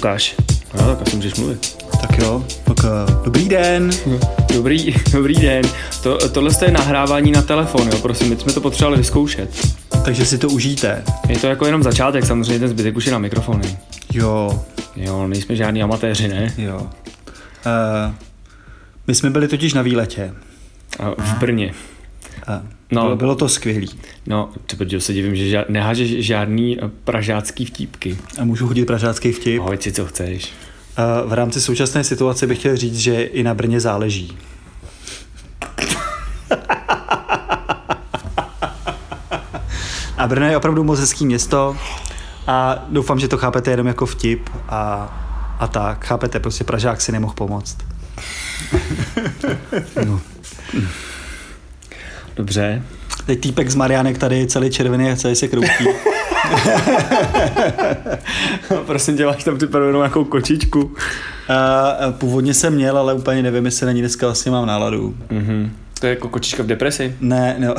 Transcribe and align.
Lukáš. 0.00 0.36
No, 0.74 0.86
tak 0.96 1.06
asi 1.06 1.16
můžeš 1.16 1.34
mluvit. 1.34 1.76
Tak 2.00 2.18
jo, 2.18 2.44
tak 2.64 2.76
uh, 2.84 3.24
dobrý 3.24 3.48
den. 3.48 3.90
Dobrý, 4.54 4.94
dobrý 5.12 5.34
den. 5.34 5.64
To, 6.02 6.28
tohle 6.28 6.50
je 6.64 6.70
nahrávání 6.70 7.30
na 7.32 7.42
telefon, 7.42 7.88
jo, 7.88 7.98
prosím, 8.02 8.28
my 8.28 8.36
jsme 8.36 8.52
to 8.52 8.60
potřebovali 8.60 8.98
vyzkoušet. 8.98 9.66
Takže 10.04 10.26
si 10.26 10.38
to 10.38 10.48
užijte. 10.48 11.02
Je 11.28 11.38
to 11.38 11.46
jako 11.46 11.66
jenom 11.66 11.82
začátek, 11.82 12.26
samozřejmě 12.26 12.58
ten 12.58 12.68
zbytek 12.68 12.96
už 12.96 13.06
je 13.06 13.12
na 13.12 13.18
mikrofony. 13.18 13.78
Jo, 14.12 14.64
Jo, 14.96 15.26
nejsme 15.26 15.56
žádní 15.56 15.82
amatéři, 15.82 16.28
ne? 16.28 16.54
jo. 16.58 16.76
Uh, 16.80 18.14
my 19.06 19.14
jsme 19.14 19.30
byli 19.30 19.48
totiž 19.48 19.74
na 19.74 19.82
výletě. 19.82 20.34
A 20.98 21.22
v 21.22 21.38
Brně. 21.38 21.72
No. 22.92 23.02
bylo, 23.02 23.16
bylo 23.16 23.34
to 23.34 23.48
skvělý. 23.48 23.88
No, 24.26 24.50
protože 24.76 25.00
se 25.00 25.12
divím, 25.12 25.36
že 25.36 25.44
ža- 25.44 25.64
nehážeš 25.68 26.10
žádný 26.26 26.78
eh, 26.82 26.90
pražácký 27.04 27.64
vtípky. 27.64 28.18
A 28.40 28.44
můžu 28.44 28.66
hodit 28.66 28.84
pražácký 28.84 29.32
vtip. 29.32 29.62
Hoď 29.62 29.82
si, 29.82 29.92
co 29.92 30.06
chceš. 30.06 30.44
Uh, 30.44 31.30
v 31.30 31.32
rámci 31.32 31.60
současné 31.60 32.04
situace 32.04 32.46
bych 32.46 32.58
chtěl 32.58 32.76
říct, 32.76 32.98
že 32.98 33.22
i 33.22 33.42
na 33.42 33.54
Brně 33.54 33.80
záleží. 33.80 34.38
A 40.18 40.26
Brno 40.28 40.46
je 40.46 40.56
opravdu 40.56 40.84
moc 40.84 41.00
hezký 41.00 41.26
město 41.26 41.76
a 42.46 42.84
doufám, 42.88 43.20
že 43.20 43.28
to 43.28 43.38
chápete 43.38 43.70
jenom 43.70 43.86
jako 43.86 44.06
vtip 44.06 44.50
a, 44.68 44.82
a 45.60 45.66
tak. 45.66 46.06
Chápete, 46.06 46.40
prostě 46.40 46.64
Pražák 46.64 47.00
si 47.00 47.12
nemohl 47.12 47.34
pomoct. 47.34 47.76
no. 50.06 50.20
Dobře. 52.40 52.82
Teď 53.26 53.40
týpek 53.40 53.70
z 53.70 53.74
Marianek 53.74 54.18
tady 54.18 54.46
celý 54.46 54.70
červený 54.70 55.10
a 55.10 55.16
celý 55.16 55.36
se 55.36 55.48
kroutí. 55.48 55.84
Prosím 58.86 59.16
tě, 59.16 59.26
máš 59.26 59.44
tam 59.44 59.56
připravenou 59.56 59.98
nějakou 59.98 60.24
kočičku. 60.24 60.94
A 61.48 62.12
původně 62.12 62.54
jsem 62.54 62.74
měl, 62.74 62.98
ale 62.98 63.14
úplně 63.14 63.42
nevím, 63.42 63.64
jestli 63.64 63.86
na 63.86 63.92
ní 63.92 64.00
dneska 64.00 64.26
vlastně 64.26 64.52
mám 64.52 64.66
náladu. 64.66 65.16
Mhm. 65.30 65.76
To 66.00 66.06
je 66.06 66.10
jako 66.10 66.28
kočička 66.28 66.62
v 66.62 66.66
depresi. 66.66 67.16
Ne, 67.20 67.56
no. 67.58 67.74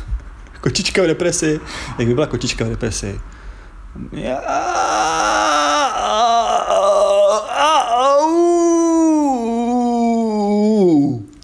Kočička 0.60 1.02
v 1.02 1.06
depresi. 1.06 1.60
Jak 1.98 2.08
by 2.08 2.14
byla 2.14 2.26
kočička 2.26 2.64
v 2.64 2.68
depresi? 2.68 3.20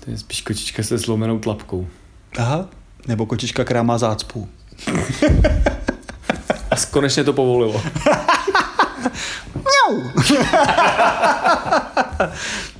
To 0.05 0.11
je 0.11 0.19
spíš 0.19 0.41
kočička 0.41 0.83
se 0.83 0.99
zlomenou 0.99 1.39
tlapkou. 1.39 1.87
Aha. 2.39 2.67
Nebo 3.09 3.27
kočička, 3.27 3.65
která 3.65 3.83
má 3.83 3.99
zácpu. 3.99 4.49
A 6.71 6.77
konečně 6.91 7.25
to 7.25 7.33
povolilo. 7.33 7.83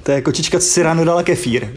To 0.03 0.13
je 0.13 0.21
kočička, 0.21 0.59
co 0.59 0.67
si 0.67 0.83
ráno 0.83 1.05
dala 1.05 1.23
kefír. 1.23 1.67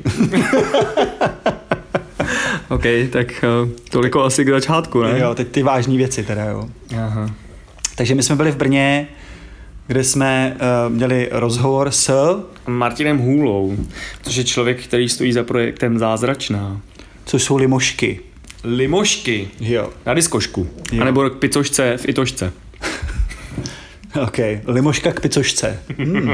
OK, 2.70 2.84
tak 3.12 3.28
uh, 3.64 3.70
toliko 3.90 4.24
asi 4.24 4.46
k 4.46 4.50
začátku, 4.50 5.04
ne? 5.04 5.20
jo, 5.20 5.36
teď 5.36 5.48
ty 5.48 5.64
vážné 5.64 5.98
věci 5.98 6.24
teda, 6.24 6.44
jo. 6.44 6.70
Aha. 6.98 7.30
Takže 7.96 8.16
my 8.16 8.24
jsme 8.24 8.36
byli 8.36 8.52
v 8.52 8.56
Brně, 8.56 9.08
kde 9.88 10.04
jsme 10.04 10.56
uh, 10.56 10.94
měli 10.94 11.30
rozhovor 11.32 11.92
s, 11.92 12.14
Martinem 12.68 13.18
Hůlou, 13.18 13.78
což 14.22 14.36
je 14.36 14.44
člověk, 14.44 14.84
který 14.84 15.10
stojí 15.10 15.34
za 15.34 15.44
projektem 15.44 16.00
Zázračná. 16.00 16.82
Což 17.26 17.44
jsou 17.44 17.58
limošky. 17.58 18.20
Limošky. 18.64 19.48
Jo. 19.60 19.90
Na 20.06 20.14
diskošku. 20.14 20.68
Jo. 20.92 21.02
A 21.02 21.06
nebo 21.06 21.30
k 21.30 21.36
picošce 21.36 21.98
v 21.98 22.10
Itošce. 22.10 22.54
OK, 24.24 24.38
limoška 24.68 25.12
k 25.14 25.20
picošce. 25.20 25.80
Hmm. 25.98 26.30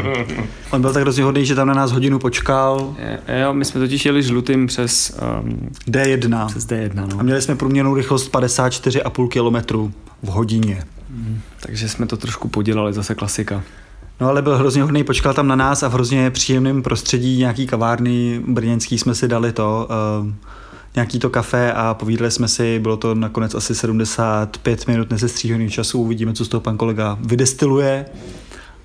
On 0.71 0.81
byl 0.81 0.93
tak 0.93 1.01
hrozně 1.03 1.23
hodný, 1.23 1.45
že 1.45 1.55
tam 1.55 1.67
na 1.67 1.73
nás 1.73 1.91
hodinu 1.91 2.19
počkal. 2.19 2.95
Je- 2.99 3.19
Jo, 3.41 3.53
my 3.53 3.65
jsme 3.65 3.79
totiž 3.81 4.05
jeli 4.05 4.23
žlutým 4.23 4.67
přes, 4.67 5.17
um, 5.43 5.69
D1. 5.87 6.47
přes 6.47 6.65
D1, 6.67 7.03
A 7.03 7.05
no. 7.17 7.23
měli 7.23 7.41
jsme 7.41 7.55
průměrnou 7.55 7.95
rychlost 7.95 8.31
54,5 8.31 9.27
km 9.27 9.91
v 10.23 10.27
hodině. 10.27 10.83
Takže 11.59 11.89
jsme 11.89 12.07
to 12.07 12.17
trošku 12.17 12.47
podělali, 12.47 12.93
zase 12.93 13.15
klasika. 13.15 13.63
No 14.21 14.27
ale 14.27 14.41
byl 14.41 14.57
hrozně 14.57 14.81
hodný, 14.83 15.03
počkal 15.03 15.33
tam 15.33 15.47
na 15.47 15.55
nás 15.55 15.83
a 15.83 15.87
v 15.87 15.93
hrozně 15.93 16.31
příjemném 16.31 16.81
prostředí 16.83 17.37
nějaký 17.37 17.67
kavárny 17.67 18.41
brněnský 18.47 18.97
jsme 18.97 19.15
si 19.15 19.27
dali 19.27 19.51
to, 19.51 19.87
uh, 20.21 20.27
nějaký 20.95 21.19
to 21.19 21.29
kafe 21.29 21.73
a 21.73 21.93
povídali 21.93 22.31
jsme 22.31 22.47
si, 22.47 22.79
bylo 22.79 22.97
to 22.97 23.15
nakonec 23.15 23.55
asi 23.55 23.75
75 23.75 24.87
minut 24.87 25.09
nesestříhaný 25.09 25.69
času, 25.69 26.01
uvidíme, 26.01 26.33
co 26.33 26.45
z 26.45 26.47
toho 26.47 26.61
pan 26.61 26.77
kolega 26.77 27.17
vydestiluje 27.21 28.05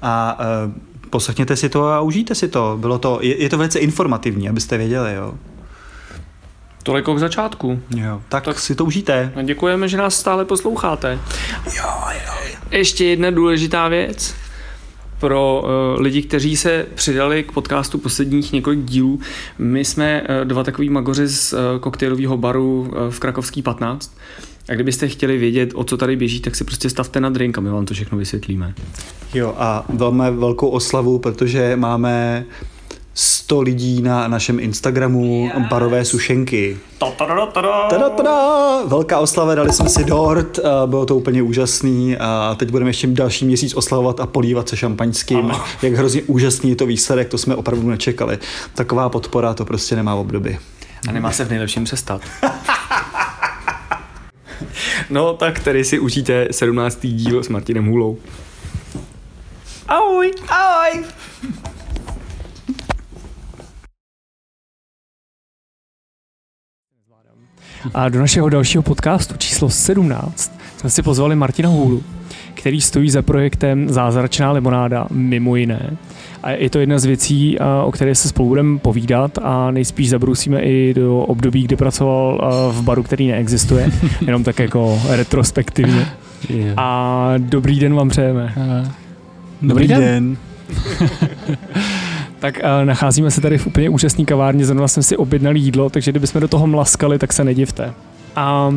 a 0.03 0.39
uh, 0.67 0.72
poslechněte 1.11 1.56
si 1.56 1.69
to 1.69 1.87
a 1.87 2.00
užijte 2.00 2.34
si 2.34 2.49
to. 2.49 2.77
Bylo 2.81 2.99
to, 2.99 3.19
je, 3.22 3.43
je 3.43 3.49
to 3.49 3.59
velice 3.59 3.78
informativní, 3.78 4.49
abyste 4.49 4.78
věděli, 4.78 5.15
jo. 5.15 5.34
Toliko 6.83 7.15
k 7.15 7.19
začátku. 7.19 7.81
jo. 7.97 8.23
Tak, 8.28 8.44
tak 8.44 8.61
si 8.61 8.75
to 8.75 8.84
užijte. 8.84 9.33
Děkujeme, 9.43 9.88
že 9.88 9.97
nás 9.97 10.15
stále 10.15 10.44
posloucháte. 10.44 11.19
Jo, 11.77 11.91
jo. 12.27 12.33
Ještě 12.71 13.05
jedna 13.05 13.31
důležitá 13.31 13.88
věc 13.88 14.34
pro 15.21 15.62
uh, 15.65 16.00
lidi, 16.00 16.22
kteří 16.22 16.56
se 16.56 16.87
přidali 16.94 17.43
k 17.43 17.53
podcastu 17.53 17.99
posledních 17.99 18.53
několik 18.53 18.84
dílů. 18.84 19.21
My 19.59 19.84
jsme 19.84 20.22
uh, 20.22 20.44
dva 20.44 20.65
takový 20.65 20.91
magoři 20.91 21.28
z 21.28 21.53
uh, 21.53 21.59
koktejlového 21.81 22.37
baru 22.37 22.94
v 23.10 23.21
Krakovský 23.21 23.62
15. 23.62 24.16
A 24.69 24.75
kdybyste 24.75 25.09
chtěli 25.09 25.38
vědět, 25.38 25.71
o 25.75 25.84
co 25.84 25.97
tady 25.97 26.16
běží, 26.16 26.41
tak 26.41 26.56
si 26.56 26.65
prostě 26.65 26.91
stavte 26.91 27.21
na 27.21 27.31
drink 27.31 27.59
a 27.59 27.60
my 27.60 27.71
vám 27.71 27.87
to 27.87 27.94
všechno 27.94 28.19
vysvětlíme. 28.19 28.75
Jo 29.34 29.55
a 29.59 29.84
máme 29.99 30.31
velkou 30.31 30.69
oslavu, 30.69 31.19
protože 31.19 31.76
máme 31.76 32.44
100 33.19 33.60
lidí 33.60 34.03
na 34.03 34.28
našem 34.28 34.60
Instagramu 34.60 35.44
yes. 35.44 35.69
barové 35.69 36.04
sušenky. 36.04 36.78
Tada, 37.91 38.10
tada, 38.10 38.82
velká 38.84 39.19
oslava, 39.19 39.54
dali 39.54 39.72
jsme 39.72 39.88
si 39.88 40.04
dort, 40.04 40.59
a 40.59 40.87
bylo 40.87 41.06
to 41.06 41.16
úplně 41.16 41.43
úžasný 41.43 42.16
a 42.16 42.56
teď 42.59 42.71
budeme 42.71 42.91
ještě 42.91 43.06
další 43.06 43.44
měsíc 43.44 43.75
oslavovat 43.75 44.21
a 44.21 44.26
polívat 44.26 44.69
se 44.69 44.76
šampaňským. 44.76 45.53
Jak 45.82 45.93
hrozně 45.93 46.22
úžasný 46.22 46.71
je 46.71 46.76
to 46.76 46.87
výsledek, 46.87 47.28
to 47.28 47.38
jsme 47.38 47.55
opravdu 47.55 47.88
nečekali. 47.88 48.38
Taková 48.75 49.09
podpora, 49.09 49.55
to 49.55 49.65
prostě 49.65 49.97
nemá 49.97 50.15
obdoby. 50.15 50.59
A 51.09 51.12
nemá 51.12 51.32
se 51.32 51.44
v 51.44 51.50
nejlepším 51.50 51.84
přestat. 51.84 52.21
no 55.10 55.32
tak 55.32 55.60
tady 55.60 55.84
si 55.84 55.99
užijte 55.99 56.49
17. 56.50 56.99
díl 57.03 57.43
s 57.43 57.49
Martinem 57.49 57.87
Hůlou. 57.87 58.19
Ahoj, 59.88 60.32
ahoj. 60.49 61.05
A 67.94 68.08
do 68.08 68.19
našeho 68.19 68.48
dalšího 68.48 68.82
podcastu 68.82 69.34
číslo 69.36 69.70
17 69.70 70.58
jsme 70.76 70.91
si 70.91 71.02
pozvali 71.02 71.36
Martina 71.36 71.69
Hůlu, 71.69 72.02
který 72.54 72.80
stojí 72.80 73.10
za 73.10 73.22
projektem 73.22 73.88
Zázračná 73.88 74.52
limonáda 74.52 75.06
mimo 75.10 75.56
jiné. 75.56 75.96
A 76.42 76.50
je 76.50 76.70
to 76.70 76.78
jedna 76.78 76.98
z 76.98 77.04
věcí, 77.04 77.58
a, 77.58 77.82
o 77.82 77.92
které 77.92 78.14
se 78.14 78.28
spolu 78.28 78.48
budeme 78.48 78.78
povídat 78.78 79.38
a 79.42 79.70
nejspíš 79.70 80.10
zabrousíme 80.10 80.60
i 80.60 80.94
do 80.94 81.19
období, 81.19 81.62
kdy 81.62 81.76
pracoval 81.76 82.41
v 82.72 82.82
baru, 82.82 83.02
který 83.02 83.28
neexistuje, 83.28 83.91
jenom 84.26 84.44
tak 84.44 84.58
jako 84.58 85.02
retrospektivně. 85.08 86.08
A 86.76 87.34
dobrý 87.38 87.80
den 87.80 87.94
vám 87.94 88.08
přejeme. 88.08 88.54
Dobrý 89.62 89.88
den. 89.88 90.00
den. 90.00 90.36
Tak 92.46 92.64
a 92.64 92.84
nacházíme 92.84 93.30
se 93.30 93.40
tady 93.40 93.58
v 93.58 93.66
úplně 93.66 93.88
úžasné 93.88 94.24
kavárně, 94.24 94.66
zrovna 94.66 94.88
jsme 94.88 95.02
si 95.02 95.16
objednali 95.16 95.58
jídlo, 95.58 95.90
takže 95.90 96.12
kdybychom 96.12 96.40
do 96.40 96.48
toho 96.48 96.66
mlaskali, 96.66 97.18
tak 97.18 97.32
se 97.32 97.44
nedivte. 97.44 97.94
A 98.37 98.75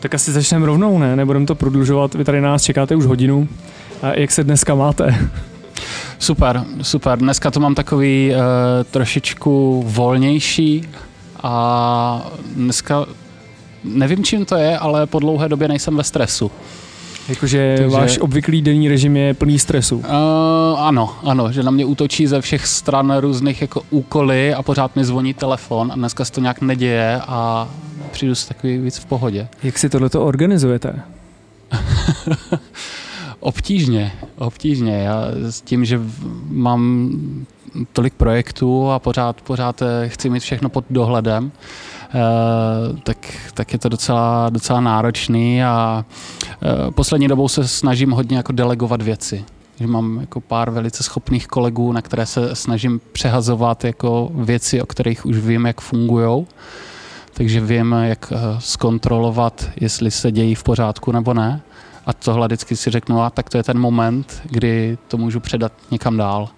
tak 0.00 0.14
asi 0.14 0.32
začneme 0.32 0.66
rovnou, 0.66 0.98
ne? 0.98 1.16
Nebudeme 1.16 1.46
to 1.46 1.54
prodlužovat, 1.54 2.14
vy 2.14 2.24
tady 2.24 2.40
nás 2.40 2.62
čekáte 2.62 2.96
už 2.96 3.04
hodinu. 3.04 3.48
A 4.02 4.14
jak 4.14 4.30
se 4.30 4.44
dneska 4.44 4.74
máte? 4.74 5.28
Super, 6.18 6.64
super. 6.82 7.18
Dneska 7.18 7.50
to 7.50 7.60
mám 7.60 7.74
takový 7.74 8.30
uh, 8.30 8.36
trošičku 8.90 9.84
volnější 9.86 10.88
a 11.42 12.30
dneska 12.54 13.06
nevím, 13.84 14.24
čím 14.24 14.44
to 14.44 14.56
je, 14.56 14.78
ale 14.78 15.06
po 15.06 15.18
dlouhé 15.18 15.48
době 15.48 15.68
nejsem 15.68 15.96
ve 15.96 16.04
stresu. 16.04 16.50
Jakože 17.28 17.74
Takže- 17.78 17.96
váš 17.96 18.18
obvyklý 18.18 18.62
denní 18.62 18.88
režim 18.88 19.16
je 19.16 19.34
plný 19.34 19.58
stresu. 19.58 19.96
Uh, 19.96 20.04
ano, 20.76 21.16
ano, 21.22 21.52
že 21.52 21.62
na 21.62 21.70
mě 21.70 21.84
útočí 21.84 22.26
ze 22.26 22.40
všech 22.40 22.66
stran 22.66 23.16
různých 23.16 23.60
jako 23.60 23.82
úkoly 23.90 24.54
a 24.54 24.62
pořád 24.62 24.96
mi 24.96 25.04
zvoní 25.04 25.34
telefon 25.34 25.92
a 25.92 25.94
dneska 25.94 26.24
se 26.24 26.32
to 26.32 26.40
nějak 26.40 26.60
neděje 26.60 27.20
a 27.26 27.68
přijdu 28.10 28.34
si 28.34 28.48
takový 28.48 28.78
víc 28.78 28.98
v 28.98 29.06
pohodě. 29.06 29.48
Jak 29.62 29.78
si 29.78 29.88
tohleto 29.88 30.24
organizujete? 30.24 31.02
Obtížně, 33.40 34.12
obtížně. 34.38 34.92
Já 34.92 35.24
s 35.50 35.60
tím, 35.60 35.84
že 35.84 36.00
mám 36.48 37.10
tolik 37.92 38.14
projektů 38.14 38.90
a 38.90 38.98
pořád, 38.98 39.40
pořád 39.40 39.82
eh, 39.82 40.08
chci 40.08 40.30
mít 40.30 40.40
všechno 40.40 40.68
pod 40.68 40.84
dohledem, 40.90 41.52
tak, 43.02 43.16
tak 43.54 43.72
je 43.72 43.78
to 43.78 43.88
docela, 43.88 44.50
docela 44.50 44.80
náročný 44.80 45.64
a 45.64 46.04
eh, 46.62 46.90
poslední 46.90 47.28
dobou 47.28 47.48
se 47.48 47.68
snažím 47.68 48.10
hodně 48.10 48.36
jako 48.36 48.52
delegovat 48.52 49.02
věci. 49.02 49.44
že 49.80 49.86
mám 49.86 50.20
jako 50.20 50.40
pár 50.40 50.70
velice 50.70 51.02
schopných 51.02 51.46
kolegů, 51.46 51.92
na 51.92 52.02
které 52.02 52.26
se 52.26 52.56
snažím 52.56 53.00
přehazovat 53.12 53.84
jako 53.84 54.30
věci, 54.34 54.82
o 54.82 54.86
kterých 54.86 55.26
už 55.26 55.38
vím, 55.38 55.66
jak 55.66 55.80
fungují. 55.80 56.46
Takže 57.34 57.60
vím, 57.60 57.92
jak 57.92 58.32
eh, 58.32 58.36
zkontrolovat, 58.58 59.70
jestli 59.80 60.10
se 60.10 60.32
dějí 60.32 60.54
v 60.54 60.62
pořádku 60.62 61.12
nebo 61.12 61.34
ne. 61.34 61.60
A 62.06 62.12
tohle 62.12 62.46
vždycky 62.46 62.76
si 62.76 62.90
řeknu, 62.90 63.22
a 63.22 63.30
tak 63.30 63.50
to 63.50 63.56
je 63.56 63.62
ten 63.62 63.78
moment, 63.78 64.42
kdy 64.44 64.98
to 65.08 65.16
můžu 65.16 65.40
předat 65.40 65.72
někam 65.90 66.16
dál. 66.16 66.48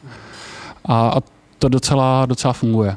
A, 0.84 1.08
a 1.08 1.20
to 1.58 1.68
docela, 1.68 2.26
docela 2.26 2.52
funguje. 2.52 2.96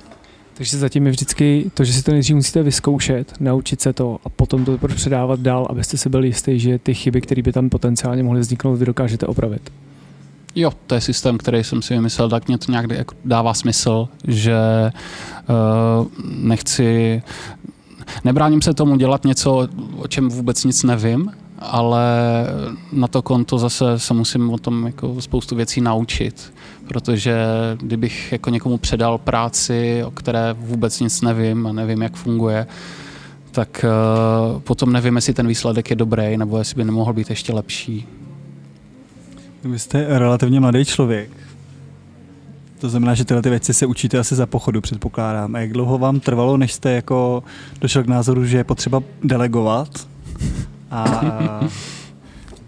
Takže 0.53 0.77
zatím 0.77 1.05
je 1.05 1.11
vždycky 1.11 1.71
to, 1.73 1.83
že 1.83 1.93
si 1.93 2.03
to 2.03 2.11
nejdřív 2.11 2.35
musíte 2.35 2.63
vyzkoušet, 2.63 3.33
naučit 3.39 3.81
se 3.81 3.93
to 3.93 4.19
a 4.25 4.29
potom 4.29 4.65
to 4.65 4.77
předávat 4.95 5.39
dál, 5.39 5.67
abyste 5.69 5.97
si 5.97 6.09
byli 6.09 6.27
jistí, 6.27 6.59
že 6.59 6.79
ty 6.79 6.93
chyby, 6.93 7.21
které 7.21 7.41
by 7.41 7.51
tam 7.51 7.69
potenciálně 7.69 8.23
mohly 8.23 8.39
vzniknout, 8.39 8.75
vy 8.75 8.85
dokážete 8.85 9.25
opravit. 9.25 9.71
Jo, 10.55 10.71
to 10.87 10.95
je 10.95 11.01
systém, 11.01 11.37
který 11.37 11.63
jsem 11.63 11.81
si 11.81 11.93
vymyslel, 11.93 12.29
tak 12.29 12.47
mě 12.47 12.57
to 12.57 12.71
nějak 12.71 12.91
jako 12.91 13.15
dává 13.25 13.53
smysl, 13.53 14.09
že 14.27 14.55
uh, 15.49 16.07
nechci, 16.35 17.21
nebráním 18.23 18.61
se 18.61 18.73
tomu 18.73 18.95
dělat 18.95 19.25
něco, 19.25 19.67
o 19.97 20.07
čem 20.07 20.29
vůbec 20.29 20.63
nic 20.63 20.83
nevím, 20.83 21.31
ale 21.59 22.03
na 22.91 23.07
to 23.07 23.21
konto 23.21 23.57
zase 23.57 23.99
se 23.99 24.13
musím 24.13 24.49
o 24.49 24.57
tom 24.57 24.85
jako 24.85 25.21
spoustu 25.21 25.55
věcí 25.55 25.81
naučit, 25.81 26.53
protože 26.91 27.35
kdybych 27.77 28.31
jako 28.31 28.49
někomu 28.49 28.77
předal 28.77 29.17
práci, 29.17 30.03
o 30.05 30.11
které 30.11 30.53
vůbec 30.53 30.99
nic 30.99 31.21
nevím 31.21 31.67
a 31.67 31.71
nevím, 31.71 32.01
jak 32.01 32.15
funguje, 32.15 32.67
tak 33.51 33.85
uh, 34.53 34.59
potom 34.61 34.93
nevím, 34.93 35.15
jestli 35.15 35.33
ten 35.33 35.47
výsledek 35.47 35.89
je 35.89 35.95
dobrý, 35.95 36.37
nebo 36.37 36.57
jestli 36.57 36.75
by 36.75 36.83
nemohl 36.83 37.13
být 37.13 37.29
ještě 37.29 37.53
lepší. 37.53 38.07
Vy 39.63 39.79
jste 39.79 40.19
relativně 40.19 40.59
mladý 40.59 40.85
člověk. 40.85 41.29
To 42.79 42.89
znamená, 42.89 43.13
že 43.13 43.25
tyhle 43.25 43.41
ty 43.41 43.49
věci 43.49 43.73
se 43.73 43.85
učíte 43.85 44.19
asi 44.19 44.35
za 44.35 44.45
pochodu, 44.45 44.81
předpokládám. 44.81 45.55
A 45.55 45.59
jak 45.59 45.73
dlouho 45.73 45.97
vám 45.97 46.19
trvalo, 46.19 46.57
než 46.57 46.73
jste 46.73 46.91
jako 46.91 47.43
došel 47.81 48.03
k 48.03 48.07
názoru, 48.07 48.45
že 48.45 48.57
je 48.57 48.63
potřeba 48.63 49.01
delegovat? 49.23 50.07
A 50.91 51.05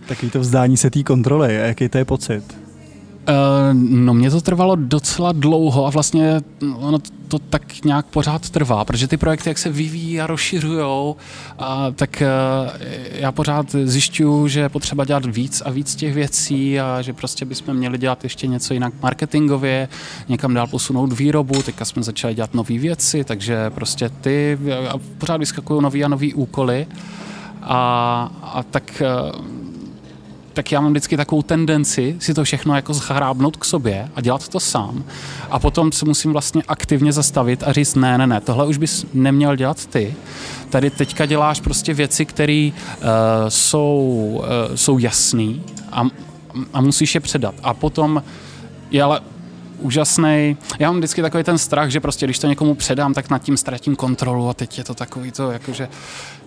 takový 0.07 0.31
to 0.31 0.39
vzdání 0.39 0.77
se 0.77 0.89
té 0.89 1.03
kontroly. 1.03 1.55
Jaký 1.55 1.89
to 1.89 1.97
je 1.97 2.05
pocit? 2.05 2.62
Uh, 3.29 3.79
no 3.79 4.13
mě 4.13 4.31
to 4.31 4.41
trvalo 4.41 4.75
docela 4.75 5.31
dlouho 5.31 5.85
a 5.85 5.89
vlastně 5.89 6.41
ono 6.75 6.99
to 7.27 7.39
tak 7.39 7.83
nějak 7.85 8.05
pořád 8.05 8.49
trvá, 8.49 8.85
protože 8.85 9.07
ty 9.07 9.17
projekty, 9.17 9.49
jak 9.49 9.57
se 9.57 9.69
vyvíjí 9.69 10.21
a 10.21 10.27
rozšiřují, 10.27 11.15
tak 11.95 12.23
uh, 12.23 12.81
já 13.11 13.31
pořád 13.31 13.75
zjišťuju, 13.83 14.47
že 14.47 14.59
je 14.59 14.69
potřeba 14.69 15.05
dělat 15.05 15.25
víc 15.25 15.61
a 15.65 15.69
víc 15.69 15.95
těch 15.95 16.13
věcí 16.13 16.79
a 16.79 17.01
že 17.01 17.13
prostě 17.13 17.45
bychom 17.45 17.73
měli 17.73 17.97
dělat 17.97 18.23
ještě 18.23 18.47
něco 18.47 18.73
jinak 18.73 18.93
marketingově, 19.01 19.89
někam 20.29 20.53
dál 20.53 20.67
posunout 20.67 21.13
výrobu, 21.13 21.63
teďka 21.63 21.85
jsme 21.85 22.03
začali 22.03 22.35
dělat 22.35 22.53
nové 22.53 22.77
věci, 22.77 23.23
takže 23.23 23.69
prostě 23.69 24.09
ty 24.09 24.59
a 24.89 24.93
pořád 25.17 25.37
vyskakují 25.37 25.81
nový 25.81 26.03
a 26.03 26.07
nový 26.07 26.33
úkoly. 26.33 26.87
A, 27.61 28.31
a 28.43 28.63
tak 28.63 29.01
uh, 29.35 29.45
tak 30.53 30.71
já 30.71 30.81
mám 30.81 30.91
vždycky 30.91 31.17
takovou 31.17 31.41
tendenci 31.41 32.15
si 32.19 32.33
to 32.33 32.43
všechno 32.43 32.75
jako 32.75 32.93
zhrábnout 32.93 33.57
k 33.57 33.65
sobě 33.65 34.09
a 34.15 34.21
dělat 34.21 34.47
to 34.47 34.59
sám. 34.59 35.03
A 35.49 35.59
potom 35.59 35.91
se 35.91 36.05
musím 36.05 36.31
vlastně 36.31 36.63
aktivně 36.67 37.13
zastavit 37.13 37.63
a 37.63 37.73
říct, 37.73 37.95
ne, 37.95 38.17
ne, 38.17 38.27
ne, 38.27 38.41
tohle 38.41 38.65
už 38.65 38.77
bys 38.77 39.05
neměl 39.13 39.55
dělat 39.55 39.85
ty. 39.85 40.15
Tady 40.69 40.89
teďka 40.89 41.25
děláš 41.25 41.61
prostě 41.61 41.93
věci, 41.93 42.25
které 42.25 42.69
uh, 42.71 43.07
jsou, 43.49 44.41
uh, 44.69 44.75
jsou 44.75 44.97
jasné 44.97 45.53
a, 45.91 46.07
a 46.73 46.81
musíš 46.81 47.15
je 47.15 47.21
předat. 47.21 47.55
A 47.63 47.73
potom 47.73 48.23
je 48.91 49.03
ale 49.03 49.21
úžasný. 49.83 50.57
Já 50.79 50.91
mám 50.91 50.97
vždycky 50.97 51.21
takový 51.21 51.43
ten 51.43 51.57
strach, 51.57 51.89
že 51.89 51.99
prostě 51.99 52.25
když 52.25 52.39
to 52.39 52.47
někomu 52.47 52.75
předám, 52.75 53.13
tak 53.13 53.29
nad 53.29 53.39
tím 53.39 53.57
ztratím 53.57 53.95
kontrolu 53.95 54.49
a 54.49 54.53
teď 54.53 54.77
je 54.77 54.83
to 54.83 54.93
takový 54.93 55.31
to, 55.31 55.51
jakože 55.51 55.87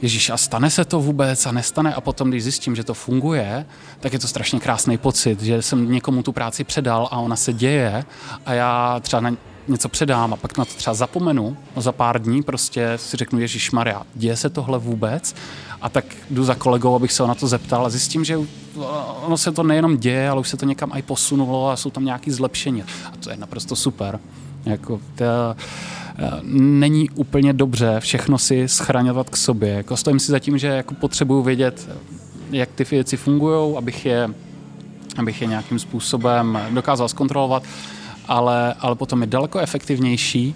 Ježíš, 0.03 0.31
a 0.31 0.37
stane 0.37 0.71
se 0.71 0.85
to 0.85 1.01
vůbec 1.01 1.47
a 1.47 1.53
nestane 1.53 1.95
a 1.95 2.01
potom, 2.01 2.31
když 2.31 2.43
zjistím, 2.43 2.77
že 2.77 2.85
to 2.85 2.95
funguje, 2.95 3.67
tak 4.01 4.13
je 4.13 4.19
to 4.19 4.29
strašně 4.29 4.61
krásný 4.61 4.99
pocit, 4.99 5.43
že 5.43 5.63
jsem 5.63 5.93
někomu 5.93 6.23
tu 6.23 6.33
práci 6.33 6.65
předal 6.65 7.09
a 7.11 7.19
ona 7.19 7.37
se 7.37 7.53
děje 7.53 8.05
a 8.47 8.53
já 8.53 9.01
třeba 9.01 9.21
na 9.21 9.37
něco 9.69 9.89
předám 9.89 10.33
a 10.33 10.37
pak 10.37 10.59
na 10.59 10.65
to 10.65 10.75
třeba 10.75 10.95
zapomenu 10.95 11.57
za 11.77 11.93
pár 11.93 12.23
dní, 12.23 12.43
prostě 12.43 12.93
si 12.97 13.17
řeknu, 13.17 13.41
Ježíš 13.41 13.71
Maria, 13.71 14.03
děje 14.15 14.37
se 14.37 14.51
tohle 14.51 14.79
vůbec? 14.79 15.35
A 15.83 15.89
tak 15.89 16.05
jdu 16.31 16.45
za 16.45 16.55
kolegou, 16.55 16.95
abych 16.95 17.13
se 17.13 17.23
ho 17.23 17.27
na 17.27 17.35
to 17.35 17.47
zeptal 17.47 17.87
a 17.87 17.91
zjistím, 17.91 18.25
že 18.25 18.39
ono 19.23 19.37
se 19.37 19.53
to 19.53 19.63
nejenom 19.63 19.97
děje, 19.97 20.29
ale 20.29 20.41
už 20.41 20.49
se 20.49 20.57
to 20.57 20.67
někam 20.67 20.93
i 20.95 21.03
posunulo 21.03 21.71
a 21.71 21.77
jsou 21.77 21.91
tam 21.91 22.05
nějaké 22.05 22.33
zlepšení. 22.33 22.83
A 22.83 23.17
to 23.21 23.31
je 23.31 23.37
naprosto 23.37 23.77
super. 23.77 24.21
Jako 24.65 25.01
to, 25.15 25.25
eh, 25.25 26.31
není 26.53 27.11
úplně 27.11 27.53
dobře 27.53 27.97
všechno 27.99 28.39
si 28.39 28.69
schraňovat 28.69 29.31
k 29.31 29.37
sobě. 29.37 29.69
Jako 29.69 29.97
stojím 29.97 30.21
si 30.21 30.33
za 30.33 30.39
tím, 30.39 30.59
že 30.59 30.67
jako 30.67 30.95
potřebuju 30.95 31.43
vědět, 31.43 31.89
jak 32.51 32.69
ty 32.75 32.85
věci 32.85 33.17
fungují, 33.17 33.77
abych 33.77 34.07
je, 34.07 34.31
abych 35.17 35.43
je 35.43 35.49
nějakým 35.49 35.79
způsobem 35.79 36.59
dokázal 36.71 37.09
zkontrolovat 37.09 37.63
ale, 38.29 38.75
ale 38.81 38.95
potom 38.95 39.21
je 39.21 39.27
daleko 39.27 39.59
efektivnější 39.59 40.55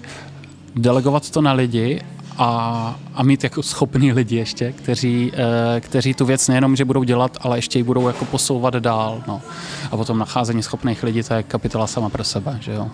delegovat 0.76 1.30
to 1.30 1.42
na 1.42 1.52
lidi 1.52 2.00
a, 2.42 2.96
a 3.14 3.22
mít 3.22 3.44
jako 3.44 3.62
schopný 3.62 4.12
lidi 4.12 4.36
ještě, 4.36 4.72
kteří, 4.72 5.32
e, 5.76 5.80
kteří 5.80 6.14
tu 6.14 6.24
věc 6.24 6.48
nejenom, 6.48 6.76
že 6.76 6.84
budou 6.84 7.02
dělat, 7.02 7.38
ale 7.40 7.58
ještě 7.58 7.78
ji 7.78 7.82
budou 7.82 8.06
jako 8.06 8.24
posouvat 8.24 8.74
dál. 8.74 9.22
No. 9.28 9.42
A 9.90 9.96
potom 9.96 10.18
nacházení 10.18 10.62
schopných 10.62 11.02
lidí, 11.02 11.22
to 11.22 11.34
je 11.34 11.42
kapitola 11.42 11.86
sama 11.86 12.08
pro 12.08 12.24
sebe, 12.24 12.58
že 12.60 12.72
jo. 12.72 12.90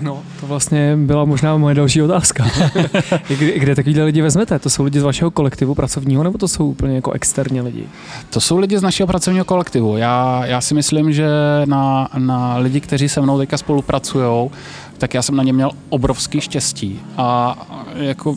No, 0.00 0.22
to 0.40 0.46
vlastně 0.46 0.96
byla 0.96 1.24
možná 1.24 1.56
moje 1.56 1.74
další 1.74 2.02
otázka. 2.02 2.44
kde, 3.28 3.58
kde 3.58 3.74
takovýhle 3.74 4.04
lidi 4.04 4.22
vezmete? 4.22 4.58
To 4.58 4.70
jsou 4.70 4.84
lidi 4.84 5.00
z 5.00 5.02
vašeho 5.02 5.30
kolektivu 5.30 5.74
pracovního, 5.74 6.22
nebo 6.22 6.38
to 6.38 6.48
jsou 6.48 6.66
úplně 6.66 6.94
jako 6.94 7.12
externí 7.12 7.60
lidi? 7.60 7.84
To 8.30 8.40
jsou 8.40 8.58
lidi 8.58 8.78
z 8.78 8.82
našeho 8.82 9.06
pracovního 9.06 9.44
kolektivu. 9.44 9.96
Já, 9.96 10.42
já 10.46 10.60
si 10.60 10.74
myslím, 10.74 11.12
že 11.12 11.28
na, 11.64 12.08
na 12.18 12.56
lidi, 12.56 12.80
kteří 12.80 13.08
se 13.08 13.20
mnou 13.20 13.38
teďka 13.38 13.58
spolupracují, 13.58 14.50
tak 14.98 15.14
já 15.14 15.22
jsem 15.22 15.36
na 15.36 15.42
ně 15.42 15.52
měl 15.52 15.70
obrovský 15.88 16.40
štěstí. 16.40 17.00
A 17.16 17.58
jako 17.96 18.36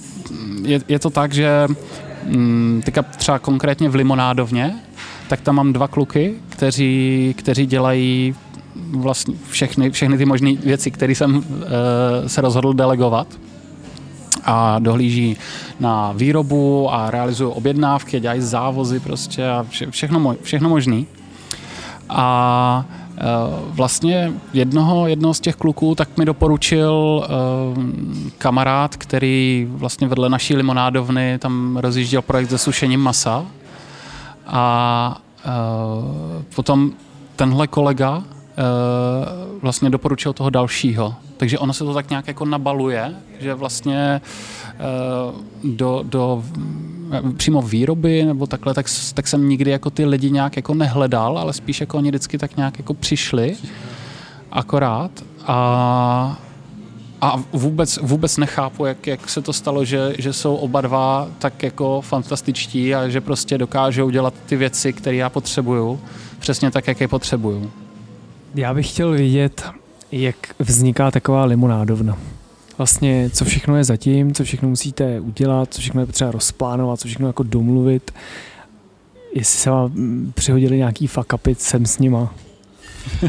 je, 0.63 0.79
je 0.87 0.99
to 0.99 1.09
tak, 1.09 1.33
že 1.33 1.67
mm, 2.27 2.81
teďka 2.85 3.03
třeba 3.03 3.39
konkrétně 3.39 3.89
v 3.89 3.95
Limonádovně, 3.95 4.75
tak 5.27 5.41
tam 5.41 5.55
mám 5.55 5.73
dva 5.73 5.87
kluky, 5.87 6.33
kteří, 6.49 7.35
kteří 7.37 7.65
dělají 7.65 8.35
vlastně 8.75 9.35
všechny, 9.49 9.91
všechny 9.91 10.17
ty 10.17 10.25
možné 10.25 10.55
věci, 10.55 10.91
které 10.91 11.15
jsem 11.15 11.35
uh, 11.35 11.43
se 12.27 12.41
rozhodl 12.41 12.73
delegovat 12.73 13.27
a 14.43 14.79
dohlíží 14.79 15.37
na 15.79 16.11
výrobu 16.11 16.93
a 16.93 17.11
realizují 17.11 17.53
objednávky, 17.53 18.19
dělají 18.19 18.41
závozy 18.41 18.99
prostě 18.99 19.49
a 19.49 19.65
vše, 19.69 19.91
všechno, 19.91 20.35
všechno 20.41 20.69
možný. 20.69 21.07
A 22.09 22.85
uh, 23.11 23.75
vlastně 23.75 24.33
jednoho, 24.53 25.07
jednoho 25.07 25.33
z 25.33 25.39
těch 25.39 25.55
kluků 25.55 25.95
tak 25.95 26.17
mi 26.17 26.25
doporučil 26.25 26.93
uh, 26.93 27.83
kamarád, 28.37 28.95
který 28.97 29.67
vlastně 29.69 30.07
vedle 30.07 30.29
naší 30.29 30.55
limonádovny 30.55 31.39
tam 31.39 31.77
rozjížděl 31.77 32.21
projekt 32.21 32.49
se 32.49 32.57
sušením 32.57 32.99
masa 32.99 33.45
a 34.47 35.17
potom 36.55 36.91
tenhle 37.35 37.67
kolega 37.67 38.23
Eh, 38.57 39.59
vlastně 39.61 39.89
doporučil 39.89 40.33
toho 40.33 40.49
dalšího. 40.49 41.15
Takže 41.37 41.59
ono 41.59 41.73
se 41.73 41.83
to 41.83 41.93
tak 41.93 42.09
nějak 42.09 42.27
jako 42.27 42.45
nabaluje, 42.45 43.15
že 43.39 43.53
vlastně 43.53 44.21
eh, 44.69 44.79
do, 45.63 46.03
do 46.07 46.43
přímo 47.37 47.61
výroby 47.61 48.25
nebo 48.25 48.47
takhle, 48.47 48.73
tak, 48.73 48.85
tak 49.13 49.27
jsem 49.27 49.49
nikdy 49.49 49.71
jako 49.71 49.89
ty 49.89 50.05
lidi 50.05 50.31
nějak 50.31 50.55
jako 50.55 50.73
nehledal, 50.73 51.37
ale 51.37 51.53
spíš 51.53 51.81
jako 51.81 51.97
oni 51.97 52.09
vždycky 52.09 52.37
tak 52.37 52.57
nějak 52.57 52.77
jako 52.77 52.93
přišli 52.93 53.55
akorát 54.51 55.11
a, 55.47 56.37
a 57.21 57.43
vůbec, 57.53 57.99
vůbec 58.01 58.37
nechápu, 58.37 58.85
jak, 58.85 59.07
jak 59.07 59.29
se 59.29 59.41
to 59.41 59.53
stalo, 59.53 59.85
že, 59.85 60.15
že 60.19 60.33
jsou 60.33 60.55
oba 60.55 60.81
dva 60.81 61.27
tak 61.39 61.63
jako 61.63 62.01
fantastičtí 62.01 62.95
a 62.95 63.09
že 63.09 63.21
prostě 63.21 63.57
dokážou 63.57 64.09
dělat 64.09 64.33
ty 64.45 64.55
věci, 64.55 64.93
které 64.93 65.15
já 65.15 65.29
potřebuju, 65.29 65.99
přesně 66.39 66.71
tak, 66.71 66.87
jak 66.87 67.01
je 67.01 67.07
potřebuju. 67.07 67.71
Já 68.55 68.73
bych 68.73 68.89
chtěl 68.89 69.11
vědět, 69.11 69.63
jak 70.11 70.35
vzniká 70.59 71.11
taková 71.11 71.45
limonádovna. 71.45 72.17
Vlastně, 72.77 73.29
co 73.29 73.45
všechno 73.45 73.77
je 73.77 73.83
zatím, 73.83 74.33
co 74.33 74.43
všechno 74.43 74.69
musíte 74.69 75.19
udělat, 75.19 75.73
co 75.73 75.81
všechno 75.81 76.01
je 76.01 76.05
potřeba 76.05 76.31
rozplánovat, 76.31 76.99
co 76.99 77.07
všechno 77.07 77.27
jako 77.27 77.43
domluvit. 77.43 78.11
Jestli 79.35 79.59
se 79.59 79.69
vám 79.69 79.91
přihodili 80.35 80.77
nějaký 80.77 81.07
fakapit 81.07 81.61
sem 81.61 81.85
s 81.85 81.99
nima. 81.99 82.33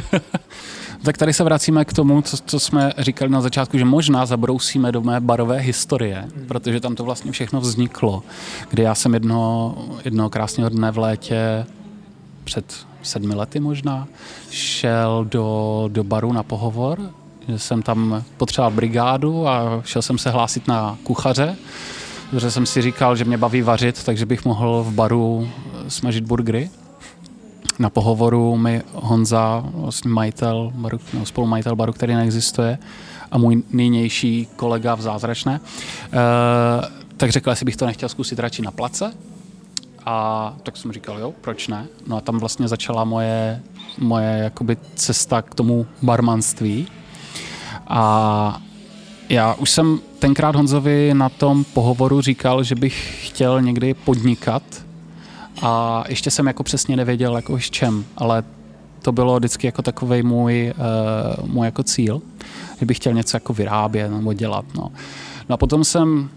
tak 1.03 1.19
tady 1.19 1.33
se 1.33 1.45
vracíme 1.45 1.85
k 1.85 1.93
tomu, 1.93 2.23
co, 2.23 2.37
co 2.37 2.61
jsme 2.61 2.93
říkali 2.99 3.31
na 3.31 3.41
začátku, 3.41 3.79
že 3.79 3.85
možná 3.85 4.27
zabrousíme 4.27 4.93
do 4.93 5.01
mé 5.01 5.21
barové 5.21 5.59
historie, 5.59 6.29
protože 6.49 6.81
tam 6.81 6.95
to 6.95 7.05
vlastně 7.05 7.33
všechno 7.33 7.61
vzniklo, 7.61 8.23
kdy 8.71 8.83
já 8.83 8.95
jsem 8.95 9.15
jedno, 9.15 9.75
jednoho 10.05 10.31
krásného 10.31 10.71
dne 10.71 10.91
v 10.91 10.99
létě 10.99 11.67
před 12.45 12.87
sedmi 13.03 13.35
lety 13.35 13.61
možná, 13.61 14.09
šel 14.51 15.25
do, 15.25 15.85
do 15.93 16.05
baru 16.05 16.33
na 16.33 16.43
pohovor, 16.43 16.99
že 17.49 17.59
jsem 17.59 17.83
tam 17.83 18.25
potřeboval 18.37 18.71
brigádu 18.71 19.49
a 19.49 19.83
šel 19.85 20.03
jsem 20.03 20.19
se 20.19 20.31
hlásit 20.31 20.69
na 20.69 20.99
kuchaře, 21.03 21.57
protože 22.31 22.51
jsem 22.51 22.67
si 22.67 22.83
říkal, 22.83 23.17
že 23.17 23.25
mě 23.25 23.39
baví 23.39 23.63
vařit, 23.63 24.05
takže 24.05 24.27
bych 24.27 24.45
mohl 24.45 24.83
v 24.89 24.93
baru 24.93 25.49
smažit 25.89 26.25
burgery. 26.25 26.71
Na 27.79 27.91
pohovoru 27.91 28.57
mi 28.57 28.83
Honza, 28.93 29.65
vlastně 29.75 30.11
majitel 30.11 30.73
baru, 30.75 31.01
no, 31.15 31.27
spolumajitel 31.27 31.77
baru, 31.77 31.93
který 31.93 32.15
neexistuje, 32.15 32.79
a 33.31 33.39
můj 33.39 33.63
nynější 33.71 34.49
kolega 34.57 34.95
v 34.95 35.01
Zázračné, 35.01 35.61
eh, 36.07 36.17
tak 37.17 37.31
řekl, 37.31 37.51
jestli 37.51 37.65
bych 37.65 37.77
to 37.77 37.87
nechtěl 37.87 38.09
zkusit 38.09 38.39
radši 38.39 38.63
na 38.63 38.71
place. 38.71 39.13
A 40.07 40.57
tak 40.63 40.77
jsem 40.77 40.93
říkal, 40.93 41.19
jo, 41.19 41.35
proč 41.41 41.69
ne? 41.69 41.87
No 42.07 42.17
a 42.17 42.21
tam 42.21 42.39
vlastně 42.39 42.69
začala 42.69 43.05
moje, 43.05 43.63
moje 43.99 44.39
jakoby 44.43 44.77
cesta 44.95 45.43
k 45.43 45.55
tomu 45.55 45.87
barmanství. 46.03 46.87
A 47.87 48.61
já 49.29 49.55
už 49.55 49.71
jsem 49.71 49.99
tenkrát 50.19 50.57
Honzovi 50.57 51.15
na 51.15 51.29
tom 51.29 51.65
pohovoru 51.65 52.21
říkal, 52.21 52.63
že 52.63 52.75
bych 52.75 53.29
chtěl 53.29 53.63
někdy 53.63 53.95
podnikat 53.95 54.63
a 55.63 56.05
ještě 56.09 56.31
jsem 56.31 56.47
jako 56.47 56.63
přesně 56.63 56.97
nevěděl, 56.97 57.37
jako 57.37 57.59
s 57.59 57.71
čem, 57.71 58.05
ale 58.17 58.45
to 59.03 59.13
bylo 59.13 59.37
vždycky 59.37 59.67
jako 59.67 59.83
takový 59.83 60.23
můj, 60.23 60.75
uh, 61.41 61.49
můj 61.49 61.67
jako 61.67 61.83
cíl, 61.83 62.23
že 62.81 62.87
bych 62.87 62.97
chtěl 62.97 63.13
něco 63.13 63.37
jako 63.37 63.53
vyrábět 63.53 64.09
nebo 64.09 64.33
dělat. 64.33 64.65
No. 64.75 64.93
no 65.49 65.55
a 65.55 65.57
potom 65.57 65.85
jsem 65.85 66.31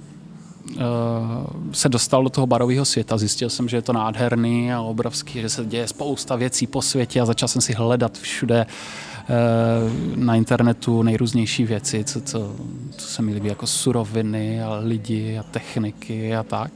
se 1.72 1.90
dostal 1.90 2.24
do 2.24 2.30
toho 2.30 2.48
barového 2.48 2.86
světa. 2.86 3.18
Zjistil 3.18 3.50
jsem, 3.50 3.70
že 3.70 3.78
je 3.78 3.82
to 3.82 3.94
nádherný 3.94 4.74
a 4.74 4.82
obrovský, 4.82 5.42
že 5.42 5.50
se 5.50 5.66
děje 5.66 5.88
spousta 5.88 6.36
věcí 6.36 6.68
po 6.68 6.82
světě 6.82 7.22
a 7.22 7.26
začal 7.26 7.48
jsem 7.48 7.62
si 7.62 7.74
hledat 7.74 8.18
všude 8.18 8.66
uh, 8.66 10.18
na 10.18 10.36
internetu 10.36 11.04
nejrůznější 11.04 11.66
věci, 11.66 12.04
co, 12.04 12.22
co, 12.22 12.56
co 12.98 13.08
se 13.08 13.22
mi 13.22 13.34
líbí, 13.34 13.50
jako 13.50 13.68
suroviny 13.68 14.64
a 14.64 14.80
lidi 14.84 15.38
a 15.38 15.44
techniky 15.44 16.36
a 16.36 16.44
tak. 16.44 16.72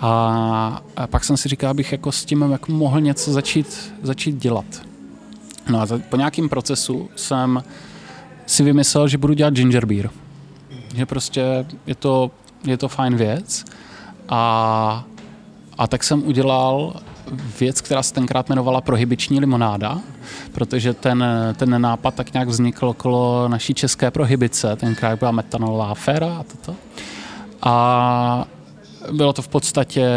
A, 0.00 0.82
a 0.96 1.06
pak 1.06 1.24
jsem 1.24 1.36
si 1.36 1.48
říkal, 1.48 1.70
abych 1.70 1.92
jako 1.92 2.12
s 2.12 2.24
tím 2.24 2.42
jako 2.52 2.72
mohl 2.72 3.00
něco 3.00 3.32
začít, 3.32 3.94
začít 4.02 4.36
dělat. 4.36 4.64
No 5.68 5.80
a 5.80 5.86
po 6.08 6.16
nějakém 6.16 6.48
procesu 6.48 7.10
jsem 7.16 7.62
si 8.46 8.62
vymyslel, 8.62 9.08
že 9.08 9.18
budu 9.18 9.34
dělat 9.34 9.54
ginger 9.54 9.86
beer. 9.86 10.10
Že 10.94 11.06
prostě 11.06 11.66
je 11.86 11.94
to, 11.94 12.30
je 12.64 12.76
to 12.76 12.88
fajn 12.88 13.16
věc. 13.16 13.64
A, 14.28 15.04
a 15.78 15.86
tak 15.86 16.04
jsem 16.04 16.26
udělal 16.26 16.94
věc, 17.60 17.80
která 17.80 18.02
se 18.02 18.14
tenkrát 18.14 18.48
jmenovala 18.48 18.80
prohybiční 18.80 19.40
limonáda, 19.40 19.98
protože 20.52 20.94
ten, 20.94 21.24
ten 21.56 21.82
nápad 21.82 22.14
tak 22.14 22.32
nějak 22.32 22.48
vznikl 22.48 22.88
okolo 22.88 23.48
naší 23.48 23.74
české 23.74 24.10
prohybice, 24.10 24.76
tenkrát 24.76 25.18
byla 25.18 25.30
metanolová 25.30 25.90
aféra 25.90 26.36
a 26.40 26.42
toto. 26.42 26.76
A 27.62 28.44
bylo 29.12 29.32
to 29.32 29.42
v 29.42 29.48
podstatě 29.48 30.08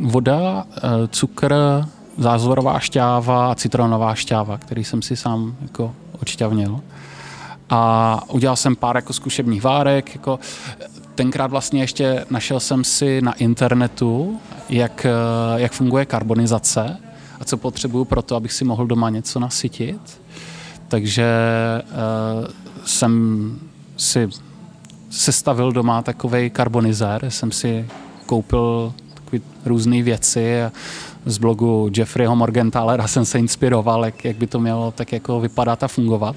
voda, 0.00 0.64
eh, 0.76 0.80
cukr, 1.08 1.54
zázvorová 2.18 2.78
šťáva 2.78 3.50
a 3.50 3.54
citronová 3.54 4.14
šťáva, 4.14 4.58
který 4.58 4.84
jsem 4.84 5.02
si 5.02 5.16
sám 5.16 5.56
jako 5.62 5.94
odšťavnil. 6.22 6.80
A 7.70 8.20
udělal 8.28 8.56
jsem 8.56 8.76
pár 8.76 8.96
jako 8.96 9.12
zkušebních 9.12 9.62
várek. 9.62 10.14
Jako 10.14 10.38
tenkrát 11.20 11.50
vlastně 11.50 11.80
ještě 11.82 12.24
našel 12.30 12.60
jsem 12.60 12.84
si 12.84 13.22
na 13.22 13.32
internetu, 13.32 14.40
jak, 14.68 15.06
eh, 15.06 15.60
jak 15.60 15.72
funguje 15.72 16.06
karbonizace 16.06 16.96
a 17.40 17.44
co 17.44 17.56
potřebuju 17.56 18.04
pro 18.04 18.22
to, 18.22 18.36
abych 18.36 18.52
si 18.52 18.64
mohl 18.64 18.86
doma 18.86 19.10
něco 19.10 19.40
nasytit. 19.40 20.20
Takže 20.88 21.28
uh, 21.82 22.46
jsem 22.84 23.12
si 23.96 24.28
sestavil 25.10 25.72
doma 25.72 26.02
takový 26.02 26.50
karbonizér, 26.50 27.30
jsem 27.30 27.52
si 27.52 27.86
koupil 28.26 28.92
takové 29.14 29.42
různé 29.64 30.02
věci 30.02 30.60
z 31.26 31.38
blogu 31.38 31.90
Jeffreyho 31.96 32.36
Morgenthalera 32.36 33.06
jsem 33.06 33.24
se 33.24 33.38
inspiroval, 33.38 34.04
jak, 34.04 34.24
jak 34.24 34.36
by 34.36 34.46
to 34.46 34.60
mělo 34.60 34.90
tak 34.90 35.12
jako 35.12 35.40
vypadat 35.40 35.82
a 35.82 35.88
fungovat. 35.88 36.36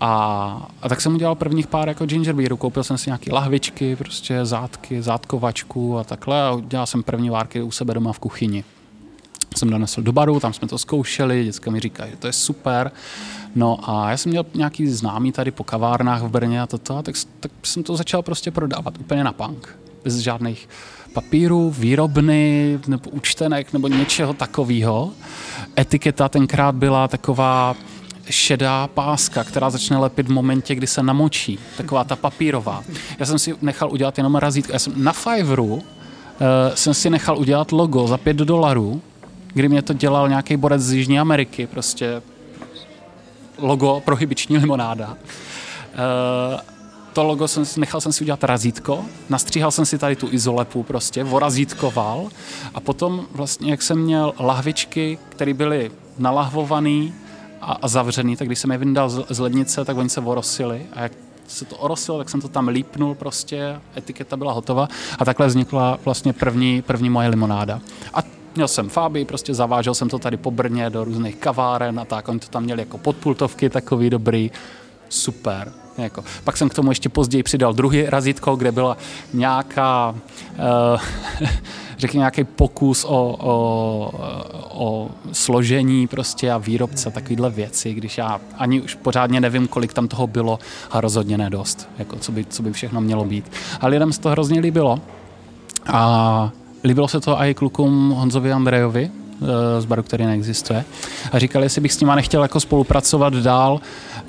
A, 0.00 0.68
a 0.82 0.88
tak 0.88 1.00
jsem 1.00 1.14
udělal 1.14 1.34
prvních 1.34 1.66
pár 1.66 1.88
jako 1.88 2.06
ginger 2.06 2.34
beerů. 2.34 2.56
Koupil 2.56 2.84
jsem 2.84 2.98
si 2.98 3.10
nějaké 3.10 3.32
lahvičky, 3.32 3.96
prostě 3.96 4.44
zátky, 4.44 5.02
zátkovačku 5.02 5.98
a 5.98 6.04
takhle 6.04 6.42
a 6.42 6.52
udělal 6.52 6.86
jsem 6.86 7.02
první 7.02 7.30
várky 7.30 7.62
u 7.62 7.70
sebe 7.70 7.94
doma 7.94 8.12
v 8.12 8.18
kuchyni. 8.18 8.64
Jsem 9.56 9.70
donesl 9.70 10.02
do 10.02 10.12
baru, 10.12 10.40
tam 10.40 10.52
jsme 10.52 10.68
to 10.68 10.78
zkoušeli, 10.78 11.44
děcka 11.44 11.70
mi 11.70 11.80
říkají, 11.80 12.10
že 12.10 12.16
to 12.16 12.26
je 12.26 12.32
super. 12.32 12.90
No 13.54 13.90
a 13.90 14.10
já 14.10 14.16
jsem 14.16 14.30
měl 14.30 14.46
nějaký 14.54 14.86
známý 14.86 15.32
tady 15.32 15.50
po 15.50 15.64
kavárnách 15.64 16.22
v 16.22 16.28
Brně 16.28 16.62
a 16.62 16.66
toto, 16.66 16.96
a 16.96 17.02
tak, 17.02 17.14
tak 17.40 17.52
jsem 17.62 17.82
to 17.82 17.96
začal 17.96 18.22
prostě 18.22 18.50
prodávat 18.50 18.98
úplně 18.98 19.24
na 19.24 19.32
punk. 19.32 19.78
Bez 20.04 20.16
žádných 20.16 20.68
papíru, 21.12 21.70
výrobny 21.70 22.78
nebo 22.86 23.10
účtenek 23.10 23.72
nebo 23.72 23.88
něčeho 23.88 24.34
takového. 24.34 25.10
Etiketa 25.78 26.28
tenkrát 26.28 26.74
byla 26.74 27.08
taková 27.08 27.74
šedá 28.30 28.86
páska, 28.86 29.44
která 29.44 29.70
začne 29.70 29.96
lepit 29.96 30.28
v 30.28 30.32
momentě, 30.32 30.74
kdy 30.74 30.86
se 30.86 31.02
namočí. 31.02 31.58
Taková 31.76 32.04
ta 32.04 32.16
papírová. 32.16 32.84
Já 33.18 33.26
jsem 33.26 33.38
si 33.38 33.54
nechal 33.62 33.90
udělat 33.92 34.18
jenom 34.18 34.34
razítko. 34.34 34.72
Já 34.72 34.78
jsem 34.78 34.92
na 34.96 35.12
Fiverru 35.12 35.74
uh, 35.74 35.82
jsem 36.74 36.94
si 36.94 37.10
nechal 37.10 37.38
udělat 37.38 37.72
logo 37.72 38.06
za 38.06 38.16
5 38.16 38.36
dolarů, 38.36 39.02
kdy 39.54 39.68
mě 39.68 39.82
to 39.82 39.92
dělal 39.92 40.28
nějaký 40.28 40.56
borec 40.56 40.82
z 40.82 40.92
Jižní 40.92 41.20
Ameriky, 41.20 41.66
prostě 41.66 42.22
logo 43.58 44.02
prohybiční 44.04 44.58
limonáda. 44.58 45.08
Uh, 45.08 46.60
to 47.12 47.24
logo 47.24 47.48
jsem, 47.48 47.64
nechal 47.76 48.00
jsem 48.00 48.12
si 48.12 48.24
udělat 48.24 48.44
razítko, 48.44 49.04
nastříhal 49.28 49.70
jsem 49.70 49.86
si 49.86 49.98
tady 49.98 50.16
tu 50.16 50.28
izolepu 50.30 50.82
prostě, 50.82 51.24
vorazítkoval 51.24 52.28
a 52.74 52.80
potom 52.80 53.26
vlastně, 53.32 53.70
jak 53.70 53.82
jsem 53.82 53.98
měl 53.98 54.34
lahvičky, 54.38 55.18
které 55.28 55.54
byly 55.54 55.90
nalahvované 56.18 57.12
a, 57.60 57.72
a 57.72 57.88
zavřený, 57.88 58.36
tak 58.36 58.48
když 58.48 58.58
jsem 58.58 58.70
je 58.70 58.78
vyndal 58.78 59.10
z, 59.10 59.24
z 59.28 59.38
lednice, 59.38 59.84
tak 59.84 59.96
oni 59.96 60.08
se 60.08 60.20
orosili 60.20 60.86
a 60.92 61.02
jak 61.02 61.12
se 61.46 61.64
to 61.64 61.76
orosilo, 61.76 62.18
tak 62.18 62.28
jsem 62.28 62.40
to 62.40 62.48
tam 62.48 62.68
lípnul 62.68 63.14
prostě, 63.14 63.80
etiketa 63.96 64.36
byla 64.36 64.52
hotová 64.52 64.88
a 65.18 65.24
takhle 65.24 65.46
vznikla 65.46 65.98
vlastně 66.04 66.32
první, 66.32 66.82
první 66.82 67.10
moje 67.10 67.28
limonáda. 67.28 67.80
A 68.14 68.22
měl 68.54 68.68
jsem 68.68 68.88
Fáby, 68.88 69.24
prostě 69.24 69.54
zavážel 69.54 69.94
jsem 69.94 70.08
to 70.08 70.18
tady 70.18 70.36
po 70.36 70.50
Brně 70.50 70.90
do 70.90 71.04
různých 71.04 71.36
kaváren 71.36 72.00
a 72.00 72.04
tak, 72.04 72.28
oni 72.28 72.38
to 72.38 72.48
tam 72.48 72.62
měli 72.62 72.82
jako 72.82 72.98
podpultovky 72.98 73.70
takový 73.70 74.10
dobrý, 74.10 74.50
super. 75.08 75.72
Jako. 75.98 76.24
Pak 76.44 76.56
jsem 76.56 76.68
k 76.68 76.74
tomu 76.74 76.90
ještě 76.90 77.08
později 77.08 77.42
přidal 77.42 77.72
druhý 77.72 78.02
razítko, 78.06 78.56
kde 78.56 78.72
byla 78.72 78.96
nějaká, 79.32 80.14
uh, 80.90 81.48
řekněme, 81.98 82.20
nějaký 82.20 82.44
pokus 82.44 83.04
o, 83.04 83.36
o, 83.40 84.10
o 84.70 85.08
složení 85.32 86.06
prostě 86.06 86.52
a 86.52 86.58
výrobce, 86.58 87.10
takovýhle 87.10 87.50
věci, 87.50 87.94
když 87.94 88.18
já 88.18 88.40
ani 88.58 88.80
už 88.80 88.94
pořádně 88.94 89.40
nevím, 89.40 89.68
kolik 89.68 89.92
tam 89.92 90.08
toho 90.08 90.26
bylo 90.26 90.58
a 90.90 91.00
rozhodně 91.00 91.38
nedost, 91.38 91.88
jako 91.98 92.16
co 92.16 92.32
by, 92.32 92.44
co 92.44 92.62
by 92.62 92.72
všechno 92.72 93.00
mělo 93.00 93.24
být. 93.24 93.52
A 93.80 93.86
lidem 93.86 94.12
se 94.12 94.20
to 94.20 94.28
hrozně 94.28 94.60
líbilo. 94.60 95.00
A 95.86 96.50
líbilo 96.84 97.08
se 97.08 97.20
to 97.20 97.42
i 97.42 97.54
klukům 97.54 98.10
Honzovi 98.10 98.52
Andrejovi, 98.52 99.10
eh, 99.42 99.80
z 99.80 99.84
baru, 99.84 100.02
který 100.02 100.24
neexistuje. 100.24 100.84
A 101.32 101.38
říkali, 101.38 101.64
jestli 101.64 101.80
bych 101.80 101.92
s 101.92 102.00
nima 102.00 102.14
nechtěl 102.14 102.42
jako 102.42 102.60
spolupracovat 102.60 103.34
dál 103.34 103.80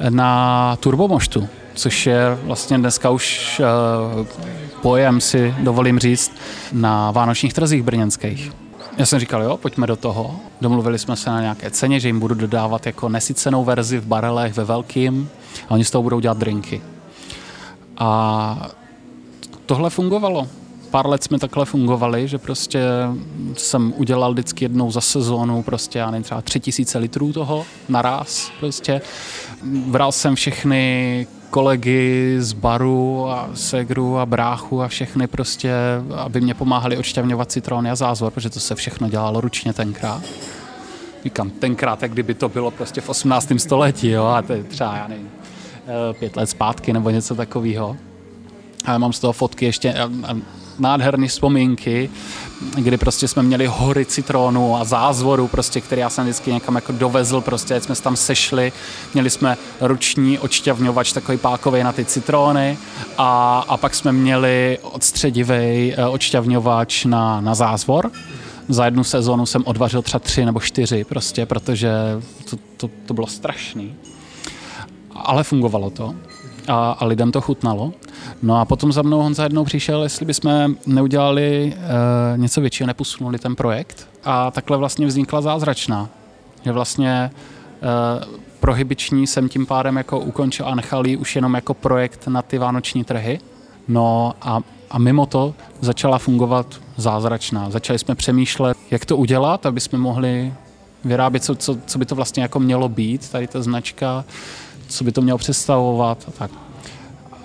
na 0.10 0.76
Turbomoštu, 0.76 1.48
což 1.80 2.06
je 2.06 2.38
vlastně 2.44 2.78
dneska 2.78 3.10
už 3.10 3.62
uh, 4.20 4.28
pojem, 4.82 5.22
si 5.22 5.56
dovolím 5.60 6.00
říct, 6.00 6.32
na 6.72 7.12
vánočních 7.12 7.54
trzích 7.54 7.84
brněnských. 7.84 8.52
Já 8.98 9.06
jsem 9.06 9.20
říkal, 9.20 9.44
jo, 9.44 9.58
pojďme 9.58 9.88
do 9.88 9.96
toho. 9.96 10.36
Domluvili 10.62 11.00
jsme 11.00 11.16
se 11.16 11.30
na 11.30 11.42
nějaké 11.42 11.72
ceně, 11.72 12.00
že 12.00 12.08
jim 12.08 12.20
budu 12.20 12.36
dodávat 12.36 12.86
jako 12.86 13.10
nesycenou 13.10 13.64
verzi 13.64 13.98
v 13.98 14.06
barelech 14.06 14.54
ve 14.54 14.64
velkým 14.64 15.30
a 15.70 15.72
oni 15.72 15.86
z 15.86 15.92
toho 15.92 16.04
budou 16.04 16.20
dělat 16.20 16.38
drinky. 16.38 16.82
A 17.98 18.70
tohle 19.66 19.90
fungovalo. 19.90 20.48
Pár 20.92 21.08
let 21.08 21.24
jsme 21.24 21.40
takhle 21.40 21.66
fungovali, 21.66 22.28
že 22.28 22.38
prostě 22.38 22.82
jsem 23.54 23.94
udělal 23.98 24.32
vždycky 24.32 24.66
jednou 24.66 24.92
za 24.92 25.02
sezónu 25.02 25.64
prostě, 25.64 26.00
já 26.00 26.12
nevím, 26.12 26.24
třeba 26.24 26.42
tři 26.42 26.60
tisíce 26.60 26.98
litrů 26.98 27.34
toho 27.34 27.66
naraz 27.90 28.52
prostě. 28.60 29.02
Bral 29.64 30.12
jsem 30.12 30.36
všechny 30.36 31.28
kolegy 31.50 32.36
z 32.40 32.54
baru 32.54 33.30
a 33.30 33.50
segru 33.54 34.18
a 34.18 34.26
bráchu 34.26 34.82
a 34.82 34.88
všechny 34.88 35.28
prostě, 35.28 35.74
aby 36.16 36.42
mě 36.42 36.54
pomáhali 36.54 36.98
odšťavňovat 36.98 37.52
citrony 37.52 37.92
a 37.92 37.96
zázvor, 37.96 38.32
protože 38.32 38.50
to 38.50 38.60
se 38.60 38.76
všechno 38.76 39.10
dělalo 39.10 39.42
ručně 39.42 39.74
tenkrát. 39.74 40.22
Říkám, 41.24 41.50
tenkrát, 41.50 42.02
jak 42.02 42.12
kdyby 42.12 42.34
to 42.34 42.50
bylo 42.50 42.72
prostě 42.72 43.02
v 43.02 43.10
18. 43.10 43.52
století, 43.58 44.10
jo, 44.10 44.26
a 44.26 44.42
to 44.42 44.54
je 44.54 44.64
třeba, 44.64 44.98
já 44.98 45.08
nevím, 45.08 45.30
eh, 45.88 46.14
pět 46.14 46.36
let 46.36 46.50
zpátky 46.50 46.94
nebo 46.94 47.10
něco 47.10 47.36
takového. 47.36 47.98
A 48.86 48.98
mám 48.98 49.14
z 49.14 49.20
toho 49.20 49.34
fotky 49.34 49.66
ještě, 49.66 49.96
nádherné 50.80 51.28
vzpomínky, 51.28 52.10
kdy 52.76 52.98
prostě 52.98 53.28
jsme 53.28 53.44
měli 53.44 53.68
hory 53.68 54.06
citrónu 54.06 54.76
a 54.78 54.84
zázvoru, 54.84 55.48
prostě, 55.48 55.82
který 55.82 56.02
já 56.02 56.10
jsem 56.10 56.24
vždycky 56.24 56.54
někam 56.54 56.76
jako 56.76 56.92
dovezl, 56.92 57.42
prostě 57.42 57.82
jsme 57.82 57.96
se 57.96 58.04
tam 58.04 58.16
sešli, 58.16 58.72
měli 59.14 59.30
jsme 59.30 59.58
ruční 59.82 60.40
odšťavňovač, 60.40 61.14
takový 61.14 61.38
pákový 61.38 61.84
na 61.84 61.94
ty 61.94 62.06
citróny 62.06 62.78
a, 63.18 63.60
a 63.68 63.78
pak 63.78 63.96
jsme 63.96 64.12
měli 64.12 64.78
odstředivý 64.82 65.94
eh, 65.98 66.06
odšťavňovač 66.06 67.06
na, 67.06 67.42
na 67.42 67.56
zázvor. 67.56 68.12
Za 68.70 68.86
jednu 68.86 69.04
sezónu 69.04 69.46
jsem 69.46 69.64
odvařil 69.66 70.02
třeba 70.02 70.20
tři 70.20 70.46
nebo 70.46 70.60
čtyři 70.60 71.04
prostě, 71.04 71.46
protože 71.46 71.92
to, 72.50 72.58
to, 72.78 72.90
to 73.06 73.14
bylo 73.14 73.28
strašný. 73.28 73.96
Ale 75.16 75.44
fungovalo 75.44 75.90
to 75.90 76.16
a, 76.70 76.92
a 76.92 77.06
lidem 77.06 77.32
to 77.32 77.42
chutnalo. 77.42 77.94
No 78.42 78.60
a 78.60 78.66
potom 78.66 78.92
za 78.92 79.02
mnou 79.02 79.22
Honza 79.22 79.44
jednou 79.44 79.64
přišel, 79.64 80.04
jestli 80.04 80.26
bychom 80.26 80.76
neudělali 80.86 81.74
e, 81.74 82.38
něco 82.38 82.62
většího, 82.62 82.88
neposunuli 82.88 83.40
ten 83.40 83.56
projekt. 83.56 84.08
A 84.24 84.52
takhle 84.52 84.78
vlastně 84.78 85.08
vznikla 85.08 85.42
zázračná. 85.42 86.10
Že 86.66 86.72
vlastně 86.72 87.12
e, 87.12 87.32
prohybiční 88.60 89.28
jsem 89.28 89.50
tím 89.50 89.66
pádem 89.66 89.98
jako 89.98 90.20
ukončil 90.20 90.68
a 90.68 90.76
nechal 90.76 91.08
ji 91.08 91.18
už 91.18 91.36
jenom 91.36 91.54
jako 91.54 91.74
projekt 91.74 92.28
na 92.28 92.42
ty 92.42 92.58
vánoční 92.58 93.04
trhy. 93.04 93.40
No 93.88 94.34
a, 94.42 94.60
a 94.92 95.00
mimo 95.00 95.26
to 95.26 95.54
začala 95.82 96.18
fungovat 96.18 96.82
zázračná. 96.98 97.70
Začali 97.70 98.00
jsme 98.00 98.16
přemýšlet, 98.16 98.78
jak 98.92 99.06
to 99.06 99.18
udělat, 99.18 99.66
aby 99.66 99.80
jsme 99.80 99.98
mohli 99.98 100.54
vyrábět, 101.04 101.44
co, 101.44 101.56
co, 101.56 101.78
co 101.86 102.00
by 102.00 102.06
to 102.06 102.16
vlastně 102.16 102.44
jako 102.44 102.60
mělo 102.60 102.90
být, 102.90 103.30
tady 103.30 103.48
ta 103.48 103.62
značka, 103.62 104.26
co 104.90 105.04
by 105.04 105.12
to 105.12 105.22
mělo 105.22 105.38
představovat 105.38 106.26
a 106.28 106.32
tak. 106.32 106.52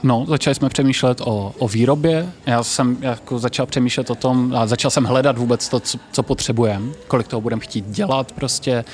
No, 0.03 0.25
začali 0.29 0.55
jsme 0.55 0.69
přemýšlet 0.69 1.21
o, 1.21 1.55
o 1.59 1.69
výrobě. 1.69 2.33
Já 2.47 2.63
jsem 2.63 2.97
jako 3.01 3.39
začal 3.39 3.67
přemýšlet 3.67 4.11
o 4.11 4.15
tom, 4.15 4.55
a 4.57 4.67
začal 4.67 4.91
jsem 4.91 5.05
hledat 5.05 5.39
vůbec 5.39 5.69
to, 5.69 5.81
co, 5.81 5.99
co 6.13 6.23
potřebujeme, 6.23 6.87
kolik 7.09 7.29
toho 7.29 7.41
budeme 7.41 7.61
chtít 7.61 7.85
dělat 7.87 8.33
prostě, 8.33 8.85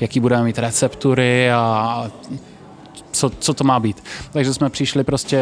jaký 0.00 0.20
budeme 0.20 0.44
mít 0.44 0.58
receptury 0.58 1.50
a 1.50 2.10
co, 3.12 3.30
co 3.30 3.54
to 3.54 3.64
má 3.64 3.80
být. 3.80 4.04
Takže 4.32 4.54
jsme 4.54 4.70
přišli 4.70 5.04
prostě 5.04 5.40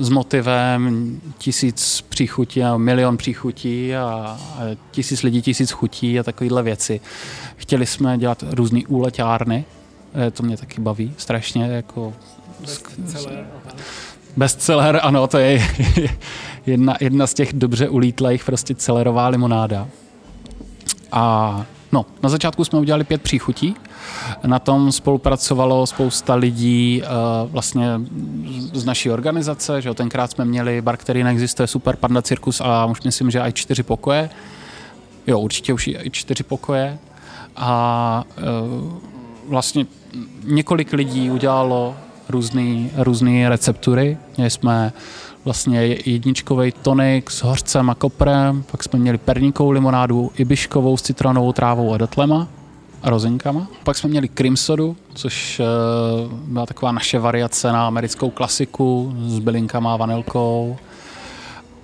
s 0.00 0.08
motivem 0.08 1.20
tisíc 1.38 2.04
příchutí 2.08 2.62
a 2.62 2.76
milion 2.76 3.16
příchutí 3.16 3.94
a, 3.94 4.04
a 4.04 4.60
tisíc 4.90 5.22
lidí, 5.22 5.42
tisíc 5.42 5.70
chutí 5.70 6.20
a 6.20 6.22
takovéhle 6.22 6.62
věci. 6.62 7.00
Chtěli 7.56 7.86
jsme 7.86 8.18
dělat 8.18 8.44
různé 8.50 8.80
úleťárny, 8.88 9.64
to 10.32 10.42
mě 10.42 10.56
taky 10.56 10.80
baví 10.80 11.14
strašně, 11.16 11.64
jako 11.64 12.12
Bestseller, 14.36 15.00
ano, 15.02 15.26
to 15.26 15.38
je 15.38 15.62
jedna, 16.66 16.96
jedna 17.00 17.26
z 17.26 17.34
těch 17.34 17.52
dobře 17.52 17.88
ulítlých 17.88 18.44
prostě 18.44 18.74
celerová 18.74 19.28
limonáda. 19.28 19.88
A 21.12 21.66
no, 21.92 22.06
na 22.22 22.28
začátku 22.28 22.64
jsme 22.64 22.78
udělali 22.78 23.04
pět 23.04 23.22
příchutí. 23.22 23.74
Na 24.46 24.58
tom 24.58 24.92
spolupracovalo 24.92 25.86
spousta 25.86 26.34
lidí 26.34 27.02
uh, 27.02 27.50
vlastně 27.50 27.86
z 28.72 28.84
naší 28.84 29.10
organizace, 29.10 29.82
že 29.82 29.94
tenkrát 29.94 30.30
jsme 30.30 30.44
měli 30.44 30.80
bar, 30.80 30.96
který 30.96 31.22
neexistuje, 31.22 31.66
Super 31.66 31.96
Panda 31.96 32.22
Cirkus 32.22 32.60
a 32.60 32.84
už 32.84 33.02
myslím, 33.02 33.30
že 33.30 33.40
i 33.40 33.52
čtyři 33.52 33.82
pokoje. 33.82 34.30
Jo, 35.26 35.38
určitě 35.40 35.72
už 35.72 35.86
i 35.86 36.10
čtyři 36.10 36.42
pokoje. 36.42 36.98
A 37.56 38.24
uh, 38.38 38.92
vlastně 39.48 39.86
několik 40.44 40.92
lidí 40.92 41.30
udělalo 41.30 41.94
různé 42.98 43.48
receptury. 43.48 44.18
Měli 44.36 44.50
jsme 44.50 44.92
vlastně 45.44 45.80
jedničkový 46.06 46.72
tonik 46.72 47.30
s 47.30 47.42
hořcem 47.42 47.90
a 47.90 47.94
koprem, 47.94 48.64
pak 48.70 48.82
jsme 48.82 48.98
měli 48.98 49.18
perníkovou 49.18 49.70
limonádu, 49.70 50.30
ibiškovou 50.36 50.96
s 50.96 51.02
citronovou 51.02 51.52
trávou 51.52 51.94
a 51.94 51.98
datlema 51.98 52.48
a 53.02 53.10
rozinkama. 53.10 53.66
Pak 53.84 53.96
jsme 53.96 54.10
měli 54.10 54.28
cream 54.28 54.56
sodu, 54.56 54.96
což 55.14 55.60
uh, 55.60 56.32
byla 56.32 56.66
taková 56.66 56.92
naše 56.92 57.18
variace 57.18 57.72
na 57.72 57.86
americkou 57.86 58.30
klasiku 58.30 59.14
s 59.26 59.38
bylinkama 59.38 59.94
a 59.94 59.96
vanilkou. 59.96 60.76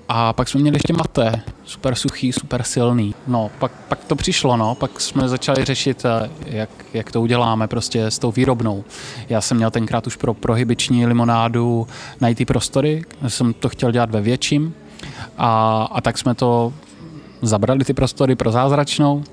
A 0.09 0.33
pak 0.33 0.49
jsme 0.49 0.61
měli 0.61 0.77
ještě 0.77 0.93
maté, 0.93 1.43
super 1.65 1.95
suchý, 1.95 2.33
super 2.33 2.63
silný. 2.63 3.15
No, 3.27 3.51
pak, 3.59 3.73
pak 3.73 4.05
to 4.05 4.17
přišlo, 4.17 4.57
no, 4.57 4.75
pak 4.75 5.01
jsme 5.01 5.29
začali 5.29 5.65
řešit, 5.65 6.05
eh, 6.05 6.31
jak, 6.47 6.71
jak 6.95 7.13
to 7.13 7.21
uděláme 7.21 7.69
prostě 7.69 8.07
s 8.07 8.19
tou 8.19 8.33
výrobnou. 8.33 8.85
Já 9.29 9.41
jsem 9.41 9.57
měl 9.57 9.71
tenkrát 9.71 10.07
už 10.07 10.17
pro 10.17 10.35
prohybiční 10.35 11.07
limonádu 11.07 11.87
najít 12.21 12.39
ty 12.39 12.45
prostory, 12.45 13.05
jsem 13.29 13.53
to 13.53 13.69
chtěl 13.69 13.93
dělat 13.93 14.11
ve 14.11 14.21
větším 14.21 14.75
a, 15.39 15.83
a 15.93 16.01
tak 16.01 16.19
jsme 16.19 16.35
to 16.35 16.73
zabrali 17.43 17.85
ty 17.85 17.95
prostory 17.95 18.37
pro 18.37 18.53
zázračnou 18.53 19.25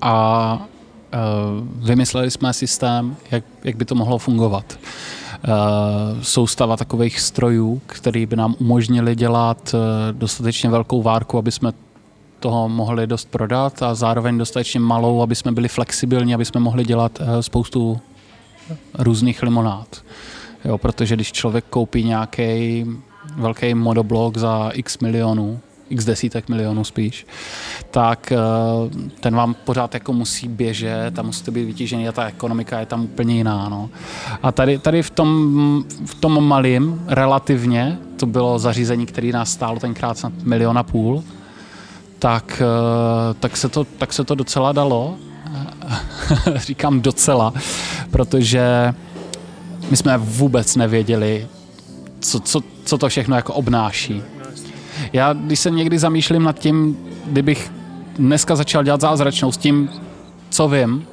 a 0.00 0.66
uh, 1.14 1.86
vymysleli 1.86 2.30
jsme 2.30 2.52
systém, 2.52 3.16
jak, 3.30 3.44
jak 3.64 3.76
by 3.76 3.84
to 3.84 3.94
mohlo 3.94 4.18
fungovat. 4.18 4.78
Eh, 5.44 6.24
soustava 6.24 6.76
takových 6.76 7.20
strojů, 7.20 7.82
které 7.86 8.26
by 8.26 8.36
nám 8.36 8.54
umožnili 8.58 9.16
dělat 9.16 9.74
eh, 9.74 10.12
dostatečně 10.12 10.70
velkou 10.70 11.02
várku, 11.02 11.38
aby 11.38 11.52
jsme 11.52 11.72
toho 12.40 12.68
mohli 12.68 13.06
dost 13.06 13.28
prodat 13.30 13.82
a 13.82 13.94
zároveň 13.94 14.38
dostatečně 14.38 14.80
malou, 14.80 15.22
aby 15.22 15.34
jsme 15.34 15.52
byli 15.52 15.68
flexibilní, 15.68 16.34
aby 16.34 16.44
jsme 16.44 16.60
mohli 16.60 16.84
dělat 16.84 17.18
eh, 17.20 17.42
spoustu 17.42 18.00
různých 18.98 19.42
limonád. 19.42 20.02
Jo, 20.64 20.78
protože 20.78 21.14
když 21.14 21.32
člověk 21.32 21.64
koupí 21.70 22.04
nějaký 22.04 22.84
velký 23.36 23.74
modoblok 23.74 24.36
za 24.36 24.70
x 24.74 24.98
milionů, 24.98 25.60
x 25.90 26.04
desítek 26.04 26.48
milionů 26.48 26.84
spíš, 26.84 27.26
tak 27.90 28.32
eh, 28.32 28.38
ten 29.20 29.34
vám 29.34 29.54
pořád 29.54 29.94
jako 29.94 30.12
musí 30.12 30.48
běžet 30.48 31.18
a 31.18 31.22
musíte 31.22 31.50
být 31.50 31.64
vytížený 31.64 32.08
a 32.08 32.12
ta 32.12 32.24
ekonomika 32.24 32.80
je 32.80 32.86
tam 32.86 33.04
úplně 33.04 33.34
jiná. 33.34 33.68
No. 33.68 33.90
A 34.42 34.52
tady, 34.52 34.78
tady 34.78 35.02
v 35.02 35.10
tom, 35.10 35.84
v 36.06 36.14
tom 36.14 36.48
malým 36.48 37.02
relativně, 37.06 37.98
to 38.16 38.26
bylo 38.26 38.58
zařízení, 38.58 39.06
které 39.06 39.32
nás 39.32 39.52
stálo 39.52 39.80
tenkrát 39.80 40.18
snad 40.18 40.32
milion 40.42 40.78
a 40.78 40.82
půl, 40.82 41.24
tak, 42.18 42.62
eh, 42.62 43.34
tak, 43.40 43.56
se 43.56 43.68
to, 43.68 43.84
tak 43.84 44.12
se 44.12 44.24
to 44.24 44.34
docela 44.34 44.72
dalo. 44.72 45.16
Říkám 46.56 47.00
docela, 47.00 47.52
protože 48.10 48.94
my 49.90 49.96
jsme 49.96 50.18
vůbec 50.18 50.76
nevěděli, 50.76 51.48
co, 52.20 52.40
co, 52.40 52.60
co 52.84 52.98
to 52.98 53.08
všechno 53.08 53.36
jako 53.36 53.54
obnáší. 53.54 54.22
Já, 55.12 55.32
když 55.32 55.60
se 55.60 55.70
někdy 55.70 55.98
zamýšlím 55.98 56.42
nad 56.42 56.58
tím, 56.58 56.98
kdybych 57.26 57.72
dneska 58.18 58.56
začal 58.56 58.84
dělat 58.84 59.00
zázračnou 59.00 59.52
s 59.52 59.56
tím, 59.56 59.90
co 60.50 60.68
vím, 60.68 61.06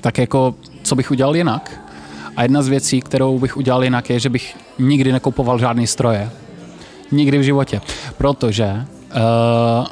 tak 0.00 0.18
jako, 0.18 0.54
co 0.82 0.94
bych 0.94 1.10
udělal 1.10 1.36
jinak. 1.36 1.80
A 2.36 2.42
jedna 2.42 2.62
z 2.62 2.68
věcí, 2.68 3.00
kterou 3.00 3.38
bych 3.38 3.56
udělal 3.56 3.84
jinak, 3.84 4.10
je, 4.10 4.20
že 4.20 4.28
bych 4.28 4.56
nikdy 4.78 5.12
nekupoval 5.12 5.58
žádný 5.58 5.86
stroje. 5.86 6.30
Nikdy 7.12 7.38
v 7.38 7.42
životě. 7.42 7.80
Protože 8.18 8.86
uh, 9.16 9.86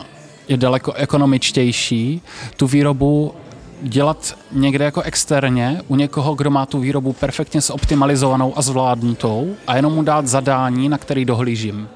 je 0.49 0.57
daleko 0.57 0.93
ekonomičtější 0.93 2.23
tu 2.57 2.67
výrobu 2.67 3.35
dělat 3.83 4.35
někde 4.53 4.85
jako 4.85 5.03
externě 5.03 5.83
u 5.89 5.97
někoho, 5.97 6.35
kdo 6.35 6.51
má 6.51 6.67
tu 6.67 6.81
výrobu 6.81 7.13
perfektně 7.13 7.61
zoptimalizovanou 7.61 8.59
a 8.59 8.63
zvládnutou 8.63 9.55
a 9.67 9.77
jenom 9.77 9.95
mu 9.95 10.03
dát 10.03 10.27
zadání, 10.27 10.89
na 10.89 10.99
který 10.99 11.25
dohlížím 11.25 11.89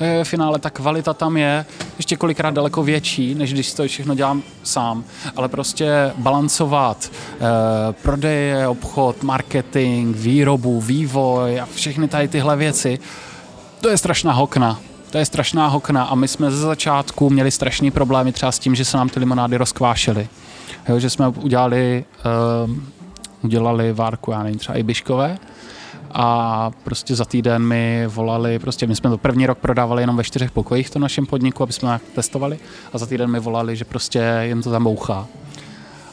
ve 0.00 0.24
finále 0.24 0.58
ta 0.58 0.70
kvalita 0.70 1.14
tam 1.14 1.36
je 1.36 1.66
ještě 1.96 2.16
kolikrát 2.16 2.54
daleko 2.54 2.82
větší, 2.82 3.34
než 3.34 3.52
když 3.52 3.72
to 3.74 3.86
všechno 3.86 4.14
dělám 4.14 4.42
sám. 4.62 5.04
Ale 5.36 5.48
prostě 5.48 6.12
balancovat 6.16 7.10
eh, 7.12 7.38
prodeje, 8.02 8.68
obchod, 8.68 9.22
marketing, 9.22 10.16
výrobu, 10.16 10.80
vývoj 10.80 11.60
a 11.60 11.68
všechny 11.74 12.08
tady 12.08 12.28
tyhle 12.28 12.56
věci, 12.56 12.98
to 13.80 13.88
je 13.88 13.98
strašná 13.98 14.32
hokna. 14.32 14.80
To 15.10 15.18
je 15.18 15.26
strašná 15.26 15.66
hokna 15.66 16.04
a 16.04 16.14
my 16.14 16.28
jsme 16.28 16.50
ze 16.50 16.56
začátku 16.56 17.30
měli 17.30 17.50
strašný 17.50 17.90
problémy 17.90 18.32
třeba 18.32 18.52
s 18.52 18.58
tím, 18.58 18.74
že 18.74 18.84
se 18.84 18.96
nám 18.96 19.08
ty 19.08 19.20
limonády 19.20 19.56
rozkvášely. 19.56 20.28
Jo, 20.88 20.98
že 20.98 21.10
jsme 21.10 21.28
udělali, 21.28 22.04
uh, 22.66 22.76
udělali 23.42 23.92
várku, 23.92 24.30
já 24.30 24.42
nevím, 24.42 24.58
třeba 24.58 24.78
i 24.78 24.82
biškové, 24.82 25.38
a 26.14 26.70
prostě 26.84 27.14
za 27.14 27.24
týden 27.24 27.62
mi 27.62 28.04
volali, 28.06 28.58
prostě 28.58 28.86
my 28.86 28.96
jsme 28.96 29.10
to 29.10 29.18
první 29.18 29.46
rok 29.46 29.58
prodávali 29.58 30.02
jenom 30.02 30.16
ve 30.16 30.24
čtyřech 30.24 30.50
pokojích 30.50 30.86
v 30.86 30.90
tom 30.90 31.02
našem 31.02 31.26
podniku, 31.26 31.62
aby 31.62 31.72
jsme 31.72 32.00
testovali 32.14 32.58
a 32.92 32.98
za 32.98 33.06
týden 33.06 33.30
mi 33.30 33.40
volali, 33.40 33.76
že 33.76 33.84
prostě 33.84 34.40
jim 34.42 34.62
to 34.62 34.70
tam 34.70 34.84
bouchá. 34.84 35.26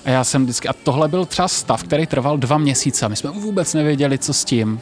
A 0.06 0.10
já 0.10 0.24
jsem 0.24 0.44
vždycky, 0.44 0.68
a 0.68 0.74
tohle 0.74 1.08
byl 1.08 1.26
třeba 1.26 1.48
stav, 1.48 1.84
který 1.84 2.08
trval 2.08 2.38
dva 2.38 2.58
měsíce 2.58 3.06
a 3.06 3.10
my 3.10 3.16
jsme 3.16 3.30
vůbec 3.32 3.74
nevěděli, 3.74 4.18
co 4.18 4.34
s 4.34 4.46
tím. 4.46 4.80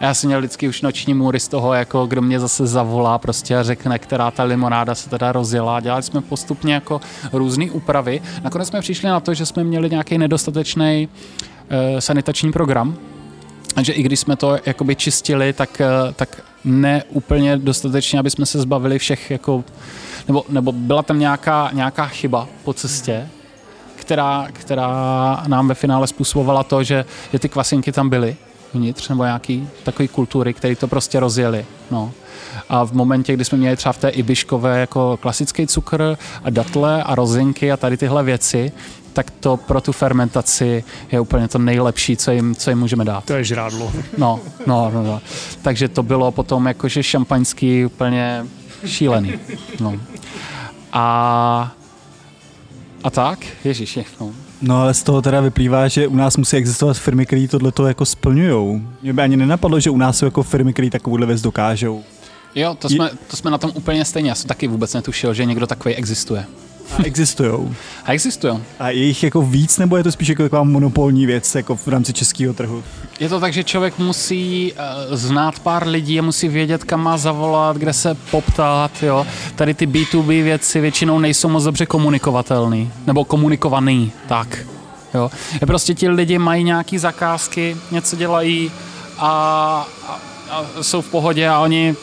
A 0.00 0.04
já 0.04 0.14
jsem 0.14 0.28
měl 0.28 0.38
vždycky 0.38 0.68
už 0.68 0.82
noční 0.82 1.14
můry 1.14 1.40
z 1.40 1.48
toho, 1.48 1.74
jako 1.74 2.06
kdo 2.06 2.22
mě 2.22 2.40
zase 2.40 2.66
zavolá 2.66 3.18
prostě 3.18 3.56
a 3.56 3.62
řekne, 3.62 3.98
která 3.98 4.30
ta 4.30 4.42
limonáda 4.42 4.94
se 4.94 5.10
teda 5.10 5.32
rozjela. 5.32 5.80
Dělali 5.80 6.02
jsme 6.02 6.20
postupně 6.20 6.74
jako 6.74 7.00
různé 7.32 7.70
úpravy. 7.70 8.22
Nakonec 8.42 8.68
jsme 8.68 8.80
přišli 8.80 9.08
na 9.08 9.20
to, 9.20 9.34
že 9.34 9.46
jsme 9.46 9.64
měli 9.64 9.90
nějaký 9.90 10.18
nedostatečný 10.18 11.08
uh, 11.08 11.98
sanitační 11.98 12.52
program, 12.52 12.96
že 13.82 13.92
i 13.92 14.02
když 14.02 14.20
jsme 14.20 14.36
to 14.36 14.58
jakoby 14.66 14.96
čistili, 14.96 15.52
tak, 15.52 15.80
eh, 15.80 16.12
tak 16.12 16.40
ne 16.64 17.02
úplně 17.08 17.56
dostatečně, 17.56 18.18
aby 18.18 18.30
jsme 18.30 18.46
se 18.46 18.60
zbavili 18.60 18.98
všech 18.98 19.30
jako, 19.30 19.64
nebo, 20.28 20.44
nebo 20.48 20.72
byla 20.72 21.02
tam 21.02 21.18
nějaká, 21.18 21.70
nějaká 21.72 22.06
chyba 22.06 22.48
po 22.64 22.72
cestě, 22.72 23.28
která, 23.96 24.48
která 24.52 24.88
nám 25.46 25.68
ve 25.68 25.74
finále 25.74 26.06
způsobovala 26.06 26.62
to, 26.62 26.82
že, 26.82 27.04
že 27.32 27.38
ty 27.38 27.48
kvasinky 27.48 27.92
tam 27.92 28.08
byly 28.08 28.36
vnitř, 28.74 29.08
nebo 29.08 29.24
nějaký 29.24 29.68
takový 29.82 30.08
kultury, 30.08 30.54
které 30.54 30.76
to 30.76 30.88
prostě 30.88 31.20
rozjeli. 31.20 31.66
No. 31.90 32.12
A 32.68 32.84
v 32.84 32.92
momentě, 32.92 33.32
kdy 33.32 33.44
jsme 33.44 33.58
měli 33.58 33.76
třeba 33.76 33.92
v 33.92 33.98
té 33.98 34.08
ibiškové 34.08 34.80
jako 34.80 35.16
klasický 35.22 35.66
cukr 35.66 36.16
a 36.44 36.50
datle 36.50 37.02
a 37.02 37.14
rozinky 37.14 37.72
a 37.72 37.76
tady 37.76 37.96
tyhle 37.96 38.22
věci, 38.22 38.72
tak 39.14 39.30
to 39.30 39.56
pro 39.56 39.80
tu 39.80 39.92
fermentaci 39.92 40.84
je 41.12 41.20
úplně 41.20 41.48
to 41.48 41.58
nejlepší, 41.58 42.16
co 42.16 42.30
jim, 42.30 42.54
co 42.54 42.70
jim 42.70 42.78
můžeme 42.78 43.04
dát. 43.04 43.24
To 43.24 43.32
je 43.32 43.44
žrádlo. 43.44 43.92
No, 44.18 44.40
no, 44.66 44.90
no, 44.94 45.02
no. 45.02 45.20
Takže 45.62 45.88
to 45.88 46.02
bylo 46.02 46.32
potom 46.32 46.66
jakože 46.66 47.02
šampaňský 47.02 47.84
úplně 47.86 48.46
šílený. 48.86 49.32
No. 49.80 49.94
A, 50.92 51.72
a 53.04 53.10
tak, 53.10 53.38
ježiši, 53.64 54.04
no. 54.20 54.30
No 54.62 54.82
ale 54.82 54.94
z 54.94 55.02
toho 55.02 55.22
teda 55.22 55.40
vyplývá, 55.40 55.88
že 55.88 56.06
u 56.06 56.16
nás 56.16 56.36
musí 56.36 56.56
existovat 56.56 56.98
firmy, 56.98 57.26
které 57.26 57.48
tohle 57.48 57.90
jako 57.90 58.04
splňují. 58.04 58.88
Mě 59.02 59.12
by 59.12 59.22
ani 59.22 59.36
nenapadlo, 59.36 59.80
že 59.80 59.90
u 59.90 59.96
nás 59.96 60.18
jsou 60.18 60.24
jako 60.24 60.42
firmy, 60.42 60.72
které 60.72 60.90
takovouhle 60.90 61.26
věc 61.26 61.42
dokážou. 61.42 62.04
Jo, 62.54 62.74
to 62.78 62.88
jsme, 62.88 63.10
to 63.30 63.36
jsme 63.36 63.50
na 63.50 63.58
tom 63.58 63.72
úplně 63.74 64.04
stejně. 64.04 64.28
Já 64.28 64.34
jsem 64.34 64.48
taky 64.48 64.68
vůbec 64.68 64.94
netušil, 64.94 65.34
že 65.34 65.44
někdo 65.44 65.66
takový 65.66 65.94
existuje. 65.94 66.46
A 66.98 67.02
existují. 67.04 67.76
A 68.04 68.12
existují. 68.12 68.58
A 68.78 68.90
je 68.90 69.04
jich 69.04 69.22
jako 69.22 69.42
víc, 69.42 69.78
nebo 69.78 69.96
je 69.96 70.02
to 70.02 70.12
spíš 70.12 70.28
jako 70.28 70.42
taková 70.42 70.62
monopolní 70.62 71.26
věc 71.26 71.54
jako 71.54 71.76
v 71.76 71.88
rámci 71.88 72.12
českého 72.12 72.54
trhu? 72.54 72.84
Je 73.20 73.28
to 73.28 73.40
tak, 73.40 73.52
že 73.52 73.64
člověk 73.64 73.98
musí 73.98 74.72
uh, 74.72 75.16
znát 75.16 75.58
pár 75.58 75.88
lidí 75.88 76.18
a 76.18 76.22
musí 76.22 76.48
vědět, 76.48 76.84
kam 76.84 77.02
má 77.02 77.16
zavolat, 77.16 77.76
kde 77.76 77.92
se 77.92 78.14
poptat. 78.30 79.02
Jo. 79.02 79.26
Tady 79.56 79.74
ty 79.74 79.86
B2B 79.86 80.42
věci 80.42 80.80
většinou 80.80 81.18
nejsou 81.18 81.48
moc 81.48 81.64
dobře 81.64 81.86
komunikovatelný. 81.86 82.92
Nebo 83.06 83.24
komunikovaný, 83.24 84.12
tak. 84.26 84.58
Jo. 85.14 85.30
Je 85.60 85.66
prostě 85.66 85.94
ti 85.94 86.08
lidi 86.08 86.38
mají 86.38 86.64
nějaký 86.64 86.98
zakázky, 86.98 87.76
něco 87.90 88.16
dělají 88.16 88.72
a, 89.18 89.28
a, 90.08 90.20
a 90.50 90.82
jsou 90.82 91.02
v 91.02 91.10
pohodě 91.10 91.48
a 91.48 91.58
oni 91.58 91.96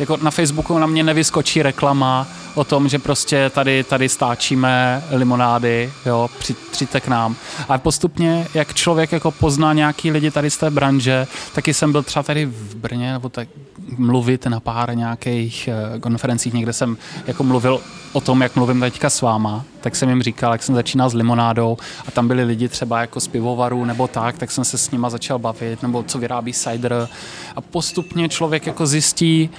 jako 0.00 0.16
na 0.22 0.30
Facebooku 0.30 0.78
na 0.78 0.86
mě 0.86 1.02
nevyskočí 1.02 1.62
reklama, 1.62 2.26
o 2.54 2.64
tom, 2.64 2.88
že 2.88 2.98
prostě 2.98 3.50
tady, 3.54 3.84
tady 3.84 4.08
stáčíme 4.08 5.02
limonády, 5.10 5.92
jo, 6.06 6.30
přijďte 6.70 7.00
k 7.00 7.08
nám. 7.08 7.36
A 7.68 7.78
postupně, 7.78 8.46
jak 8.54 8.74
člověk 8.74 9.12
jako 9.12 9.30
pozná 9.30 9.72
nějaký 9.72 10.10
lidi 10.10 10.30
tady 10.30 10.50
z 10.50 10.56
té 10.56 10.70
branže, 10.70 11.26
taky 11.54 11.74
jsem 11.74 11.92
byl 11.92 12.02
třeba 12.02 12.22
tady 12.22 12.46
v 12.46 12.74
Brně, 12.74 13.12
nebo 13.12 13.28
tak 13.28 13.48
mluvit 13.96 14.46
na 14.46 14.60
pár 14.60 14.96
nějakých 14.96 15.68
eh, 15.68 16.00
konferencích, 16.00 16.52
někde 16.54 16.72
jsem 16.72 16.96
jako 17.26 17.44
mluvil 17.44 17.80
o 18.12 18.20
tom, 18.20 18.40
jak 18.40 18.56
mluvím 18.56 18.80
teďka 18.80 19.10
s 19.10 19.20
váma, 19.20 19.64
tak 19.80 19.96
jsem 19.96 20.08
jim 20.08 20.22
říkal, 20.22 20.52
jak 20.52 20.62
jsem 20.62 20.74
začínal 20.74 21.10
s 21.10 21.14
limonádou 21.14 21.78
a 22.08 22.10
tam 22.10 22.28
byli 22.28 22.44
lidi 22.44 22.68
třeba 22.68 23.00
jako 23.00 23.20
z 23.20 23.28
pivovarů 23.28 23.84
nebo 23.84 24.08
tak, 24.08 24.38
tak 24.38 24.50
jsem 24.50 24.64
se 24.64 24.78
s 24.78 24.90
nima 24.90 25.10
začal 25.10 25.38
bavit, 25.38 25.82
nebo 25.82 26.02
co 26.02 26.18
vyrábí 26.18 26.52
cider 26.52 27.08
a 27.56 27.60
postupně 27.60 28.28
člověk 28.28 28.66
jako 28.66 28.86
zjistí, 28.86 29.50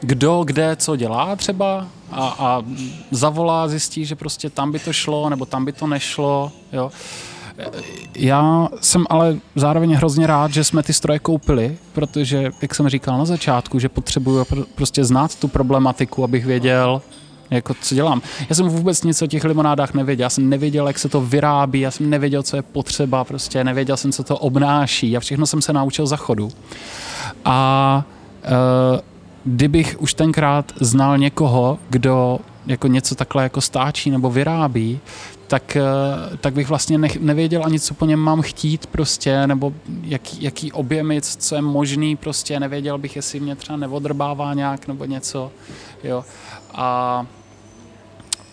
kdo 0.00 0.42
kde 0.44 0.76
co 0.76 0.96
dělá 0.96 1.36
třeba 1.36 1.86
a, 2.12 2.34
a 2.38 2.62
zavolá, 3.10 3.68
zjistí, 3.68 4.04
že 4.04 4.16
prostě 4.16 4.50
tam 4.50 4.72
by 4.72 4.78
to 4.78 4.92
šlo 4.92 5.30
nebo 5.30 5.46
tam 5.46 5.64
by 5.64 5.72
to 5.72 5.86
nešlo. 5.86 6.52
Jo. 6.72 6.90
Já 8.16 8.68
jsem 8.80 9.04
ale 9.10 9.36
zároveň 9.56 9.94
hrozně 9.94 10.26
rád, 10.26 10.50
že 10.50 10.64
jsme 10.64 10.82
ty 10.82 10.92
stroje 10.92 11.18
koupili, 11.18 11.76
protože, 11.92 12.50
jak 12.62 12.74
jsem 12.74 12.88
říkal 12.88 13.18
na 13.18 13.24
začátku, 13.24 13.78
že 13.78 13.88
potřebuju 13.88 14.44
prostě 14.74 15.04
znát 15.04 15.34
tu 15.34 15.48
problematiku, 15.48 16.24
abych 16.24 16.46
věděl, 16.46 17.02
jako 17.50 17.74
co 17.82 17.94
dělám. 17.94 18.22
Já 18.48 18.54
jsem 18.54 18.68
vůbec 18.68 19.02
nic 19.02 19.22
o 19.22 19.26
těch 19.26 19.44
limonádách 19.44 19.94
nevěděl, 19.94 20.24
já 20.24 20.30
jsem 20.30 20.48
nevěděl, 20.48 20.86
jak 20.86 20.98
se 20.98 21.08
to 21.08 21.20
vyrábí, 21.20 21.80
já 21.80 21.90
jsem 21.90 22.10
nevěděl, 22.10 22.42
co 22.42 22.56
je 22.56 22.62
potřeba, 22.62 23.24
prostě 23.24 23.64
nevěděl 23.64 23.96
jsem, 23.96 24.12
co 24.12 24.24
to 24.24 24.38
obnáší 24.38 25.16
a 25.16 25.20
všechno 25.20 25.46
jsem 25.46 25.62
se 25.62 25.72
naučil 25.72 26.06
za 26.06 26.16
chodu. 26.16 26.50
A 27.44 28.04
uh, 28.92 29.00
kdybych 29.44 29.96
už 29.98 30.14
tenkrát 30.14 30.72
znal 30.80 31.18
někoho, 31.18 31.78
kdo 31.90 32.38
jako 32.66 32.86
něco 32.86 33.14
takhle 33.14 33.42
jako 33.42 33.60
stáčí 33.60 34.10
nebo 34.10 34.30
vyrábí, 34.30 35.00
tak, 35.46 35.76
eh, 35.76 35.82
tak 36.36 36.54
bych 36.54 36.68
vlastně 36.68 36.98
ne, 36.98 37.08
nevěděl 37.20 37.62
ani, 37.64 37.80
co 37.80 37.94
po 37.94 38.06
něm 38.06 38.20
mám 38.20 38.42
chtít 38.42 38.86
prostě, 38.86 39.46
nebo 39.46 39.72
jaký, 40.02 40.42
jaký 40.42 40.72
objemy, 40.72 41.20
co 41.20 41.54
je 41.54 41.62
možný 41.62 42.16
prostě, 42.16 42.60
nevěděl 42.60 42.98
bych, 42.98 43.16
jestli 43.16 43.40
mě 43.40 43.56
třeba 43.56 43.76
neodrbává 43.76 44.54
nějak 44.54 44.88
nebo 44.88 45.04
něco, 45.04 45.52
jo. 46.04 46.24
A 46.74 47.26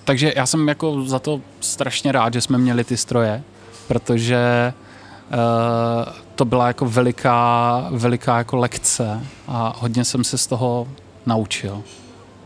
takže 0.03 0.33
já 0.35 0.45
jsem 0.45 0.67
jako 0.67 1.03
za 1.03 1.19
to 1.19 1.41
strašně 1.59 2.11
rád, 2.11 2.33
že 2.33 2.41
jsme 2.41 2.57
měli 2.57 2.83
ty 2.83 2.97
stroje, 2.97 3.43
protože 3.87 4.73
uh, 5.29 6.26
to 6.37 6.45
byla 6.45 6.67
jako 6.67 6.85
veliká, 6.85 7.87
veliká 7.91 8.37
jako 8.37 8.57
lekce 8.57 9.23
a 9.47 9.75
hodně 9.79 10.05
jsem 10.05 10.23
se 10.23 10.37
z 10.37 10.47
toho 10.47 10.87
naučil. 11.25 11.83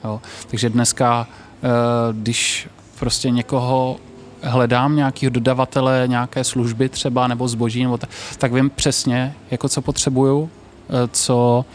Jo. 0.04 0.22
Takže 0.48 0.70
dneska, 0.70 1.28
eh, 1.64 1.68
když 2.12 2.70
prostě 3.00 3.30
někoho 3.30 3.98
hledám 4.44 4.96
nějakého 4.96 5.30
dodavatele, 5.30 6.04
nějaké 6.08 6.44
služby 6.44 6.90
třeba, 6.90 7.28
nebo 7.28 7.48
zboží, 7.48 7.84
nebo 7.84 7.98
tak, 7.98 8.10
tak 8.38 8.54
vím 8.54 8.70
přesně, 8.70 9.36
jako 9.52 9.70
co 9.70 9.82
potřebuju, 9.82 10.50
eh, 10.90 11.08
co, 11.12 11.66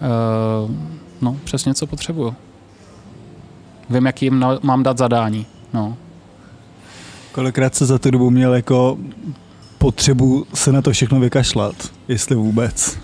eh, 0.00 0.74
no, 1.20 1.36
přesně 1.44 1.74
co 1.74 1.86
potřebuju. 1.86 2.34
Vím, 3.90 4.06
jaký 4.06 4.26
jim 4.26 4.44
mám 4.62 4.82
dát 4.82 4.98
zadání. 4.98 5.46
No. 5.72 5.96
Kolikrát 7.32 7.74
se 7.74 7.86
za 7.86 7.98
tu 7.98 8.10
dobu 8.10 8.30
měl 8.30 8.54
jako 8.54 8.98
potřebu 9.78 10.46
se 10.54 10.72
na 10.72 10.82
to 10.82 10.92
všechno 10.92 11.20
vykašlat, 11.20 11.74
jestli 12.08 12.36
vůbec. 12.36 12.98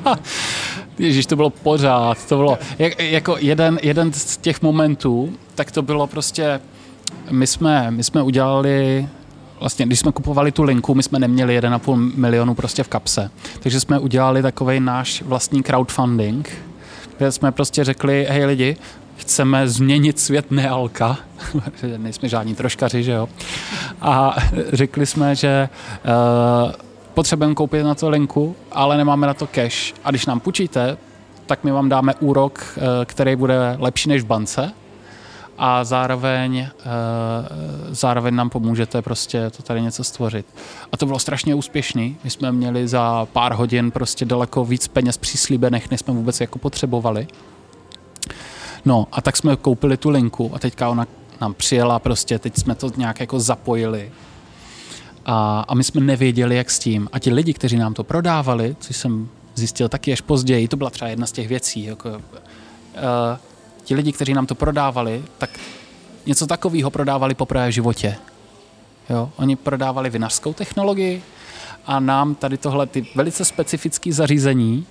Ježíš, 0.98 1.26
to 1.26 1.36
bylo 1.36 1.50
pořád, 1.50 2.28
to 2.28 2.36
bylo 2.36 2.58
jak, 2.78 3.02
jako 3.02 3.36
jeden, 3.38 3.78
jeden 3.82 4.12
z 4.12 4.36
těch 4.36 4.62
momentů, 4.62 5.32
tak 5.54 5.70
to 5.70 5.82
bylo 5.82 6.06
prostě, 6.06 6.60
my 7.30 7.46
jsme, 7.46 7.90
my 7.90 8.04
jsme 8.04 8.22
udělali 8.22 9.08
vlastně, 9.60 9.86
když 9.86 9.98
jsme 9.98 10.12
kupovali 10.12 10.52
tu 10.52 10.62
linku, 10.62 10.94
my 10.94 11.02
jsme 11.02 11.18
neměli 11.18 11.60
1,5 11.60 12.12
milionu 12.16 12.54
prostě 12.54 12.82
v 12.82 12.88
kapse. 12.88 13.30
Takže 13.60 13.80
jsme 13.80 13.98
udělali 13.98 14.42
takový 14.42 14.80
náš 14.80 15.22
vlastní 15.22 15.62
crowdfunding, 15.62 16.50
kde 17.18 17.32
jsme 17.32 17.52
prostě 17.52 17.84
řekli, 17.84 18.26
hej 18.30 18.44
lidi, 18.44 18.76
chceme 19.16 19.68
změnit 19.68 20.20
svět 20.20 20.50
nealka, 20.50 21.18
nejsme 21.96 22.28
žádní 22.28 22.54
troškaři, 22.54 23.02
že 23.02 23.12
jo. 23.12 23.28
A 24.00 24.36
řekli 24.72 25.06
jsme, 25.06 25.34
že 25.34 25.68
uh, 26.64 26.72
potřebujeme 27.14 27.54
koupit 27.54 27.82
na 27.82 27.94
to 27.94 28.08
linku, 28.08 28.56
ale 28.72 28.96
nemáme 28.96 29.26
na 29.26 29.34
to 29.34 29.46
cash. 29.46 29.94
A 30.04 30.10
když 30.10 30.26
nám 30.26 30.40
půjčíte, 30.40 30.96
tak 31.46 31.64
my 31.64 31.70
vám 31.70 31.88
dáme 31.88 32.14
úrok, 32.20 32.76
uh, 32.76 32.82
který 33.04 33.36
bude 33.36 33.76
lepší 33.78 34.08
než 34.08 34.22
v 34.22 34.26
bance 34.26 34.72
a 35.58 35.84
zároveň, 35.84 36.58
uh, 36.60 37.94
zároveň 37.94 38.34
nám 38.34 38.50
pomůžete 38.50 39.02
prostě 39.02 39.50
to 39.50 39.62
tady 39.62 39.82
něco 39.82 40.04
stvořit. 40.04 40.46
A 40.92 40.96
to 40.96 41.06
bylo 41.06 41.18
strašně 41.18 41.54
úspěšný. 41.54 42.16
My 42.24 42.30
jsme 42.30 42.52
měli 42.52 42.88
za 42.88 43.26
pár 43.32 43.54
hodin 43.54 43.90
prostě 43.90 44.24
daleko 44.24 44.64
víc 44.64 44.88
peněz 44.88 45.16
přislíbených, 45.16 45.90
než 45.90 46.00
jsme 46.00 46.14
vůbec 46.14 46.40
jako 46.40 46.58
potřebovali. 46.58 47.26
No 48.86 49.06
a 49.12 49.20
tak 49.20 49.36
jsme 49.36 49.56
koupili 49.56 49.96
tu 49.96 50.10
linku 50.10 50.50
a 50.54 50.58
teďka 50.58 50.88
ona 50.88 51.06
nám 51.40 51.54
přijela 51.54 51.98
prostě, 51.98 52.38
teď 52.38 52.58
jsme 52.58 52.74
to 52.74 52.90
nějak 52.96 53.20
jako 53.20 53.40
zapojili. 53.40 54.12
A, 55.24 55.64
a 55.68 55.74
my 55.74 55.84
jsme 55.84 56.00
nevěděli, 56.00 56.56
jak 56.56 56.70
s 56.70 56.78
tím. 56.78 57.08
A 57.12 57.18
ti 57.18 57.32
lidi, 57.32 57.54
kteří 57.54 57.76
nám 57.76 57.94
to 57.94 58.04
prodávali, 58.04 58.76
což 58.80 58.96
jsem 58.96 59.28
zjistil 59.54 59.88
taky 59.88 60.12
až 60.12 60.20
později, 60.20 60.68
to 60.68 60.76
byla 60.76 60.90
třeba 60.90 61.08
jedna 61.08 61.26
z 61.26 61.32
těch 61.32 61.48
věcí, 61.48 61.84
jako, 61.84 62.08
uh, 62.08 62.18
ti 63.84 63.94
lidi, 63.94 64.12
kteří 64.12 64.34
nám 64.34 64.46
to 64.46 64.54
prodávali, 64.54 65.24
tak 65.38 65.50
něco 66.26 66.46
takového 66.46 66.90
prodávali 66.90 67.34
poprvé 67.34 67.68
v 67.68 67.72
životě. 67.72 68.16
Jo? 69.10 69.30
Oni 69.36 69.56
prodávali 69.56 70.10
vinařskou 70.10 70.52
technologii 70.52 71.22
a 71.86 72.00
nám 72.00 72.34
tady 72.34 72.56
tohle 72.56 72.86
ty 72.86 73.06
velice 73.14 73.44
specifické 73.44 74.12
zařízení 74.12 74.86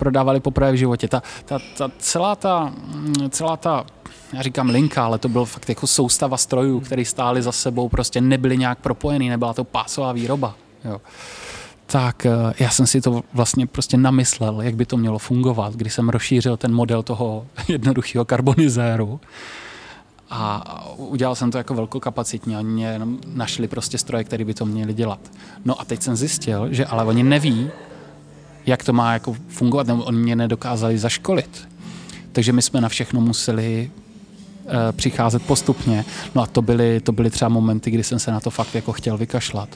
prodávali 0.00 0.40
poprvé 0.40 0.72
v 0.72 0.76
životě. 0.76 1.08
Ta, 1.08 1.22
ta, 1.44 1.58
ta, 1.76 1.90
celá, 1.98 2.36
ta, 2.36 2.72
mm, 2.86 3.30
celá 3.30 3.56
ta, 3.56 3.84
já 4.32 4.42
říkám 4.42 4.68
linka, 4.68 5.04
ale 5.04 5.18
to 5.18 5.28
byl 5.28 5.44
fakt 5.44 5.68
jako 5.68 5.86
soustava 5.86 6.36
strojů, 6.36 6.80
které 6.80 7.04
stály 7.04 7.42
za 7.42 7.52
sebou, 7.52 7.88
prostě 7.88 8.20
nebyly 8.20 8.56
nějak 8.56 8.78
propojený, 8.78 9.28
nebyla 9.28 9.54
to 9.54 9.64
pásová 9.64 10.12
výroba. 10.12 10.54
Jo. 10.84 11.00
Tak 11.86 12.26
eh, 12.26 12.30
já 12.58 12.70
jsem 12.70 12.86
si 12.86 13.00
to 13.00 13.22
vlastně 13.34 13.66
prostě 13.66 13.96
namyslel, 13.96 14.62
jak 14.62 14.74
by 14.74 14.86
to 14.86 14.96
mělo 14.96 15.18
fungovat, 15.18 15.74
když 15.74 15.94
jsem 15.94 16.08
rozšířil 16.08 16.56
ten 16.56 16.74
model 16.74 17.02
toho 17.02 17.46
jednoduchého 17.68 18.24
karbonizéru. 18.24 19.20
A 20.30 20.84
udělal 20.96 21.34
jsem 21.34 21.50
to 21.50 21.58
jako 21.58 21.74
velkokapacitně. 21.74 22.58
Oni 22.58 22.68
mě 22.68 23.00
našli 23.26 23.68
prostě 23.68 23.98
stroje, 23.98 24.24
které 24.24 24.44
by 24.44 24.54
to 24.54 24.66
měli 24.66 24.94
dělat. 24.94 25.20
No 25.64 25.80
a 25.80 25.84
teď 25.84 26.02
jsem 26.02 26.16
zjistil, 26.16 26.68
že 26.70 26.86
ale 26.86 27.04
oni 27.04 27.22
neví, 27.22 27.70
jak 28.70 28.84
to 28.84 28.92
má 28.92 29.12
jako 29.12 29.36
fungovat, 29.48 29.86
nebo 29.86 30.04
oni 30.04 30.18
mě 30.18 30.36
nedokázali 30.36 30.98
zaškolit. 30.98 31.68
Takže 32.32 32.52
my 32.52 32.62
jsme 32.62 32.80
na 32.80 32.88
všechno 32.88 33.20
museli 33.20 33.90
Eh, 34.72 34.92
přicházet 34.92 35.42
postupně. 35.42 36.04
No 36.34 36.42
a 36.42 36.46
to 36.46 36.62
byly, 36.62 37.00
to 37.00 37.12
byly 37.12 37.30
třeba 37.30 37.48
momenty, 37.48 37.90
kdy 37.90 38.04
jsem 38.04 38.18
se 38.18 38.30
na 38.30 38.40
to 38.40 38.50
fakt 38.50 38.74
jako 38.74 38.92
chtěl 38.92 39.16
vykašlat, 39.16 39.68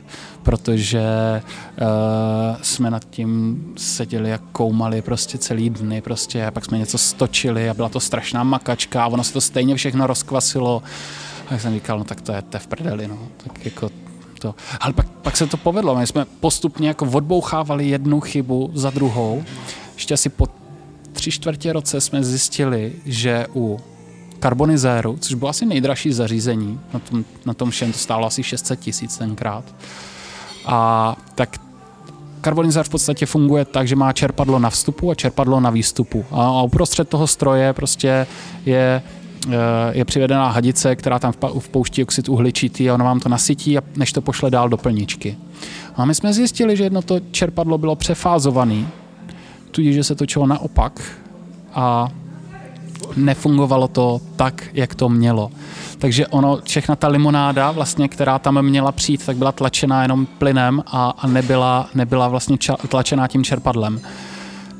protože 0.42 1.02
uh, 1.42 2.62
jsme 2.62 2.90
nad 2.90 3.04
tím 3.10 3.64
seděli 3.76 4.32
a 4.32 4.38
koumali 4.52 5.02
prostě 5.02 5.38
celý 5.38 5.70
dny 5.70 6.00
prostě 6.00 6.46
a 6.46 6.50
pak 6.50 6.64
jsme 6.64 6.78
něco 6.78 6.98
stočili 6.98 7.70
a 7.70 7.74
byla 7.74 7.88
to 7.88 8.00
strašná 8.00 8.42
makačka 8.42 9.04
a 9.04 9.06
ono 9.06 9.24
se 9.24 9.32
to 9.32 9.40
stejně 9.40 9.76
všechno 9.76 10.06
rozkvasilo. 10.06 10.82
A 11.48 11.52
jak 11.52 11.62
jsem 11.62 11.74
říkal, 11.74 11.98
no 11.98 12.04
tak 12.04 12.20
to 12.20 12.32
je, 12.32 12.42
to 12.42 12.56
je 12.56 12.60
v 12.60 12.66
prdeli, 12.66 13.08
no. 13.08 13.18
Tak 13.36 13.64
jako 13.64 13.90
to. 14.44 14.54
Ale 14.80 14.92
pak, 14.92 15.08
pak 15.08 15.36
se 15.36 15.46
to 15.46 15.56
povedlo. 15.56 15.96
My 15.96 16.06
jsme 16.06 16.24
postupně 16.40 16.88
jako 16.88 17.06
odbouchávali 17.06 17.88
jednu 17.88 18.20
chybu 18.20 18.70
za 18.74 18.90
druhou. 18.90 19.44
Ještě 19.94 20.14
asi 20.14 20.28
po 20.28 20.46
tři 21.12 21.30
čtvrtě 21.30 21.72
roce 21.72 22.00
jsme 22.00 22.24
zjistili, 22.24 22.92
že 23.06 23.46
u 23.54 23.80
karbonizéru, 24.38 25.16
což 25.20 25.34
bylo 25.34 25.48
asi 25.48 25.66
nejdražší 25.66 26.12
zařízení, 26.12 26.80
na 26.92 27.00
tom, 27.00 27.24
na 27.46 27.54
tom 27.54 27.70
všem 27.70 27.92
to 27.92 27.98
stálo 27.98 28.26
asi 28.26 28.42
600 28.42 28.80
tisíc 28.80 29.18
tenkrát. 29.18 29.64
A 30.66 31.16
tak 31.34 31.56
karbonizér 32.40 32.84
v 32.84 32.88
podstatě 32.88 33.26
funguje 33.26 33.64
tak, 33.64 33.88
že 33.88 33.96
má 33.96 34.12
čerpadlo 34.12 34.58
na 34.58 34.70
vstupu 34.70 35.10
a 35.10 35.14
čerpadlo 35.14 35.60
na 35.60 35.70
výstupu. 35.70 36.24
A 36.30 36.62
uprostřed 36.62 37.08
toho 37.08 37.26
stroje 37.26 37.72
prostě 37.72 38.26
je 38.66 39.02
je 39.92 40.04
přivedená 40.04 40.50
hadice, 40.50 40.96
která 40.96 41.18
tam 41.18 41.32
vpouští 41.58 42.02
oxid 42.02 42.28
uhličitý 42.28 42.90
a 42.90 42.94
ona 42.94 43.04
vám 43.04 43.20
to 43.20 43.28
nasytí, 43.28 43.78
a 43.78 43.82
než 43.96 44.12
to 44.12 44.20
pošle 44.20 44.50
dál 44.50 44.68
do 44.68 44.76
plničky. 44.76 45.36
A 45.96 46.04
my 46.04 46.14
jsme 46.14 46.32
zjistili, 46.32 46.76
že 46.76 46.84
jedno 46.84 47.02
to 47.02 47.20
čerpadlo 47.30 47.78
bylo 47.78 47.96
přefázované, 47.96 48.86
tudíž, 49.70 49.94
že 49.94 50.04
se 50.04 50.14
točilo 50.14 50.46
naopak 50.46 51.00
a 51.74 52.08
nefungovalo 53.16 53.88
to 53.88 54.20
tak, 54.36 54.64
jak 54.72 54.94
to 54.94 55.08
mělo. 55.08 55.50
Takže 55.98 56.26
ono, 56.26 56.58
všechna 56.64 56.96
ta 56.96 57.08
limonáda, 57.08 57.70
vlastně, 57.70 58.08
která 58.08 58.38
tam 58.38 58.62
měla 58.62 58.92
přijít, 58.92 59.26
tak 59.26 59.36
byla 59.36 59.52
tlačená 59.52 60.02
jenom 60.02 60.26
plynem 60.26 60.82
a, 60.86 61.14
a 61.18 61.26
nebyla, 61.26 61.88
nebyla 61.94 62.28
vlastně 62.28 62.58
ča, 62.58 62.76
tlačená 62.88 63.28
tím 63.28 63.44
čerpadlem. 63.44 64.00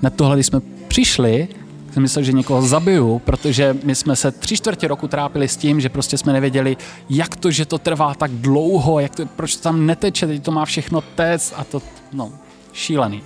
Na 0.03 0.11
tohle, 0.11 0.37
když 0.37 0.47
jsme 0.47 0.61
přišli, 0.89 1.49
jsem 1.95 2.03
myslel, 2.03 2.25
že 2.25 2.33
někoho 2.33 2.63
zabiju, 2.63 3.19
protože 3.19 3.77
my 3.85 3.95
jsme 3.95 4.17
se 4.17 4.33
tři 4.33 4.57
čtvrtě 4.57 4.89
roku 4.89 5.09
trápili 5.09 5.49
s 5.49 5.57
tím, 5.57 5.81
že 5.81 5.89
prostě 5.89 6.19
jsme 6.19 6.33
nevěděli, 6.33 6.77
jak 7.11 7.37
to, 7.37 7.51
že 7.51 7.67
to 7.67 7.79
trvá 7.79 8.15
tak 8.15 8.31
dlouho, 8.31 9.01
jak 9.01 9.17
to, 9.17 9.27
proč 9.27 9.57
to 9.57 9.63
tam 9.63 9.87
neteče, 9.87 10.27
teď 10.27 10.43
to 10.43 10.51
má 10.51 10.65
všechno 10.65 11.01
téct 11.01 11.55
a 11.57 11.65
to, 11.65 11.83
no, 12.13 12.33
šílený. 12.73 13.23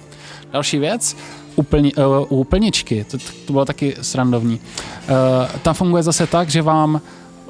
Další 0.52 0.78
věc, 0.78 1.16
u, 1.56 1.62
plni, 1.62 1.92
uh, 1.94 2.38
u 2.40 2.44
plničky, 2.44 3.04
to, 3.04 3.18
to 3.46 3.52
bylo 3.52 3.64
taky 3.64 3.96
srandovní. 4.02 4.60
Uh, 4.60 5.58
tam 5.62 5.74
funguje 5.74 6.02
zase 6.02 6.26
tak, 6.26 6.50
že 6.50 6.62
vám 6.62 7.00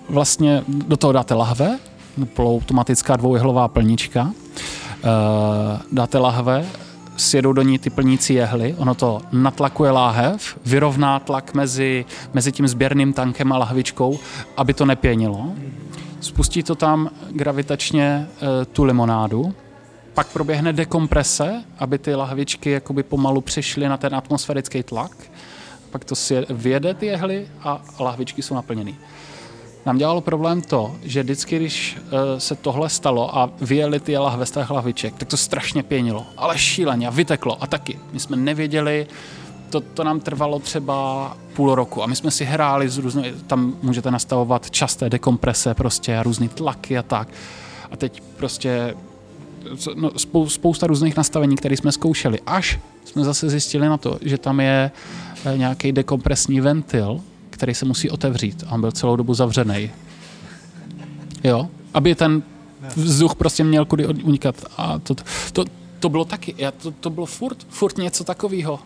vlastně 0.08 0.64
do 0.68 0.96
toho 0.96 1.12
dáte 1.12 1.34
lahve, 1.34 1.78
poloautomatická 2.34 3.16
dvoujehlová 3.16 3.68
plnička, 3.68 4.22
uh, 4.22 4.30
dáte 5.92 6.18
lahve, 6.18 6.66
sjedou 7.18 7.52
do 7.52 7.62
ní 7.62 7.78
ty 7.78 7.90
plnící 7.90 8.34
jehly, 8.34 8.74
ono 8.78 8.94
to 8.94 9.20
natlakuje 9.32 9.90
láhev, 9.90 10.58
vyrovná 10.66 11.18
tlak 11.18 11.54
mezi, 11.54 12.04
mezi 12.34 12.52
tím 12.52 12.68
sběrným 12.68 13.12
tankem 13.12 13.52
a 13.52 13.58
lahvičkou, 13.58 14.18
aby 14.56 14.74
to 14.74 14.86
nepěnilo. 14.86 15.52
Spustí 16.20 16.62
to 16.62 16.74
tam 16.74 17.10
gravitačně 17.30 18.26
uh, 18.28 18.48
tu 18.72 18.84
limonádu, 18.84 19.54
pak 20.14 20.28
proběhne 20.28 20.72
dekomprese, 20.72 21.64
aby 21.78 21.98
ty 21.98 22.14
lahvičky 22.14 22.70
jakoby 22.70 23.02
pomalu 23.02 23.40
přešly 23.40 23.88
na 23.88 23.96
ten 23.96 24.14
atmosférický 24.14 24.82
tlak. 24.82 25.12
Pak 25.90 26.04
to 26.04 26.14
si 26.14 26.46
vyjede 26.50 26.94
ty 26.94 27.06
jehly 27.06 27.48
a 27.62 27.82
lahvičky 28.00 28.42
jsou 28.42 28.54
naplněny. 28.54 28.94
Nám 29.88 29.98
dělalo 29.98 30.20
problém 30.20 30.62
to, 30.62 30.96
že 31.02 31.22
vždycky, 31.22 31.56
když 31.56 31.96
uh, 31.96 32.10
se 32.38 32.54
tohle 32.54 32.88
stalo 32.88 33.38
a 33.38 33.50
vyjeli 33.60 34.00
ty 34.00 34.18
lahve 34.18 34.46
z 34.46 34.50
těch 34.50 34.70
lahviček, 34.70 35.14
tak 35.16 35.28
to 35.28 35.36
strašně 35.36 35.82
pěnilo, 35.82 36.26
ale 36.36 36.58
šíleně 36.58 37.06
a 37.06 37.10
vyteklo. 37.10 37.62
A 37.62 37.66
taky, 37.66 37.98
my 38.12 38.20
jsme 38.20 38.36
nevěděli, 38.36 39.06
to, 39.70 39.80
to 39.80 40.04
nám 40.04 40.20
trvalo 40.20 40.58
třeba 40.58 41.36
půl 41.56 41.74
roku 41.74 42.02
a 42.02 42.06
my 42.06 42.16
jsme 42.16 42.30
si 42.30 42.44
hráli 42.44 42.88
s 42.88 42.98
různými, 42.98 43.34
tam 43.46 43.74
můžete 43.82 44.10
nastavovat 44.10 44.70
časté 44.70 45.10
dekomprese 45.10 45.74
prostě 45.74 46.18
a 46.18 46.22
různé 46.22 46.48
tlaky 46.48 46.98
a 46.98 47.02
tak. 47.02 47.28
A 47.90 47.96
teď 47.96 48.22
prostě 48.36 48.94
no, 49.94 50.10
spousta 50.48 50.86
různých 50.86 51.16
nastavení, 51.16 51.56
které 51.56 51.76
jsme 51.76 51.92
zkoušeli, 51.92 52.40
až 52.46 52.78
jsme 53.04 53.24
zase 53.24 53.50
zjistili 53.50 53.88
na 53.88 53.96
to, 53.96 54.18
že 54.22 54.38
tam 54.38 54.60
je 54.60 54.90
eh, 55.44 55.58
nějaký 55.58 55.92
dekompresní 55.92 56.60
ventil, 56.60 57.20
který 57.58 57.74
se 57.74 57.84
musí 57.84 58.10
otevřít 58.10 58.64
a 58.66 58.72
on 58.72 58.80
byl 58.80 58.92
celou 58.92 59.16
dobu 59.16 59.34
zavřený. 59.34 59.90
Jo, 61.44 61.68
aby 61.94 62.14
ten 62.14 62.42
vzduch 62.96 63.34
prostě 63.34 63.64
měl 63.64 63.84
kudy 63.84 64.06
unikat. 64.06 64.54
A 64.76 64.98
to, 64.98 65.14
to, 65.52 65.64
to 66.00 66.08
bylo 66.08 66.24
taky, 66.24 66.54
já, 66.58 66.70
to, 66.70 66.90
to 66.90 67.10
bylo 67.10 67.26
furt, 67.26 67.66
furt 67.68 67.98
něco 67.98 68.24
takového. 68.24 68.80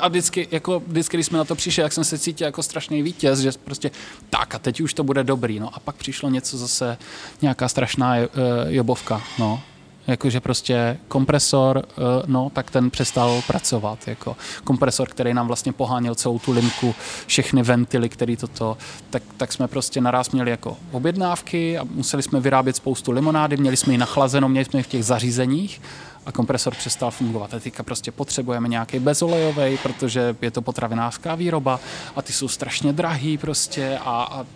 A 0.00 0.08
vždycky, 0.08 0.48
jako, 0.50 0.82
vždycky, 0.86 1.16
když 1.16 1.26
jsme 1.26 1.38
na 1.38 1.44
to 1.44 1.54
přišli, 1.54 1.82
jak 1.82 1.92
jsem 1.92 2.04
se 2.04 2.18
cítil 2.18 2.44
jako 2.44 2.62
strašný 2.62 3.02
vítěz, 3.02 3.40
že 3.40 3.50
prostě 3.64 3.90
tak 4.30 4.54
a 4.54 4.58
teď 4.58 4.80
už 4.80 4.94
to 4.94 5.04
bude 5.04 5.24
dobrý. 5.24 5.60
No 5.60 5.76
a 5.76 5.80
pak 5.80 5.96
přišlo 5.96 6.30
něco 6.30 6.58
zase, 6.58 6.98
nějaká 7.42 7.68
strašná 7.68 8.16
uh, 8.16 8.24
jobovka. 8.68 9.22
No 9.38 9.60
jakože 10.08 10.40
prostě 10.40 10.98
kompresor, 11.08 11.82
eh, 11.88 12.02
no, 12.26 12.50
tak 12.52 12.70
ten 12.70 12.90
přestal 12.90 13.42
pracovat, 13.46 14.08
jako 14.08 14.36
kompresor, 14.64 15.08
který 15.08 15.34
nám 15.34 15.46
vlastně 15.46 15.72
poháněl 15.72 16.14
celou 16.14 16.38
tu 16.38 16.52
limku, 16.52 16.94
všechny 17.26 17.62
ventily, 17.62 18.08
který 18.08 18.36
toto, 18.36 18.76
tak, 19.10 19.22
tak 19.36 19.52
jsme 19.52 19.68
prostě 19.68 20.00
naraz 20.00 20.30
měli 20.30 20.50
jako 20.50 20.76
objednávky 20.92 21.78
a 21.78 21.84
museli 21.84 22.22
jsme 22.22 22.40
vyrábět 22.40 22.76
spoustu 22.76 23.12
limonády, 23.12 23.56
měli 23.56 23.76
jsme 23.76 23.92
ji 23.94 23.98
nachlazeno, 23.98 24.48
měli 24.48 24.64
jsme 24.64 24.78
ji 24.78 24.82
v 24.82 24.86
těch 24.86 25.04
zařízeních 25.04 25.80
a 26.26 26.32
kompresor 26.32 26.74
přestal 26.74 27.10
fungovat. 27.10 27.54
A 27.54 27.60
teďka 27.60 27.82
prostě 27.82 28.12
potřebujeme 28.12 28.68
nějaký 28.68 28.98
bezolejový, 28.98 29.78
protože 29.82 30.36
je 30.42 30.50
to 30.50 30.62
potravinářská 30.62 31.34
výroba 31.34 31.80
a 32.16 32.22
ty 32.22 32.32
jsou 32.32 32.48
strašně 32.48 32.92
drahý 32.92 33.38
prostě 33.38 33.98
a, 33.98 34.22
a 34.22 34.46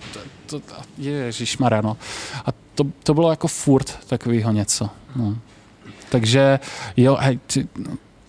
to, 0.47 0.61
to, 0.61 0.75
ježišmarja, 0.99 1.81
no. 1.81 1.97
A 2.47 2.53
to, 2.75 2.85
to 3.03 3.15
bylo 3.15 3.31
jako 3.31 3.49
furt 3.49 3.99
takového 4.07 4.53
něco. 4.53 4.89
No. 5.17 5.37
Takže 6.11 6.61
jo, 6.97 7.17
hej, 7.21 7.39
ty, 7.47 7.69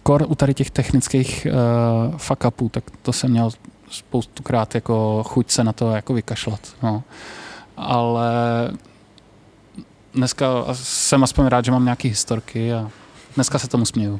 kor 0.03 0.25
u 0.27 0.35
tady 0.35 0.53
těch 0.53 0.71
technických 0.71 1.47
uh, 1.49 2.17
fuck 2.17 2.45
upů, 2.45 2.69
tak 2.69 2.83
to 3.01 3.13
jsem 3.13 3.31
měl 3.31 3.49
spoustukrát 3.89 4.75
jako 4.75 5.23
chuť 5.27 5.51
se 5.51 5.63
na 5.63 5.73
to 5.73 5.91
jako 5.91 6.13
vykašlat. 6.13 6.59
No. 6.83 7.03
Ale 7.77 8.31
dneska 10.13 10.47
jsem 10.73 11.23
aspoň 11.23 11.45
rád, 11.45 11.65
že 11.65 11.71
mám 11.71 11.83
nějaké 11.83 12.07
historky 12.07 12.73
a 12.73 12.89
dneska 13.35 13.59
se 13.59 13.67
tomu 13.67 13.85
směju. 13.85 14.19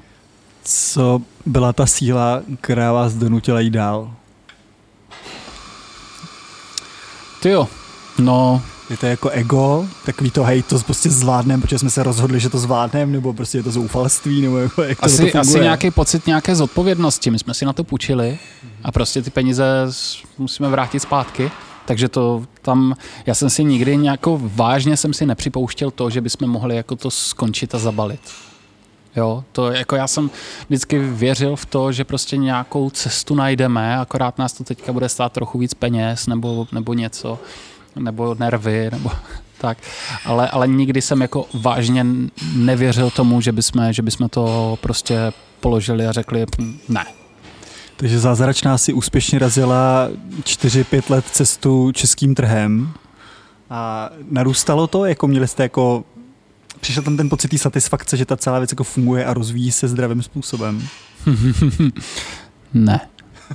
Co 0.63 1.21
byla 1.45 1.73
ta 1.73 1.85
síla, 1.85 2.41
která 2.61 2.91
vás 2.91 3.13
donutila 3.13 3.59
jít 3.59 3.69
dál? 3.69 4.13
Ty 7.41 7.49
jo, 7.49 7.67
no 8.19 8.61
je 8.93 8.97
to 8.97 9.05
jako 9.05 9.29
ego, 9.29 9.85
takový 10.05 10.31
to 10.31 10.43
hej, 10.43 10.63
to 10.63 10.79
prostě 10.79 11.09
zvládneme, 11.09 11.61
protože 11.61 11.79
jsme 11.79 11.89
se 11.89 12.03
rozhodli, 12.03 12.39
že 12.39 12.49
to 12.49 12.59
zvládneme, 12.59 13.11
nebo 13.11 13.33
prostě 13.33 13.57
je 13.57 13.63
to 13.63 13.71
zoufalství, 13.71 14.41
nebo 14.41 14.57
jako, 14.57 14.83
jak 14.83 14.97
asi, 15.01 15.31
to 15.31 15.39
asi 15.39 15.59
nějaký 15.59 15.91
pocit 15.91 16.27
nějaké 16.27 16.55
zodpovědnosti. 16.55 17.31
My 17.31 17.39
jsme 17.39 17.53
si 17.53 17.65
na 17.65 17.73
to 17.73 17.83
půjčili 17.83 18.39
a 18.83 18.91
prostě 18.91 19.21
ty 19.21 19.29
peníze 19.29 19.65
musíme 20.37 20.69
vrátit 20.69 20.99
zpátky. 20.99 21.51
Takže 21.85 22.09
to 22.09 22.43
tam, 22.61 22.95
já 23.25 23.33
jsem 23.33 23.49
si 23.49 23.63
nikdy 23.63 23.97
nějakou 23.97 24.39
vážně 24.55 24.97
jsem 24.97 25.13
si 25.13 25.25
nepřipouštěl 25.25 25.91
to, 25.91 26.09
že 26.09 26.21
bychom 26.21 26.49
mohli 26.49 26.75
jako 26.75 26.95
to 26.95 27.11
skončit 27.11 27.75
a 27.75 27.79
zabalit. 27.79 28.21
Jo, 29.15 29.43
to 29.51 29.71
jako 29.71 29.95
já 29.95 30.07
jsem 30.07 30.29
vždycky 30.67 30.99
věřil 30.99 31.55
v 31.55 31.65
to, 31.65 31.91
že 31.91 32.03
prostě 32.03 32.37
nějakou 32.37 32.89
cestu 32.89 33.35
najdeme, 33.35 33.97
akorát 33.97 34.37
nás 34.37 34.53
to 34.53 34.63
teďka 34.63 34.93
bude 34.93 35.09
stát 35.09 35.33
trochu 35.33 35.59
víc 35.59 35.73
peněz 35.73 36.27
nebo, 36.27 36.67
nebo 36.71 36.93
něco 36.93 37.39
nebo 37.95 38.35
nervy, 38.39 38.89
nebo 38.91 39.11
tak. 39.57 39.77
Ale, 40.25 40.49
ale 40.49 40.67
nikdy 40.67 41.01
jsem 41.01 41.21
jako 41.21 41.45
vážně 41.53 42.05
nevěřil 42.55 43.09
tomu, 43.09 43.41
že 43.41 43.51
bychom, 43.51 43.93
že 43.93 44.01
bychom 44.01 44.29
to 44.29 44.77
prostě 44.81 45.33
položili 45.59 46.07
a 46.07 46.11
řekli 46.11 46.45
hm, 46.59 46.77
ne. 46.89 47.05
Takže 47.97 48.19
zázračná 48.19 48.77
si 48.77 48.93
úspěšně 48.93 49.39
razila 49.39 50.09
4-5 50.43 51.03
let 51.09 51.25
cestu 51.31 51.91
českým 51.91 52.35
trhem 52.35 52.93
a 53.69 54.09
narůstalo 54.31 54.87
to, 54.87 55.05
jako 55.05 55.27
měli 55.27 55.47
jste 55.47 55.63
jako 55.63 56.03
přišel 56.79 57.03
tam 57.03 57.17
ten 57.17 57.29
pocit 57.29 57.47
té 57.47 57.57
satisfakce, 57.57 58.17
že 58.17 58.25
ta 58.25 58.37
celá 58.37 58.59
věc 58.59 58.71
jako 58.71 58.83
funguje 58.83 59.25
a 59.25 59.33
rozvíjí 59.33 59.71
se 59.71 59.87
zdravým 59.87 60.23
způsobem? 60.23 60.87
ne. 62.73 63.01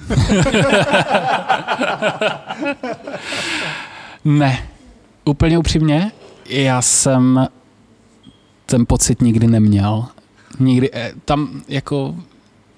Ne, 4.29 4.69
úplně 5.25 5.59
upřímně, 5.59 6.13
já 6.47 6.83
jsem 6.83 7.49
ten 8.67 8.87
pocit 8.87 9.23
nikdy 9.23 9.47
neměl. 9.47 10.07
Nikdy, 10.59 10.91
eh, 10.93 11.13
tam 11.25 11.63
jako 11.69 12.17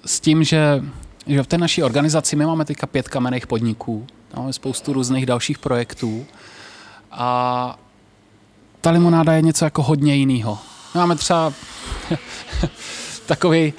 s 0.05 0.19
tím, 0.19 0.43
že, 0.43 0.83
že 1.27 1.43
v 1.43 1.47
té 1.47 1.57
naší 1.57 1.83
organizaci 1.83 2.35
my 2.35 2.45
máme 2.45 2.65
teďka 2.65 2.87
pět 2.87 3.09
kamenných 3.09 3.47
podniků, 3.47 4.07
máme 4.35 4.53
spoustu 4.53 4.93
různých 4.93 5.25
dalších 5.25 5.59
projektů 5.59 6.25
a 7.11 7.79
ta 8.81 8.91
limonáda 8.91 9.33
je 9.33 9.41
něco 9.41 9.65
jako 9.65 9.83
hodně 9.83 10.15
jiného. 10.15 10.59
Máme 10.95 11.15
třeba 11.15 11.53
takový 13.25 13.73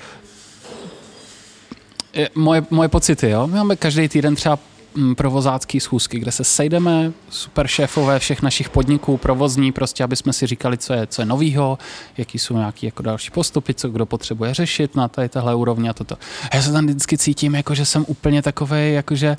moje, 2.34 2.66
moje 2.70 2.88
pocity, 2.88 3.30
jo. 3.30 3.46
My 3.46 3.56
máme 3.56 3.76
každý 3.76 4.08
týden 4.08 4.34
třeba 4.34 4.58
Mm, 4.94 5.14
provozácký 5.14 5.80
schůzky, 5.80 6.18
kde 6.18 6.32
se 6.32 6.44
sejdeme, 6.44 7.12
super 7.30 7.66
šéfové 7.66 8.18
všech 8.18 8.42
našich 8.42 8.68
podniků, 8.68 9.16
provozní, 9.16 9.72
prostě, 9.72 10.04
aby 10.04 10.16
jsme 10.16 10.32
si 10.32 10.46
říkali, 10.46 10.78
co 10.78 10.92
je, 10.92 11.06
co 11.06 11.22
je 11.22 11.26
novýho, 11.26 11.78
jaký 12.16 12.38
jsou 12.38 12.56
nějaké 12.56 12.86
jako 12.86 13.02
další 13.02 13.30
postupy, 13.30 13.74
co 13.74 13.88
kdo 13.88 14.06
potřebuje 14.06 14.54
řešit 14.54 14.96
na 14.96 15.08
tady 15.08 15.28
téhle 15.28 15.54
úrovni 15.54 15.88
a 15.88 15.92
toto. 15.92 16.16
A 16.50 16.56
já 16.56 16.62
se 16.62 16.72
tam 16.72 16.86
vždycky 16.86 17.18
cítím, 17.18 17.54
jako 17.54 17.74
že 17.74 17.84
jsem 17.84 18.04
úplně 18.08 18.42
takový, 18.42 18.92
jakože, 18.92 19.36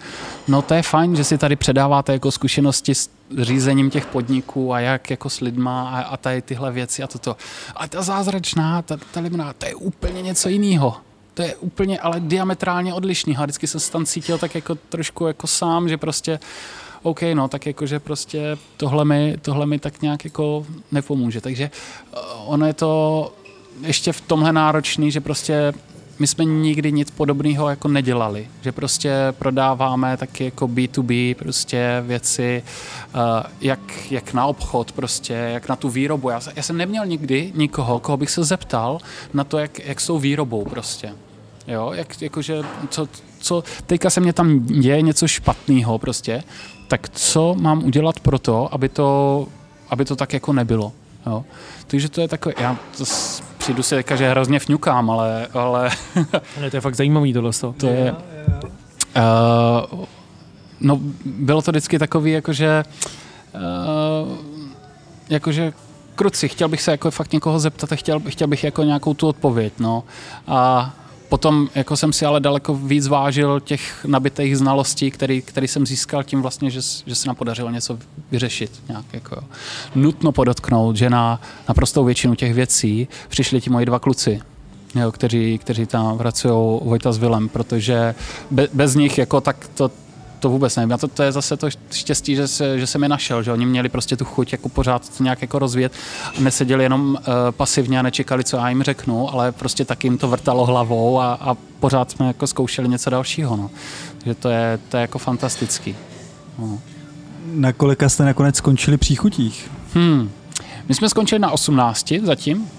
no 0.47 0.61
to 0.61 0.73
je 0.73 0.81
fajn, 0.81 1.15
že 1.15 1.23
si 1.23 1.37
tady 1.37 1.55
předáváte 1.55 2.13
jako 2.13 2.31
zkušenosti 2.31 2.95
s 2.95 3.09
řízením 3.41 3.89
těch 3.89 4.05
podniků 4.05 4.73
a 4.73 4.79
jak 4.79 5.09
jako 5.09 5.29
s 5.29 5.39
lidma 5.39 5.89
a, 5.89 6.01
a 6.01 6.17
tady 6.17 6.41
tyhle 6.41 6.71
věci 6.71 7.03
a 7.03 7.07
toto. 7.07 7.37
A 7.75 7.87
ta 7.87 8.01
zázračná, 8.01 8.81
ta, 8.81 8.97
ta 9.11 9.19
limonáda, 9.19 9.53
to 9.53 9.65
je 9.65 9.75
úplně 9.75 10.21
něco 10.21 10.49
jiného 10.49 10.97
to 11.33 11.41
je 11.41 11.55
úplně 11.55 11.99
ale 11.99 12.19
diametrálně 12.19 12.93
odlišný. 12.93 13.37
A 13.37 13.43
vždycky 13.43 13.67
jsem 13.67 13.79
se 13.79 13.91
tam 13.91 14.05
cítil 14.05 14.37
tak 14.37 14.55
jako 14.55 14.75
trošku 14.75 15.27
jako 15.27 15.47
sám, 15.47 15.89
že 15.89 15.97
prostě 15.97 16.39
OK, 17.03 17.21
no, 17.33 17.47
tak 17.47 17.65
jako, 17.65 17.85
že 17.85 17.99
prostě 17.99 18.57
tohle 18.77 19.05
mi, 19.05 19.37
tohle 19.41 19.65
mi 19.65 19.79
tak 19.79 20.01
nějak 20.01 20.25
jako 20.25 20.65
nepomůže. 20.91 21.41
Takže 21.41 21.63
eh, 22.13 22.17
ono 22.45 22.65
je 22.67 22.73
to 22.73 23.33
ještě 23.81 24.11
v 24.13 24.21
tomhle 24.21 24.53
náročný, 24.53 25.11
že 25.11 25.21
prostě 25.21 25.73
my 26.19 26.27
jsme 26.27 26.45
nikdy 26.45 26.91
nic 26.91 27.11
podobného 27.11 27.69
jako 27.69 27.87
nedělali. 27.87 28.47
Že 28.61 28.71
prostě 28.71 29.11
prodáváme 29.31 30.17
taky 30.17 30.45
jako 30.45 30.67
B2B 30.67 31.35
prostě 31.35 32.03
věci, 32.05 32.63
uh, 33.15 33.21
jak, 33.61 34.11
jak 34.11 34.33
na 34.33 34.45
obchod 34.45 34.91
prostě, 34.91 35.33
jak 35.33 35.69
na 35.69 35.75
tu 35.75 35.89
výrobu. 35.89 36.29
Já, 36.29 36.41
já 36.55 36.63
jsem 36.63 36.77
neměl 36.77 37.05
nikdy 37.05 37.51
nikoho, 37.55 37.99
koho 37.99 38.17
bych 38.17 38.29
se 38.29 38.43
zeptal 38.43 38.97
na 39.33 39.43
to, 39.43 39.57
jak, 39.57 39.79
jak 39.85 40.01
jsou 40.01 40.19
výrobou 40.19 40.65
prostě. 40.65 41.13
Jo, 41.67 41.91
jak, 41.93 42.21
jakože, 42.21 42.61
co, 42.89 43.07
co, 43.39 43.63
teďka 43.85 44.09
se 44.09 44.19
mě 44.19 44.33
tam 44.33 44.65
děje 44.65 45.01
něco 45.01 45.27
špatného 45.27 45.99
prostě, 45.99 46.43
tak 46.87 47.09
co 47.09 47.55
mám 47.59 47.83
udělat 47.83 48.19
pro 48.19 48.39
to, 48.39 48.73
aby 48.73 48.89
to, 48.89 49.47
aby 49.89 50.05
to 50.05 50.15
tak 50.15 50.33
jako 50.33 50.53
nebylo. 50.53 50.91
Jo. 51.25 51.45
Takže 51.87 52.09
to 52.09 52.21
je 52.21 52.27
takové, 52.27 52.55
já 52.59 52.77
to 52.97 53.05
přijdu 53.63 53.83
si 53.83 53.95
teďka, 53.95 54.15
že 54.15 54.29
hrozně 54.29 54.59
vňukám, 54.59 55.09
ale... 55.09 55.47
Ale, 55.53 55.89
ale 56.57 56.69
to 56.69 56.77
je 56.77 56.81
fakt 56.81 56.95
zajímavý 56.95 57.33
tohle. 57.33 57.51
To 57.77 57.87
je... 57.87 58.15
Uh, 59.15 60.05
no, 60.79 60.99
bylo 61.25 61.61
to 61.61 61.71
vždycky 61.71 61.99
takový, 61.99 62.31
jakože... 62.31 62.83
Uh, 63.55 64.37
jakože 65.29 65.73
kruci, 66.15 66.49
chtěl 66.49 66.69
bych 66.69 66.81
se 66.81 66.91
jako 66.91 67.11
fakt 67.11 67.33
někoho 67.33 67.59
zeptat 67.59 67.91
a 67.91 67.95
chtěl, 67.95 68.21
chtěl 68.27 68.47
bych 68.47 68.63
jako 68.63 68.83
nějakou 68.83 69.13
tu 69.13 69.27
odpověď, 69.27 69.73
no. 69.79 70.03
A 70.47 70.93
Potom 71.33 71.69
jako 71.75 71.97
jsem 71.97 72.13
si 72.13 72.25
ale 72.25 72.39
daleko 72.39 72.75
víc 72.75 73.07
vážil 73.07 73.59
těch 73.59 74.05
nabitých 74.05 74.57
znalostí, 74.57 75.11
který, 75.11 75.41
který 75.41 75.67
jsem 75.67 75.85
získal 75.85 76.23
tím 76.23 76.41
vlastně, 76.41 76.69
že, 76.69 76.81
že 77.05 77.15
se 77.15 77.27
nám 77.27 77.35
podařilo 77.35 77.69
něco 77.69 77.97
vyřešit. 78.31 78.71
Nějak 78.87 79.05
jako, 79.13 79.43
Nutno 79.95 80.31
podotknout, 80.31 80.95
že 80.95 81.09
na 81.09 81.41
naprostou 81.69 82.05
většinu 82.05 82.35
těch 82.35 82.53
věcí 82.53 83.07
přišli 83.29 83.61
ti 83.61 83.69
moji 83.69 83.85
dva 83.85 83.99
kluci, 83.99 84.41
jo, 84.95 85.11
kteří, 85.11 85.57
kteří 85.57 85.85
tam 85.85 86.17
pracují 86.17 86.79
Vojta 86.83 87.11
s 87.11 87.17
Vilem, 87.17 87.49
protože 87.49 88.15
be, 88.51 88.67
bez 88.73 88.95
nich 88.95 89.17
jako 89.17 89.41
tak 89.41 89.69
to, 89.73 89.91
to 90.43 90.49
vůbec 90.49 90.75
nevím. 90.75 90.93
A 90.93 90.97
to, 90.97 91.07
to 91.07 91.23
je 91.23 91.31
zase 91.31 91.57
to 91.57 91.69
štěstí, 91.91 92.35
že, 92.35 92.47
se, 92.47 92.79
že 92.79 92.87
jsem 92.87 93.03
je 93.03 93.09
našel, 93.09 93.43
že 93.43 93.51
oni 93.51 93.65
měli 93.65 93.89
prostě 93.89 94.17
tu 94.17 94.25
chuť 94.25 94.51
jako 94.51 94.69
pořád 94.69 95.19
nějak 95.19 95.41
jako 95.41 95.59
rozvíjet 95.59 95.93
a 96.37 96.41
neseděli 96.41 96.83
jenom 96.83 97.09
uh, 97.09 97.33
pasivně 97.51 97.99
a 97.99 98.01
nečekali, 98.01 98.43
co 98.43 98.57
já 98.57 98.69
jim 98.69 98.83
řeknu, 98.83 99.33
ale 99.33 99.51
prostě 99.51 99.85
taky 99.85 100.07
jim 100.07 100.17
to 100.17 100.27
vrtalo 100.27 100.65
hlavou 100.65 101.19
a, 101.19 101.33
a 101.33 101.55
pořád 101.79 102.11
jsme 102.11 102.27
jako 102.27 102.47
zkoušeli 102.47 102.87
něco 102.89 103.09
dalšího. 103.09 103.57
No. 103.57 103.69
Takže 104.17 104.35
to 104.35 104.49
je, 104.49 104.79
to 104.89 104.97
je 104.97 105.01
jako 105.01 105.19
fantastický. 105.19 105.95
No. 106.59 106.79
Na 107.45 107.73
kolika 107.73 108.09
jste 108.09 108.25
nakonec 108.25 108.55
skončili 108.55 108.97
příchutích? 108.97 109.71
Hmm. 109.93 110.29
My 110.89 110.95
jsme 110.95 111.09
skončili 111.09 111.39
na 111.39 111.51
18 111.51 112.13
zatím, 112.23 112.69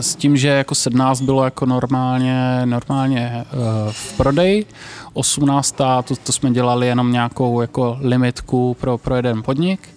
s 0.00 0.16
tím, 0.16 0.36
že 0.36 0.48
jako 0.48 0.74
17 0.74 1.20
bylo 1.20 1.44
jako 1.44 1.66
normálně, 1.66 2.62
normálně 2.64 3.44
uh, 3.52 3.92
v 3.92 4.16
prodeji, 4.16 4.66
18. 5.12 5.76
To, 6.04 6.16
to 6.24 6.32
jsme 6.32 6.50
dělali 6.50 6.86
jenom 6.86 7.12
nějakou 7.12 7.60
jako 7.60 7.98
limitku 8.00 8.76
pro, 8.80 8.98
pro 8.98 9.16
jeden 9.16 9.42
podnik 9.42 9.88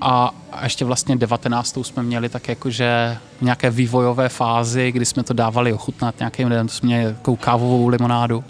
a, 0.00 0.34
ještě 0.62 0.84
vlastně 0.84 1.16
19. 1.16 1.78
jsme 1.82 2.02
měli 2.02 2.28
tak 2.28 2.48
jakože 2.48 3.18
v 3.38 3.42
nějaké 3.42 3.70
vývojové 3.70 4.28
fázi, 4.28 4.92
kdy 4.92 5.04
jsme 5.04 5.22
to 5.22 5.34
dávali 5.34 5.72
ochutnat 5.72 6.18
nějakým 6.18 6.48
lidem, 6.48 6.68
to 6.68 6.74
jsme 6.74 6.86
měli 6.86 7.14
takovou 7.14 7.36
kávovou 7.36 7.88
limonádu 7.88 8.44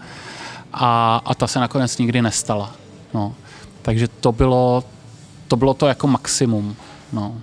a, 0.72 1.22
a 1.24 1.35
ta 1.35 1.46
se 1.46 1.59
nakonec 1.59 1.98
nikdy 1.98 2.22
nestala. 2.22 2.72
No. 3.14 3.35
Takže 3.83 4.09
to 4.09 4.33
bylo, 4.33 4.85
to 5.48 5.57
bylo 5.57 5.74
to 5.74 5.87
jako 5.87 6.07
maximum. 6.07 6.76
No. 7.12 7.35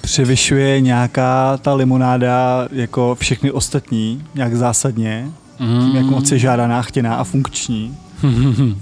Převyšuje 0.00 0.80
nějaká 0.80 1.56
ta 1.56 1.74
limonáda 1.74 2.68
jako 2.72 3.16
všechny 3.20 3.50
ostatní, 3.50 4.24
nějak 4.34 4.54
zásadně? 4.54 5.30
Mm. 5.58 5.86
Tím, 5.86 5.96
jak 5.96 6.06
moc 6.06 6.30
je 6.30 6.38
žádaná, 6.38 6.82
chtěná 6.82 7.14
a 7.14 7.24
funkční? 7.24 7.96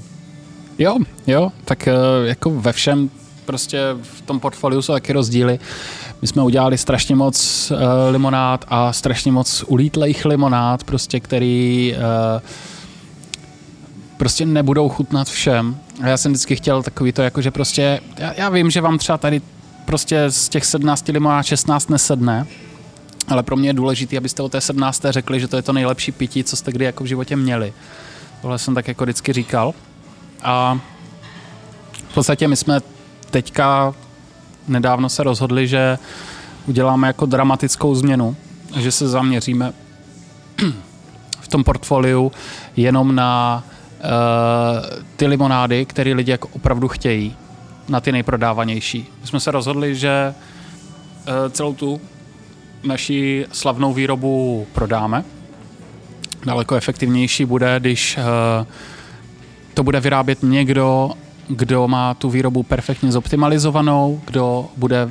jo, 0.79 0.99
jo, 1.27 1.53
tak 1.65 1.89
eh, 1.89 1.93
jako 2.25 2.51
ve 2.51 2.73
všem 2.73 3.11
prostě 3.45 3.81
v 4.03 4.21
tom 4.21 4.41
portfoliu 4.41 4.83
jsou 4.83 4.93
taky 4.93 5.13
rozdíly. 5.13 5.59
My 6.23 6.29
jsme 6.29 6.43
udělali 6.43 6.79
strašně 6.79 7.17
moc 7.17 7.71
uh, 7.71 7.79
limonád 8.11 8.65
a 8.69 8.93
strašně 8.93 9.33
moc 9.33 9.65
ulítlejch 9.67 10.25
limonád, 10.25 10.85
prostě, 10.85 11.21
který 11.21 11.95
uh, 11.97 12.41
prostě 14.19 14.47
nebudou 14.47 14.89
chutnat 14.89 15.29
všem. 15.29 15.77
A 16.03 16.09
já 16.09 16.17
jsem 16.17 16.33
vždycky 16.33 16.57
chtěl 16.57 16.83
takový 16.83 17.13
to, 17.13 17.23
jako 17.23 17.43
že 17.43 17.51
prostě, 17.51 18.01
já, 18.19 18.33
já 18.37 18.49
vím, 18.49 18.71
že 18.71 18.81
vám 18.81 18.99
třeba 18.99 19.19
tady 19.19 19.41
prostě 19.85 20.31
z 20.31 20.49
těch 20.49 20.65
17 20.65 21.09
limonád 21.09 21.47
16 21.47 21.91
nesedne, 21.91 22.47
ale 23.29 23.43
pro 23.43 23.57
mě 23.57 23.69
je 23.69 23.73
důležité, 23.73 24.17
abyste 24.17 24.43
o 24.43 24.49
té 24.49 24.61
17. 24.61 25.03
řekli, 25.11 25.41
že 25.41 25.49
to 25.49 25.57
je 25.57 25.63
to 25.63 25.73
nejlepší 25.73 26.13
pití, 26.13 26.45
co 26.45 26.57
jste 26.57 26.73
kdy 26.73 26.85
jako 26.85 27.05
v 27.05 27.07
životě 27.07 27.37
měli. 27.37 27.73
Tohle 28.43 28.59
jsem 28.59 28.75
tak 28.75 28.89
jako 28.89 29.05
vždycky 29.05 29.33
říkal. 29.33 29.75
A 30.43 30.81
v 32.11 32.15
podstatě 32.15 32.49
my 32.49 32.57
jsme 32.57 32.81
teďka 33.31 33.95
nedávno 34.69 35.09
se 35.09 35.23
rozhodli, 35.23 35.69
že 35.69 35.99
uděláme 36.67 37.07
jako 37.07 37.27
dramatickou 37.27 37.95
změnu, 37.95 38.37
že 38.77 38.93
se 38.93 39.09
zaměříme 39.09 39.73
v 41.41 41.49
tom 41.49 41.65
portfoliu 41.65 42.33
jenom 42.77 43.15
na 43.15 43.65
uh, 44.01 45.01
ty 45.17 45.27
limonády, 45.27 45.87
které 45.87 46.15
lidi 46.15 46.31
jako 46.31 46.49
opravdu 46.53 46.89
chtějí, 46.89 47.37
na 47.89 48.01
ty 48.01 48.13
nejprodávanější. 48.13 49.07
My 49.21 49.27
jsme 49.27 49.41
se 49.41 49.51
rozhodli, 49.51 49.97
že 49.97 50.35
uh, 50.35 51.51
celou 51.51 51.75
tu 51.75 52.01
naši 52.85 53.47
slavnou 53.53 53.93
výrobu 53.93 54.67
prodáme. 54.73 55.25
Daleko 56.47 56.75
efektivnější 56.75 57.45
bude, 57.45 57.81
když 57.81 58.19
uh, 58.19 58.67
to 59.75 59.83
bude 59.83 60.01
vyrábět 60.01 60.43
někdo, 60.43 61.11
kdo 61.49 61.89
má 61.89 62.15
tu 62.15 62.31
výrobu 62.31 62.63
perfektně 62.63 63.13
zoptimalizovanou, 63.13 64.21
kdo 64.27 64.69
bude 64.77 65.11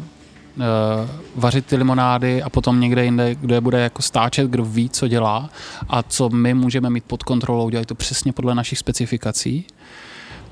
vařit 1.35 1.65
ty 1.65 1.75
limonády 1.75 2.43
a 2.43 2.49
potom 2.49 2.79
někde 2.79 3.05
jinde, 3.05 3.35
kdo 3.35 3.55
je 3.55 3.61
bude 3.61 3.81
jako 3.81 4.01
stáčet, 4.01 4.49
kdo 4.49 4.65
ví, 4.65 4.89
co 4.89 5.07
dělá 5.07 5.49
a 5.89 6.03
co 6.03 6.29
my 6.29 6.53
můžeme 6.53 6.89
mít 6.89 7.03
pod 7.03 7.23
kontrolou, 7.23 7.69
dělají 7.69 7.85
to 7.85 7.95
přesně 7.95 8.33
podle 8.33 8.55
našich 8.55 8.79
specifikací. 8.79 9.65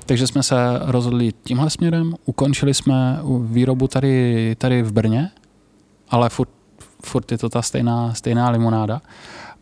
Takže 0.06 0.26
jsme 0.26 0.42
se 0.42 0.56
rozhodli 0.80 1.32
tímhle 1.44 1.70
směrem, 1.70 2.14
ukončili 2.24 2.74
jsme 2.74 3.20
výrobu 3.40 3.88
tady, 3.88 4.54
tady 4.58 4.82
v 4.82 4.92
Brně, 4.92 5.30
ale 6.10 6.28
furt, 6.28 6.50
furt 7.04 7.32
je 7.32 7.38
to 7.38 7.48
ta 7.48 7.62
stejná, 7.62 8.14
stejná 8.14 8.50
limonáda. 8.50 9.00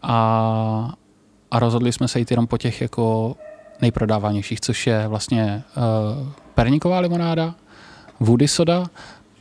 A, 0.03 0.95
a 1.51 1.59
rozhodli 1.59 1.93
jsme 1.93 2.09
se 2.09 2.19
jít 2.19 2.31
jenom 2.31 2.47
po 2.47 2.59
těch 2.59 2.81
jako 2.81 3.37
nejprodávanějších, 3.81 4.61
což 4.61 4.87
je 4.87 5.09
vlastně 5.09 5.63
uh, 5.77 6.29
perníková 6.55 6.99
limonáda, 6.99 7.55
woody 8.21 8.49
soda, 8.49 8.85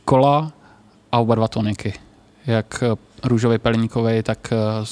kola 0.04 0.52
a 1.14 1.18
oba 1.18 1.34
dva 1.34 1.48
toniky. 1.48 1.92
Jak 2.46 2.84
uh, 2.92 2.98
růžový 3.24 3.58
perníkový, 3.58 4.22
tak 4.22 4.52
uh, 4.52 4.86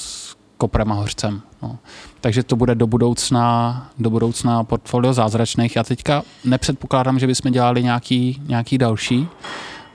koprem 0.57 0.91
a 0.91 0.95
hořcem. 0.95 1.41
No. 1.61 1.77
Takže 2.21 2.43
to 2.43 2.55
bude 2.55 2.75
do 2.75 2.87
budoucna, 2.87 3.89
do 3.99 4.09
budoucna 4.09 4.63
portfolio 4.63 5.13
zázračných. 5.13 5.75
Já 5.75 5.83
teďka 5.83 6.23
nepředpokládám, 6.45 7.19
že 7.19 7.27
bychom 7.27 7.51
dělali 7.51 7.83
nějaký, 7.83 8.41
nějaký 8.47 8.77
další. 8.77 9.27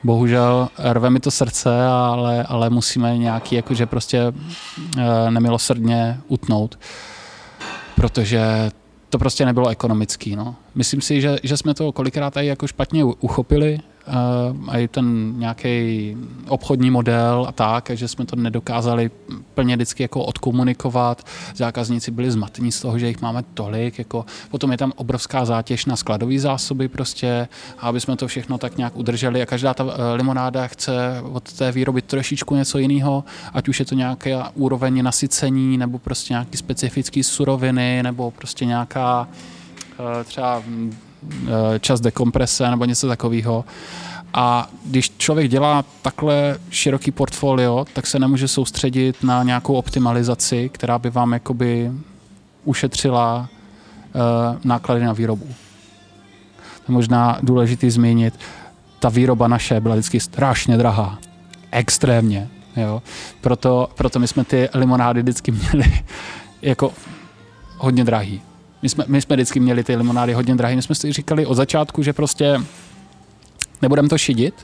Bohužel 0.04 0.68
rve 0.78 1.10
mi 1.10 1.20
to 1.20 1.30
srdce, 1.30 1.86
ale, 1.86 2.42
ale 2.42 2.70
musíme 2.70 3.18
nějaký 3.18 3.54
jakože 3.54 3.86
prostě 3.86 4.32
e, 4.98 5.30
nemilosrdně 5.30 6.20
utnout, 6.28 6.78
protože 7.94 8.70
to 9.08 9.18
prostě 9.18 9.46
nebylo 9.46 9.68
ekonomický. 9.68 10.36
No. 10.36 10.54
Myslím 10.74 11.00
si, 11.00 11.20
že, 11.20 11.36
že 11.42 11.56
jsme 11.56 11.74
to 11.74 11.92
kolikrát 11.92 12.36
i 12.36 12.46
jako 12.46 12.66
špatně 12.66 13.04
uchopili, 13.04 13.78
a 14.68 14.78
i 14.78 14.88
ten 14.88 15.34
nějaký 15.38 16.16
obchodní 16.48 16.90
model 16.90 17.46
a 17.48 17.52
tak, 17.52 17.90
že 17.94 18.09
jsme 18.09 18.26
to 18.26 18.36
nedokázali 18.36 19.11
plně 19.54 19.76
vždycky 19.76 20.02
jako 20.02 20.24
odkomunikovat. 20.24 21.26
Zákazníci 21.54 22.11
byli 22.11 22.30
zmatení 22.30 22.72
z 22.72 22.80
toho, 22.80 22.98
že 22.98 23.09
jich 23.09 23.22
máme 23.22 23.42
tolik. 23.54 23.98
Jako, 23.98 24.26
potom 24.50 24.72
je 24.72 24.78
tam 24.78 24.92
obrovská 24.96 25.44
zátěž 25.44 25.86
na 25.86 25.96
skladové 25.96 26.38
zásoby 26.38 26.88
prostě, 26.88 27.48
aby 27.78 28.00
jsme 28.00 28.16
to 28.16 28.26
všechno 28.26 28.59
tak 28.59 28.76
nějak 28.76 28.96
udrželi 28.96 29.42
a 29.42 29.46
každá 29.46 29.74
ta 29.74 29.84
eh, 29.84 30.14
limonáda 30.14 30.66
chce 30.66 31.22
od 31.32 31.52
té 31.52 31.72
výroby 31.72 32.02
trošičku 32.02 32.54
něco 32.56 32.78
jiného, 32.78 33.24
ať 33.52 33.68
už 33.68 33.80
je 33.80 33.86
to 33.86 33.94
nějaká 33.94 34.52
úroveň 34.54 35.02
nasycení 35.02 35.78
nebo 35.78 35.98
prostě 35.98 36.34
nějaký 36.34 36.56
specifický 36.56 37.22
suroviny 37.22 38.02
nebo 38.02 38.30
prostě 38.30 38.64
nějaká 38.64 39.28
eh, 39.98 40.24
třeba 40.24 40.62
Eh, 40.68 41.07
čas 41.80 42.00
dekomprese 42.00 42.70
nebo 42.70 42.84
něco 42.84 43.08
takového. 43.08 43.64
A 44.34 44.68
když 44.84 45.12
člověk 45.18 45.50
dělá 45.50 45.84
takhle 46.02 46.58
široký 46.70 47.10
portfolio, 47.10 47.84
tak 47.92 48.06
se 48.06 48.18
nemůže 48.18 48.48
soustředit 48.48 49.22
na 49.22 49.42
nějakou 49.42 49.74
optimalizaci, 49.74 50.68
která 50.68 50.98
by 50.98 51.10
vám 51.10 51.32
jakoby 51.32 51.92
ušetřila 52.64 53.48
uh, 54.14 54.20
náklady 54.64 55.04
na 55.04 55.12
výrobu. 55.12 55.46
To 56.86 56.92
je 56.92 56.94
možná 56.94 57.38
důležitý 57.42 57.90
zmínit. 57.90 58.34
Ta 58.98 59.08
výroba 59.08 59.48
naše 59.48 59.80
byla 59.80 59.94
vždycky 59.94 60.20
strašně 60.20 60.76
drahá. 60.76 61.18
Extrémně. 61.70 62.48
Jo? 62.76 63.02
Proto, 63.40 63.88
proto 63.94 64.18
my 64.18 64.28
jsme 64.28 64.44
ty 64.44 64.68
limonády 64.74 65.22
vždycky 65.22 65.50
měli 65.50 65.92
jako 66.62 66.92
hodně 67.78 68.04
drahý. 68.04 68.42
My 68.82 68.88
jsme, 68.88 69.04
my 69.08 69.22
jsme 69.22 69.36
vždycky 69.36 69.60
měli 69.60 69.84
ty 69.84 69.96
limonády 69.96 70.32
hodně 70.32 70.54
drahé. 70.54 70.76
My 70.76 70.82
jsme 70.82 70.94
si 70.94 71.12
říkali 71.12 71.46
od 71.46 71.54
začátku, 71.54 72.02
že 72.02 72.12
prostě 72.12 72.60
nebudeme 73.82 74.08
to 74.08 74.18
šidit, 74.18 74.54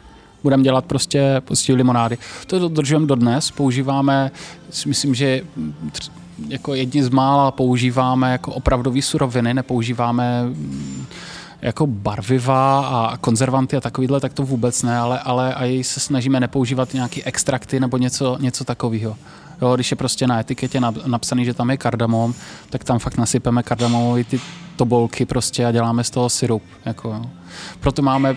budeme 0.42 0.62
dělat 0.62 0.84
prostě, 0.84 1.42
prostě 1.44 1.74
limonády. 1.74 2.18
To 2.46 2.58
dodržujeme 2.58 3.06
dodnes, 3.06 3.50
používáme, 3.50 4.30
myslím, 4.86 5.14
že 5.14 5.42
jako 6.48 6.74
jedni 6.74 7.04
z 7.04 7.08
mála 7.08 7.50
používáme 7.50 8.32
jako 8.32 8.52
opravdové 8.52 9.02
suroviny, 9.02 9.54
nepoužíváme 9.54 10.44
mm, 10.44 11.06
jako 11.62 11.86
barviva 11.86 12.86
a 12.86 13.16
konzervanty 13.16 13.76
a 13.76 13.80
takovýhle, 13.80 14.20
tak 14.20 14.32
to 14.32 14.42
vůbec 14.42 14.82
ne, 14.82 14.98
ale, 14.98 15.20
ale 15.20 15.54
i 15.60 15.84
se 15.84 16.00
snažíme 16.00 16.40
nepoužívat 16.40 16.94
nějaký 16.94 17.24
extrakty 17.24 17.80
nebo 17.80 17.96
něco, 17.96 18.36
něco 18.40 18.64
takového. 18.64 19.16
Jo, 19.62 19.74
když 19.74 19.90
je 19.90 19.96
prostě 19.96 20.26
na 20.26 20.40
etiketě 20.40 20.80
napsaný, 21.06 21.44
že 21.44 21.54
tam 21.54 21.70
je 21.70 21.76
kardamom, 21.76 22.34
tak 22.70 22.84
tam 22.84 22.98
fakt 22.98 23.16
nasypeme 23.16 23.62
kardamomový 23.62 24.24
ty 24.24 24.40
tobolky 24.76 25.26
prostě 25.26 25.66
a 25.66 25.72
děláme 25.72 26.04
z 26.04 26.10
toho 26.10 26.28
syrup. 26.28 26.62
Jako, 26.84 27.08
jo. 27.08 27.22
Proto 27.80 28.02
máme 28.02 28.36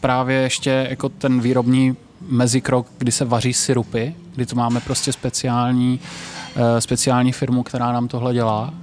právě 0.00 0.36
ještě 0.36 0.86
jako 0.90 1.08
ten 1.08 1.40
výrobní 1.40 1.96
mezikrok, 2.20 2.86
kdy 2.98 3.12
se 3.12 3.24
vaří 3.24 3.52
syrupy, 3.52 4.14
kdy 4.34 4.46
to 4.46 4.56
máme 4.56 4.80
prostě 4.80 5.12
speciální, 5.12 6.00
uh, 6.56 6.62
speciální 6.78 7.32
firmu, 7.32 7.62
která 7.62 7.92
nám 7.92 8.08
tohle 8.08 8.34
dělá 8.34 8.74
Eh, 8.74 8.81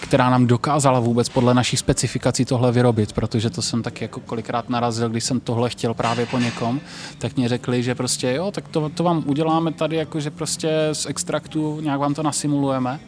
která 0.00 0.30
nám 0.30 0.46
dokázala 0.46 1.00
vůbec 1.00 1.28
podle 1.28 1.54
našich 1.54 1.78
specifikací 1.78 2.44
tohle 2.44 2.72
vyrobit, 2.72 3.12
protože 3.12 3.50
to 3.50 3.62
jsem 3.62 3.82
tak 3.82 4.00
jako 4.00 4.20
kolikrát 4.20 4.68
narazil, 4.68 5.08
když 5.08 5.24
jsem 5.24 5.40
tohle 5.40 5.70
chtěl 5.70 5.94
právě 5.94 6.26
po 6.26 6.38
někom, 6.38 6.80
tak 7.18 7.36
mě 7.36 7.48
řekli, 7.48 7.82
že 7.82 7.94
prostě 7.94 8.32
jo, 8.32 8.50
tak 8.50 8.68
to, 8.68 8.88
to 8.88 9.02
vám 9.04 9.22
uděláme 9.26 9.72
tady 9.72 9.96
jako, 9.96 10.20
že 10.20 10.30
prostě 10.30 10.88
z 10.92 11.06
extraktu 11.06 11.80
nějak 11.80 12.00
vám 12.00 12.14
to 12.14 12.22
nasimulujeme, 12.22 13.00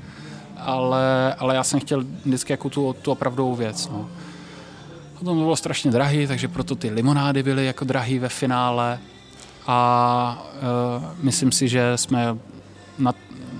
ale, 0.56 1.34
ale 1.34 1.54
já 1.54 1.64
jsem 1.64 1.80
chtěl 1.80 2.04
vždycky 2.24 2.52
jako 2.52 2.70
tu, 2.70 2.96
tu 3.02 3.10
opravdovou 3.10 3.54
věc. 3.54 3.88
No. 3.88 4.08
Potom 5.18 5.36
to 5.38 5.42
bylo 5.42 5.56
strašně 5.56 5.90
drahý, 5.90 6.26
takže 6.26 6.48
proto 6.48 6.74
ty 6.74 6.90
limonády 6.90 7.42
byly 7.42 7.66
jako 7.66 7.84
drahý 7.84 8.18
ve 8.18 8.28
finále 8.28 8.98
a 9.66 10.44
uh, 10.98 11.04
myslím 11.22 11.52
si, 11.52 11.68
že 11.68 11.92
jsme 11.96 12.36
na, 12.98 13.12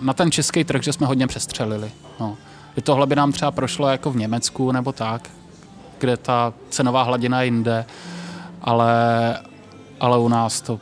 na 0.02 0.12
ten 0.12 0.30
český 0.30 0.64
trh, 0.64 0.82
že 0.82 0.92
jsme 0.92 1.06
hodně 1.06 1.26
přestřelili. 1.26 1.90
No 2.20 2.36
že 2.76 2.82
tohle 2.82 3.06
by 3.06 3.16
nám 3.16 3.32
třeba 3.32 3.50
prošlo 3.50 3.88
jako 3.88 4.10
v 4.10 4.16
Německu 4.16 4.72
nebo 4.72 4.92
tak, 4.92 5.30
kde 5.98 6.16
ta 6.16 6.52
cenová 6.70 7.02
hladina 7.02 7.40
je 7.40 7.46
jinde, 7.46 7.84
ale, 8.62 8.94
ale 10.00 10.18
u 10.18 10.28
nás 10.28 10.60
to, 10.60 10.80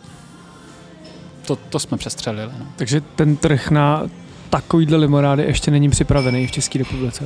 to, 1.47 1.57
to 1.57 1.79
jsme 1.79 1.97
přestřelili. 1.97 2.53
No. 2.59 2.67
Takže 2.77 3.01
ten 3.01 3.37
trh 3.37 3.71
na 3.71 4.03
takovýhle 4.51 4.97
limonády 4.97 5.43
ještě 5.43 5.71
není 5.71 5.91
připravený 5.91 6.47
v 6.47 6.51
České 6.51 6.79
republice? 6.79 7.25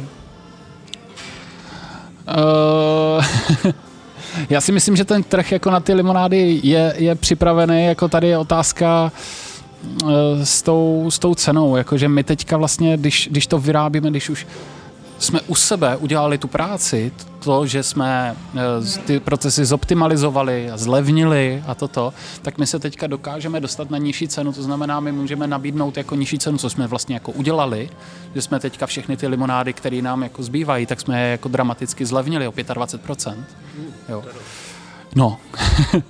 Uh, 2.39 3.25
já 4.51 4.61
si 4.61 4.73
myslím, 4.73 4.97
že 4.97 5.05
ten 5.05 5.23
trh 5.23 5.53
jako 5.53 5.71
na 5.71 5.81
ty 5.81 5.95
limonády 5.95 6.61
je, 6.63 6.95
je 6.97 7.15
připravený, 7.15 7.85
jako 7.85 8.09
tady 8.09 8.29
je 8.29 8.39
otázka, 8.39 9.13
Eh, 9.13 9.46
s 10.43 10.63
tou, 10.63 11.11
s 11.11 11.19
tou 11.19 11.35
cenou, 11.35 11.77
jakože 11.77 12.09
my 12.09 12.25
teďka 12.25 12.57
vlastně, 12.57 12.97
když, 12.97 13.29
když 13.31 13.47
to 13.47 13.59
vyrábíme, 13.59 14.11
když 14.11 14.31
už 14.31 14.47
jsme 15.19 15.41
u 15.41 15.55
sebe 15.55 15.97
udělali 15.97 16.39
tu 16.39 16.49
práci, 16.49 17.13
to, 17.45 17.67
že 17.67 17.83
jsme 17.83 18.37
eh, 18.55 19.01
ty 19.07 19.21
procesy 19.21 19.65
zoptimalizovali 19.65 20.71
a 20.71 20.77
zlevnili 20.77 21.63
a 21.67 21.75
toto, 21.75 22.13
tak 22.43 22.59
my 22.59 22.67
se 22.67 22.79
teďka 22.79 23.07
dokážeme 23.07 23.61
dostat 23.61 23.91
na 23.91 23.99
nižší 23.99 24.29
cenu, 24.29 24.53
to 24.53 24.63
znamená, 24.63 25.01
my 25.01 25.13
můžeme 25.13 25.47
nabídnout 25.47 25.97
jako 25.97 26.15
nižší 26.15 26.39
cenu, 26.39 26.59
co 26.59 26.71
jsme 26.71 26.87
vlastně 26.87 27.17
jako 27.17 27.33
udělali, 27.33 27.91
že 28.35 28.43
jsme 28.43 28.61
teďka 28.61 28.87
všechny 28.87 29.17
ty 29.17 29.27
limonády, 29.27 29.73
které 29.73 30.03
nám 30.03 30.23
jako 30.23 30.43
zbývají, 30.43 30.87
tak 30.87 31.01
jsme 31.01 31.23
je 31.23 31.31
jako 31.31 31.49
dramaticky 31.49 32.07
zlevnili 32.07 32.49
o 32.49 32.53
25%. 32.53 33.37
Jo. 34.09 34.25
No. 35.17 35.39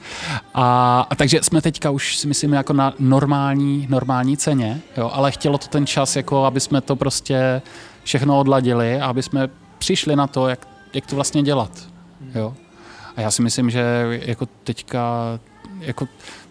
a, 0.54 1.00
a 1.10 1.14
takže 1.14 1.42
jsme 1.42 1.62
teďka 1.62 1.90
už 1.90 2.16
si 2.16 2.26
myslím 2.26 2.52
jako 2.52 2.72
na 2.72 2.94
normální, 2.98 3.86
normální 3.90 4.36
ceně, 4.36 4.80
jo, 4.96 5.10
ale 5.14 5.32
chtělo 5.32 5.58
to 5.58 5.66
ten 5.66 5.86
čas, 5.86 6.16
jako 6.16 6.44
aby 6.44 6.60
jsme 6.60 6.80
to 6.80 6.96
prostě 6.96 7.62
všechno 8.04 8.38
odladili 8.38 9.00
a 9.00 9.06
aby 9.06 9.22
jsme 9.22 9.48
přišli 9.78 10.16
na 10.16 10.26
to, 10.26 10.48
jak, 10.48 10.68
jak 10.94 11.06
to 11.06 11.16
vlastně 11.16 11.42
dělat. 11.42 11.70
Jo. 12.34 12.54
A 13.16 13.20
já 13.20 13.30
si 13.30 13.42
myslím, 13.42 13.70
že 13.70 13.84
jako 14.22 14.46
teďka, 14.46 15.38
jako, 15.80 16.08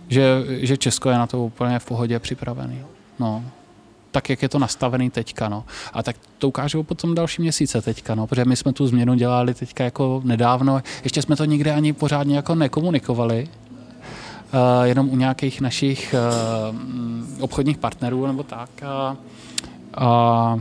že, 0.08 0.44
že 0.48 0.78
Česko 0.78 1.10
je 1.10 1.18
na 1.18 1.28
to 1.28 1.44
úplně 1.44 1.80
v 1.80 1.86
pohodě 1.86 2.20
připravený. 2.20 2.82
No 3.20 3.44
tak, 4.16 4.30
jak 4.30 4.42
je 4.42 4.50
to 4.50 4.60
nastavený 4.60 5.10
teďka. 5.10 5.50
No. 5.50 5.64
A 5.94 6.04
tak 6.04 6.16
to 6.38 6.48
ukážou 6.48 6.84
potom 6.84 7.16
další 7.16 7.42
měsíce 7.42 7.82
teďka, 7.82 8.16
no, 8.16 8.28
protože 8.28 8.46
my 8.46 8.56
jsme 8.56 8.74
tu 8.74 8.88
změnu 8.88 9.14
dělali 9.14 9.54
teďka 9.54 9.84
jako 9.84 10.22
nedávno, 10.24 10.82
ještě 11.04 11.22
jsme 11.22 11.36
to 11.36 11.46
nikdy 11.46 11.72
ani 11.72 11.94
pořádně 11.94 12.36
jako 12.36 12.56
nekomunikovali, 12.56 13.48
uh, 13.48 14.84
jenom 14.84 15.10
u 15.10 15.16
nějakých 15.16 15.62
našich 15.62 16.16
uh, 16.16 17.44
obchodních 17.44 17.78
partnerů 17.78 18.28
nebo 18.28 18.44
tak. 18.44 18.70
A, 18.84 19.18
a 19.98 20.60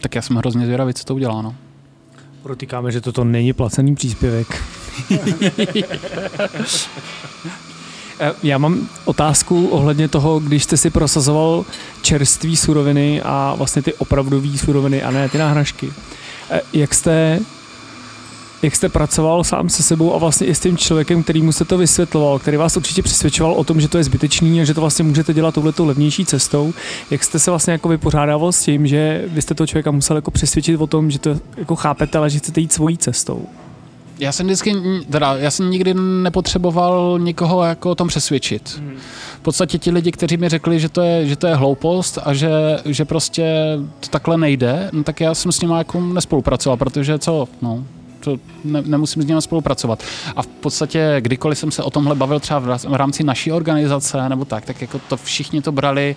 tak 0.00 0.14
já 0.14 0.22
jsem 0.22 0.36
hrozně 0.36 0.66
zvědavý, 0.66 0.94
co 0.94 1.04
to 1.04 1.14
udělá. 1.14 1.42
No. 1.42 1.54
Protýkáme, 2.42 2.92
že 2.92 3.00
toto 3.00 3.24
není 3.24 3.52
placený 3.52 3.94
příspěvek. 3.94 4.62
Eh, 8.20 8.32
já 8.42 8.58
mám 8.58 8.88
otázku 9.04 9.68
ohledně 9.68 10.08
toho, 10.08 10.40
když 10.40 10.64
jste 10.64 10.76
si 10.76 10.90
prosazoval 10.90 11.64
čerství 12.02 12.56
suroviny 12.56 13.22
a 13.22 13.54
vlastně 13.56 13.82
ty 13.82 13.94
opravdové 13.94 14.58
suroviny 14.58 15.02
a 15.02 15.10
ne 15.10 15.28
ty 15.28 15.38
náhražky. 15.38 15.92
Eh, 16.50 16.60
jak 16.72 16.94
jste 16.94 17.40
jak 18.62 18.76
jste 18.76 18.88
pracoval 18.88 19.44
sám 19.44 19.68
se 19.68 19.82
sebou 19.82 20.14
a 20.14 20.18
vlastně 20.18 20.46
i 20.46 20.54
s 20.54 20.60
tím 20.60 20.76
člověkem, 20.76 21.22
který 21.22 21.42
mu 21.42 21.52
se 21.52 21.64
to 21.64 21.78
vysvětloval, 21.78 22.38
který 22.38 22.56
vás 22.56 22.76
určitě 22.76 23.02
přesvědčoval 23.02 23.52
o 23.52 23.64
tom, 23.64 23.80
že 23.80 23.88
to 23.88 23.98
je 23.98 24.04
zbytečný 24.04 24.60
a 24.60 24.64
že 24.64 24.74
to 24.74 24.80
vlastně 24.80 25.04
můžete 25.04 25.34
dělat 25.34 25.54
touhletou 25.54 25.86
levnější 25.86 26.26
cestou. 26.26 26.74
Jak 27.10 27.24
jste 27.24 27.38
se 27.38 27.50
vlastně 27.50 27.72
jako 27.72 27.88
vypořádával 27.88 28.52
s 28.52 28.62
tím, 28.62 28.86
že 28.86 29.24
vy 29.28 29.42
jste 29.42 29.54
toho 29.54 29.66
člověka 29.66 29.90
musel 29.90 30.16
jako 30.16 30.30
přesvědčit 30.30 30.80
o 30.80 30.86
tom, 30.86 31.10
že 31.10 31.18
to 31.18 31.36
jako 31.56 31.76
chápete, 31.76 32.18
ale 32.18 32.30
že 32.30 32.38
chcete 32.38 32.60
jít 32.60 32.72
svojí 32.72 32.98
cestou? 32.98 33.46
Já 34.18 34.32
jsem 34.32 34.46
vždycky, 34.46 34.76
teda, 35.10 35.36
já 35.36 35.50
jsem 35.50 35.70
nikdy 35.70 35.94
nepotřeboval 35.94 37.18
nikoho 37.18 37.64
jako 37.64 37.90
o 37.90 37.94
tom 37.94 38.08
přesvědčit. 38.08 38.82
V 39.36 39.40
podstatě 39.40 39.78
ti 39.78 39.90
lidi, 39.90 40.12
kteří 40.12 40.36
mi 40.36 40.48
řekli, 40.48 40.80
že 40.80 40.88
to 40.88 41.00
je, 41.00 41.26
že 41.26 41.36
to 41.36 41.46
je 41.46 41.54
hloupost 41.54 42.18
a 42.24 42.34
že, 42.34 42.50
že 42.84 43.04
prostě 43.04 43.78
to 44.00 44.08
takhle 44.08 44.38
nejde, 44.38 44.90
no 44.92 45.02
tak 45.02 45.20
já 45.20 45.34
jsem 45.34 45.52
s 45.52 45.60
nimi 45.60 45.74
jako 45.78 46.00
nespolupracoval, 46.00 46.76
protože 46.76 47.18
co, 47.18 47.48
no, 47.62 47.84
to 48.20 48.36
ne, 48.64 48.82
nemusím 48.86 49.22
s 49.22 49.26
nimi 49.26 49.42
spolupracovat. 49.42 50.02
A 50.36 50.42
v 50.42 50.46
podstatě, 50.46 51.16
kdykoliv 51.20 51.58
jsem 51.58 51.70
se 51.70 51.82
o 51.82 51.90
tomhle 51.90 52.14
bavil 52.14 52.40
třeba 52.40 52.78
v 52.88 52.94
rámci 52.94 53.24
naší 53.24 53.52
organizace 53.52 54.28
nebo 54.28 54.44
tak, 54.44 54.64
tak 54.64 54.80
jako 54.80 55.00
to 55.08 55.16
všichni 55.16 55.62
to 55.62 55.72
brali, 55.72 56.16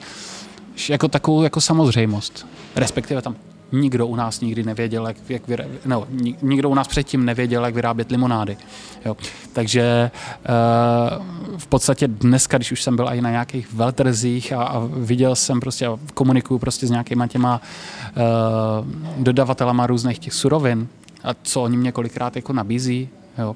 jako 0.90 1.08
takovou 1.08 1.44
jako 1.44 1.62
samozřejmost. 1.62 2.48
Respektive 2.76 3.22
tam 3.22 3.36
nikdo 3.72 4.08
u 4.08 4.16
nás 4.16 4.42
nikdy 4.42 4.64
nevěděl, 4.64 5.08
jak, 5.08 5.18
jak 5.30 5.48
vyrá... 5.48 5.66
no, 5.86 6.08
nikdo 6.42 6.70
u 6.70 6.74
nás 6.74 6.88
předtím 6.88 7.26
nevěděl, 7.26 7.66
jak 7.66 7.76
vyrábět 7.76 8.12
limonády. 8.12 8.58
Jo. 9.06 9.18
Takže 9.54 10.12
uh, 10.50 11.58
v 11.58 11.68
podstatě 11.68 12.08
dneska, 12.08 12.58
když 12.58 12.72
už 12.72 12.84
jsem 12.84 12.96
byl 12.96 13.10
i 13.12 13.22
na 13.22 13.30
nějakých 13.30 13.74
veltrzích 13.74 14.54
a, 14.54 14.64
a 14.64 14.80
viděl 14.86 15.36
jsem 15.36 15.60
prostě 15.60 15.88
a 15.88 16.00
komunikuju 16.14 16.60
prostě 16.60 16.88
s 16.88 16.90
nějakýma 16.90 17.28
těma 17.28 17.62
uh, 18.16 19.24
dodavatelama 19.24 19.88
různých 19.88 20.20
těch 20.20 20.34
surovin 20.34 20.88
a 21.24 21.30
co 21.44 21.62
oni 21.62 21.78
mě 21.78 21.92
kolikrát 21.92 22.36
jako 22.36 22.54
nabízí, 22.54 23.10
jo, 23.38 23.56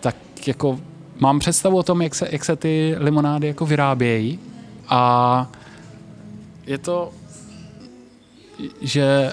tak 0.00 0.16
jako 0.46 0.78
mám 1.18 1.38
představu 1.38 1.76
o 1.76 1.82
tom, 1.82 2.02
jak 2.02 2.14
se, 2.14 2.28
jak 2.30 2.44
se 2.44 2.56
ty 2.56 2.94
limonády 2.98 3.46
jako 3.46 3.66
vyrábějí 3.66 4.38
a 4.88 5.50
je 6.66 6.78
to 6.78 7.10
že 8.80 9.32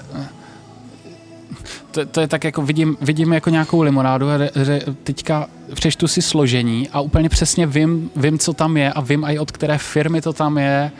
to, 1.90 2.06
to 2.06 2.20
je 2.20 2.28
tak 2.28 2.44
jako 2.44 2.62
vidím, 2.62 2.96
vidím 3.00 3.32
jako 3.32 3.50
nějakou 3.50 3.82
limonádu 3.82 4.30
a 4.30 4.38
že 4.64 4.80
teďka 5.04 5.46
přečtu 5.74 6.08
si 6.08 6.22
složení 6.22 6.88
a 6.88 7.00
úplně 7.00 7.28
přesně 7.28 7.66
vím, 7.66 8.10
vím, 8.16 8.38
co 8.38 8.52
tam 8.52 8.76
je 8.76 8.92
a 8.92 9.00
vím 9.00 9.24
i 9.24 9.38
od 9.38 9.50
které 9.50 9.78
firmy 9.78 10.20
to 10.20 10.32
tam 10.32 10.58
je 10.58 10.92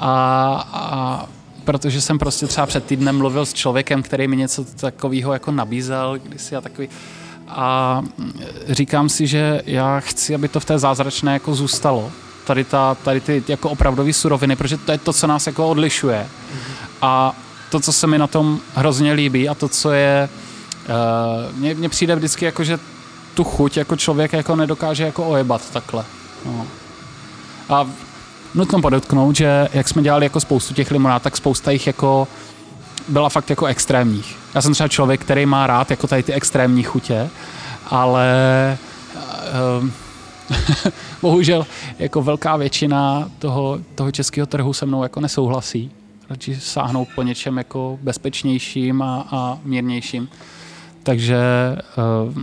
a, 0.00 0.68
a 0.72 1.28
protože 1.64 2.00
jsem 2.00 2.18
prostě 2.18 2.46
třeba 2.46 2.66
před 2.66 2.84
týdnem 2.84 3.18
mluvil 3.18 3.46
s 3.46 3.52
člověkem, 3.52 4.02
který 4.02 4.28
mi 4.28 4.36
něco 4.36 4.64
takového 4.64 5.32
jako 5.32 5.52
nabízel 5.52 6.18
kdysi 6.22 6.56
a 6.56 6.60
takový 6.60 6.88
a 7.48 8.02
říkám 8.68 9.08
si, 9.08 9.26
že 9.26 9.62
já 9.66 10.00
chci, 10.00 10.34
aby 10.34 10.48
to 10.48 10.60
v 10.60 10.64
té 10.64 10.78
zázračné 10.78 11.32
jako 11.32 11.54
zůstalo. 11.54 12.12
Tady, 12.46 12.64
ta, 12.64 12.94
tady 12.94 13.20
ty 13.20 13.42
jako 13.48 13.70
opravdové 13.70 14.12
suroviny, 14.12 14.56
protože 14.56 14.76
to 14.76 14.92
je 14.92 14.98
to, 14.98 15.12
co 15.12 15.26
nás 15.26 15.46
jako 15.46 15.68
odlišuje. 15.68 16.26
A 17.02 17.36
to, 17.70 17.80
co 17.80 17.92
se 17.92 18.06
mi 18.06 18.18
na 18.18 18.26
tom 18.26 18.60
hrozně 18.74 19.12
líbí 19.12 19.48
a 19.48 19.54
to, 19.54 19.68
co 19.68 19.92
je, 19.92 20.28
uh, 20.88 21.56
mně, 21.56 21.74
mně 21.74 21.88
přijde 21.88 22.16
vždycky 22.16 22.44
jako, 22.44 22.64
že 22.64 22.78
tu 23.34 23.44
chuť 23.44 23.76
jako 23.76 23.96
člověk 23.96 24.32
jako 24.32 24.56
nedokáže 24.56 25.04
jako 25.04 25.28
ojebat 25.28 25.70
takhle. 25.70 26.04
No. 26.46 26.66
A 27.68 27.86
nutno 28.54 28.80
podotknout, 28.80 29.36
že 29.36 29.68
jak 29.72 29.88
jsme 29.88 30.02
dělali 30.02 30.26
jako 30.26 30.40
spoustu 30.40 30.74
těch 30.74 30.90
limonád, 30.90 31.22
tak 31.22 31.36
spousta 31.36 31.70
jich 31.70 31.86
jako 31.86 32.28
byla 33.08 33.28
fakt 33.28 33.50
jako 33.50 33.66
extrémních. 33.66 34.36
Já 34.54 34.62
jsem 34.62 34.74
třeba 34.74 34.88
člověk, 34.88 35.20
který 35.20 35.46
má 35.46 35.66
rád 35.66 35.90
jako 35.90 36.06
tady 36.06 36.22
ty 36.22 36.32
extrémní 36.32 36.82
chutě, 36.82 37.30
ale 37.86 38.28
uh, 39.80 39.88
bohužel 41.22 41.66
jako 41.98 42.22
velká 42.22 42.56
většina 42.56 43.28
toho, 43.38 43.78
toho 43.94 44.10
českého 44.10 44.46
trhu 44.46 44.72
se 44.72 44.86
mnou 44.86 45.02
jako 45.02 45.20
nesouhlasí 45.20 45.90
radši 46.34 46.60
sáhnout 46.60 47.08
po 47.14 47.22
něčem 47.22 47.58
jako 47.58 47.98
bezpečnějším 48.02 49.02
a, 49.02 49.28
a 49.30 49.58
mírnějším. 49.64 50.28
Takže 51.02 51.36
uh, 52.26 52.42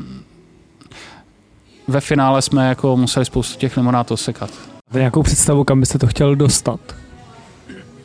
ve 1.88 2.02
finále 2.02 2.42
jsme 2.42 2.70
jako 2.70 2.98
museli 2.98 3.26
spoustu 3.26 3.60
těch 3.60 3.78
limonád 3.78 4.12
osekat. 4.12 4.50
Máte 4.90 5.00
nějakou 5.00 5.24
představu, 5.24 5.64
kam 5.64 5.80
byste 5.80 6.00
to 6.00 6.08
chtěl 6.08 6.36
dostat? 6.36 6.80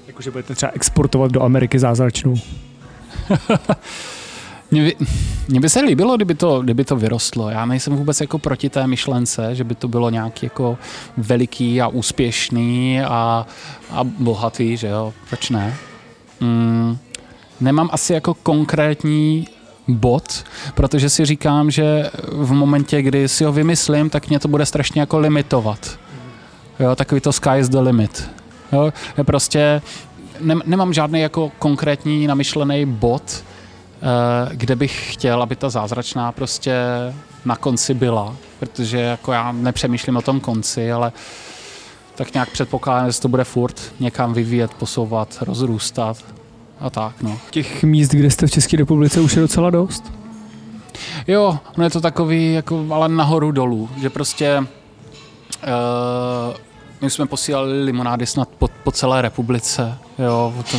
Jakože 0.07 0.31
budete 0.31 0.55
třeba 0.55 0.73
exportovat 0.75 1.33
do 1.33 1.43
Ameriky 1.43 1.79
zázračnou? 1.79 2.35
Mně 4.71 5.61
by, 5.61 5.69
se 5.69 5.81
líbilo, 5.81 6.17
kdyby 6.17 6.35
to, 6.35 6.63
kdyby 6.63 6.85
to 6.85 6.97
vyrostlo. 6.97 7.51
Já 7.51 7.67
nejsem 7.67 7.97
vůbec 7.97 8.21
jako 8.21 8.39
proti 8.39 8.71
té 8.71 8.87
myšlence, 8.87 9.55
že 9.55 9.65
by 9.65 9.75
to 9.75 9.89
bylo 9.89 10.11
nějaký 10.11 10.47
jako 10.47 10.79
veliký 11.17 11.83
a 11.83 11.89
úspěšný 11.89 13.01
a, 13.01 13.47
a 13.91 14.05
bohatý, 14.05 14.77
že 14.77 14.87
jo, 14.87 15.13
proč 15.29 15.51
ne? 15.51 15.75
Mm, 16.41 16.99
nemám 17.61 17.89
asi 17.93 18.13
jako 18.13 18.35
konkrétní 18.35 19.49
bod, 19.89 20.45
protože 20.75 21.11
si 21.11 21.25
říkám, 21.25 21.71
že 21.71 22.11
v 22.33 22.53
momentě, 22.53 23.03
kdy 23.03 23.29
si 23.29 23.45
ho 23.45 23.53
vymyslím, 23.53 24.11
tak 24.11 24.29
mě 24.29 24.39
to 24.39 24.49
bude 24.49 24.67
strašně 24.67 25.01
jako 25.01 25.19
limitovat. 25.19 25.99
Jo, 26.81 26.97
takový 26.97 27.21
to 27.21 27.33
sky 27.33 27.59
is 27.59 27.69
the 27.69 27.79
limit. 27.79 28.31
Jo, 28.73 28.93
prostě, 29.23 29.83
nemám 30.67 30.93
žádný 30.93 31.21
jako 31.21 31.53
konkrétní 31.59 32.27
namyšlený 32.27 32.87
bod, 32.87 33.45
kde 34.53 34.77
bych 34.77 35.13
chtěl, 35.15 35.43
aby 35.43 35.57
ta 35.57 35.71
zázračná 35.71 36.33
prostě 36.33 36.75
na 37.45 37.57
konci 37.57 37.95
byla, 37.95 38.37
protože 38.59 38.99
jako 38.99 39.33
já 39.33 39.53
nepřemýšlím 39.53 40.17
o 40.17 40.23
tom 40.23 40.41
konci, 40.41 40.93
ale 40.93 41.13
tak 42.15 42.35
nějak 42.35 42.51
předpokládám, 42.51 43.13
že 43.13 43.21
to 43.21 43.29
bude 43.29 43.45
furt 43.45 43.81
někam 44.01 44.35
vyvíjet, 44.35 44.75
posouvat, 44.75 45.39
rozrůstat 45.41 46.17
a 46.81 46.91
tak, 46.91 47.23
no. 47.23 47.39
Těch 47.51 47.85
míst, 47.85 48.09
kde 48.09 48.31
jste 48.31 48.47
v 48.47 48.51
České 48.51 48.77
republice, 48.77 49.21
už 49.21 49.37
je 49.37 49.43
docela 49.43 49.71
dost? 49.71 50.13
Jo, 51.27 51.59
no 51.77 51.85
je 51.85 51.91
to 51.91 52.01
takový, 52.01 52.53
jako, 52.53 52.87
ale 52.91 53.09
nahoru 53.09 53.53
dolů, 53.53 53.89
že 54.01 54.11
prostě 54.11 54.59
uh, 54.59 54.67
my 57.01 57.11
jsme 57.11 57.27
posílali 57.27 57.85
limonády 57.85 58.27
snad 58.27 58.49
po, 58.59 58.69
po 58.85 58.93
celé 58.93 59.23
republice, 59.23 59.99
jo, 60.19 60.55
to, 60.71 60.79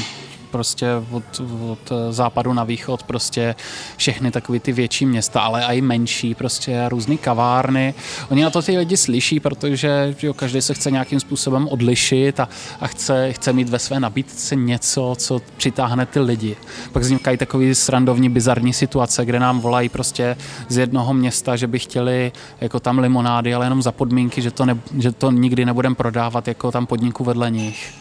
prostě 0.51 0.87
od, 1.11 1.41
od 1.71 1.91
západu 2.09 2.53
na 2.53 2.63
východ 2.63 3.03
prostě 3.03 3.55
všechny 3.97 4.31
takové 4.31 4.59
ty 4.59 4.71
větší 4.71 5.05
města, 5.05 5.41
ale 5.41 5.63
i 5.63 5.81
menší, 5.81 6.35
prostě 6.35 6.89
různé 6.89 7.17
kavárny. 7.17 7.93
Oni 8.29 8.43
na 8.43 8.49
to 8.49 8.61
ty 8.61 8.77
lidi 8.77 8.97
slyší, 8.97 9.39
protože 9.39 10.15
jo, 10.21 10.33
každý 10.33 10.61
se 10.61 10.73
chce 10.73 10.91
nějakým 10.91 11.19
způsobem 11.19 11.67
odlišit 11.67 12.39
a, 12.39 12.49
a 12.81 12.87
chce, 12.87 13.33
chce 13.33 13.53
mít 13.53 13.69
ve 13.69 13.79
své 13.79 13.99
nabídce 13.99 14.55
něco, 14.55 15.15
co 15.17 15.41
přitáhne 15.57 16.05
ty 16.05 16.19
lidi. 16.19 16.55
Pak 16.91 17.03
vznikají 17.03 17.37
takové 17.37 17.75
srandovní, 17.75 18.29
bizarní 18.29 18.73
situace, 18.73 19.25
kde 19.25 19.39
nám 19.39 19.59
volají 19.59 19.89
prostě 19.89 20.37
z 20.69 20.77
jednoho 20.77 21.13
města, 21.13 21.55
že 21.55 21.67
by 21.67 21.79
chtěli 21.79 22.31
jako 22.61 22.79
tam 22.79 22.99
limonády, 22.99 23.53
ale 23.53 23.65
jenom 23.65 23.81
za 23.81 23.91
podmínky, 23.91 24.41
že 24.41 24.51
to, 24.51 24.65
ne, 24.65 24.77
že 24.97 25.11
to 25.11 25.31
nikdy 25.31 25.65
nebudeme 25.65 25.95
prodávat 25.95 26.47
jako 26.47 26.71
tam 26.71 26.85
podniku 26.85 27.23
vedle 27.23 27.51
nich. 27.51 27.93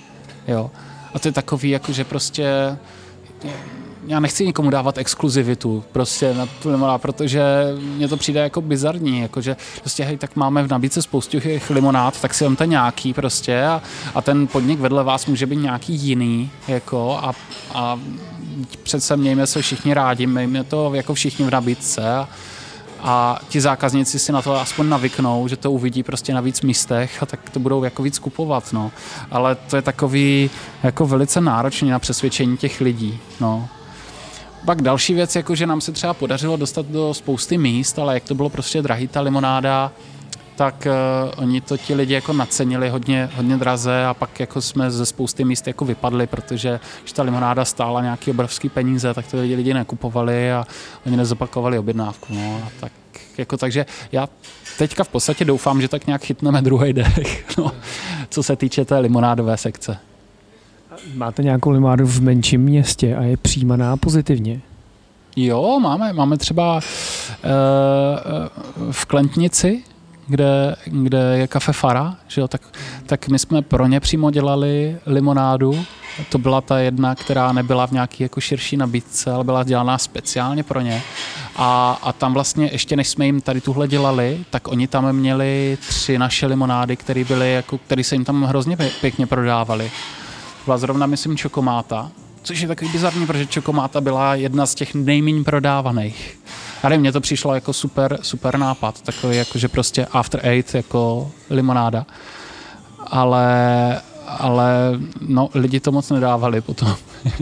Jo. 0.49 0.71
A 1.17 1.19
to 1.19 1.29
je 1.29 1.33
takový, 1.33 1.71
jako 1.71 1.93
že 1.93 2.05
prostě 2.05 2.77
já 4.07 4.21
nechci 4.21 4.47
nikomu 4.47 4.71
dávat 4.71 4.99
exkluzivitu 4.99 5.85
prostě 5.93 6.35
na 6.35 6.99
protože 6.99 7.43
mně 7.79 8.09
to 8.09 8.17
přijde 8.17 8.41
jako 8.41 8.61
bizarní, 8.61 9.21
jakože 9.21 9.57
prostě 9.81 10.05
hej, 10.05 10.17
tak 10.17 10.37
máme 10.37 10.62
v 10.62 10.71
nabídce 10.71 11.03
spoustu 11.03 11.41
těch 11.41 11.71
limonád, 11.71 12.21
tak 12.21 12.35
si 12.35 12.45
vemte 12.45 12.67
nějaký 12.67 13.14
prostě 13.14 13.62
a, 13.62 13.83
a 14.14 14.23
ten 14.23 14.47
podnik 14.47 14.81
vedle 14.81 15.05
vás 15.05 15.27
může 15.27 15.47
být 15.47 15.57
nějaký 15.57 15.95
jiný, 15.95 16.51
jako 16.69 17.19
a, 17.23 17.33
a 17.75 18.01
přece 18.83 19.17
mějme 19.17 19.47
se 19.47 19.62
všichni 19.62 19.95
rádi, 19.95 20.27
mějme 20.27 20.64
to 20.64 20.95
jako 20.95 21.14
všichni 21.14 21.45
v 21.45 21.51
nabídce 21.51 22.14
a, 22.14 22.29
a 23.01 23.39
ti 23.49 23.61
zákazníci 23.61 24.19
si 24.19 24.33
na 24.33 24.43
to 24.43 24.61
aspoň 24.61 24.89
navyknou, 24.89 25.49
že 25.49 25.57
to 25.57 25.73
uvidí 25.73 26.03
prostě 26.03 26.35
na 26.35 26.41
víc 26.41 26.61
místech 26.61 27.23
a 27.23 27.27
tak 27.27 27.51
to 27.51 27.61
budou 27.61 27.85
jako 27.85 28.03
víc 28.03 28.19
kupovat, 28.19 28.73
no. 28.73 28.93
Ale 29.31 29.55
to 29.55 29.77
je 29.77 29.83
takový 29.83 30.51
jako 30.83 31.07
velice 31.07 31.41
náročný 31.41 31.91
na 31.91 31.99
přesvědčení 31.99 32.57
těch 32.57 32.81
lidí, 32.81 33.19
no. 33.41 33.69
Pak 34.65 34.83
další 34.83 35.15
věc, 35.15 35.37
jako 35.37 35.55
že 35.55 35.67
nám 35.67 35.81
se 35.81 35.93
třeba 35.93 36.15
podařilo 36.15 36.57
dostat 36.57 36.87
do 36.87 37.15
spousty 37.15 37.59
míst, 37.59 37.99
ale 37.99 38.15
jak 38.15 38.25
to 38.25 38.35
bylo 38.35 38.49
prostě 38.49 38.83
drahý 38.83 39.09
ta 39.09 39.21
limonáda, 39.21 39.93
tak 40.57 40.87
uh, 40.87 41.43
oni 41.43 41.61
to 41.61 41.77
ti 41.77 41.95
lidi 41.95 42.15
jako 42.15 42.33
nacenili 42.33 42.89
hodně, 42.89 43.31
hodně 43.37 43.57
draze 43.57 44.05
a 44.05 44.15
pak 44.15 44.41
jako 44.41 44.61
jsme 44.61 44.91
ze 44.91 45.07
spousty 45.07 45.45
míst 45.45 45.67
jako 45.67 45.85
vypadli, 45.85 46.27
protože 46.27 46.81
když 47.03 47.13
ta 47.13 47.23
limonáda 47.23 47.65
stála 47.65 48.03
nějaký 48.03 48.31
obrovský 48.31 48.69
peníze, 48.69 49.15
tak 49.15 49.27
to 49.27 49.37
lidi, 49.37 49.55
lidi 49.55 49.75
nekupovali 49.75 50.53
a 50.53 50.65
oni 51.07 51.17
nezopakovali 51.17 51.79
objednávku. 51.79 52.35
No, 52.35 52.63
a 52.67 52.71
tak, 52.81 52.93
jako, 53.39 53.57
takže 53.57 53.87
já 54.13 54.29
teďka 54.79 55.05
v 55.05 55.09
podstatě 55.09 55.45
doufám, 55.45 55.81
že 55.81 55.89
tak 55.89 56.07
nějak 56.07 56.25
chytneme 56.25 56.63
druhý 56.63 56.93
dech, 56.93 57.45
no, 57.59 57.73
co 58.31 58.43
se 58.43 58.57
týče 58.57 58.85
té 58.85 58.99
limonádové 58.99 59.57
sekce. 59.57 59.99
Máte 61.15 61.43
nějakou 61.43 61.71
limonádu 61.71 62.07
v 62.07 62.21
menším 62.21 62.61
městě 62.61 63.17
a 63.17 63.23
je 63.23 63.37
přijímaná 63.37 63.97
pozitivně? 63.97 64.61
Jo, 65.37 65.81
máme, 65.81 66.13
máme 66.13 66.37
třeba 66.37 66.75
uh, 66.77 66.81
v 68.91 69.05
Klentnici, 69.05 69.83
kde, 70.27 70.77
kde 70.85 71.39
je 71.39 71.47
kafe 71.47 71.72
Fara, 71.72 72.16
že 72.29 72.41
jo, 72.41 72.49
tak, 72.49 72.62
tak 73.07 73.29
my 73.29 73.39
jsme 73.39 73.62
pro 73.62 73.87
ně 73.87 74.01
přímo 74.01 74.31
dělali 74.31 74.99
limonádu. 75.07 75.85
To 76.29 76.39
byla 76.39 76.61
ta 76.61 76.79
jedna, 76.79 77.14
která 77.14 77.53
nebyla 77.53 77.87
v 77.87 77.91
nějaký 77.93 78.22
jako 78.22 78.41
širší 78.41 78.77
nabídce, 78.77 79.31
ale 79.31 79.45
byla 79.45 79.64
dělaná 79.64 79.99
speciálně 79.99 80.62
pro 80.62 80.81
ně. 80.81 81.03
A, 81.57 81.99
a 82.03 82.12
tam 82.12 82.35
vlastně 82.35 82.68
ještě 82.72 82.97
než 82.97 83.09
jsme 83.09 83.27
jim 83.27 83.41
tady 83.41 83.61
tuhle 83.61 83.89
dělali, 83.89 84.45
tak 84.51 84.68
oni 84.68 84.89
tam 84.89 85.12
měli 85.12 85.79
tři 85.89 86.18
naše 86.18 86.47
limonády, 86.47 86.97
které 86.97 87.24
byly 87.24 87.53
jako, 87.53 87.79
které 87.79 88.05
se 88.05 88.14
jim 88.14 88.24
tam 88.24 88.43
hrozně 88.43 88.77
pěkně 89.01 89.27
prodávaly. 89.27 89.91
Byla 90.64 90.79
zrovna, 90.79 91.07
myslím, 91.07 91.37
čokomáta, 91.37 92.11
což 92.43 92.61
je 92.61 92.68
takový 92.68 92.91
bizarní, 92.91 93.27
protože 93.27 93.47
čokomáta 93.47 94.01
byla 94.01 94.35
jedna 94.35 94.66
z 94.66 94.74
těch 94.74 94.95
nejméně 94.95 95.45
prodávaných. 95.45 96.39
Nevím, 96.85 97.01
mně 97.01 97.12
to 97.12 97.20
přišlo 97.20 97.55
jako 97.55 97.72
super, 97.72 98.18
super 98.22 98.59
nápad, 98.59 99.01
takový 99.01 99.37
jako, 99.37 99.59
že 99.59 99.68
prostě 99.68 100.07
after 100.07 100.41
eight 100.47 100.74
jako 100.74 101.31
limonáda. 101.51 102.07
Ale, 103.07 104.01
ale 104.27 104.70
no, 105.20 105.49
lidi 105.55 105.81
to 105.81 105.93
moc 105.93 106.11
nedávali 106.11 106.61
potom. 106.61 106.97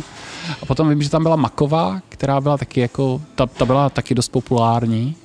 a 0.62 0.66
potom 0.66 0.88
vím, 0.88 1.02
že 1.02 1.10
tam 1.10 1.22
byla 1.22 1.36
Maková, 1.36 2.00
která 2.08 2.40
byla 2.40 2.58
taky 2.58 2.80
jako, 2.80 3.20
ta, 3.34 3.46
ta 3.46 3.64
byla 3.64 3.90
taky 3.90 4.14
dost 4.14 4.28
populární. 4.28 5.16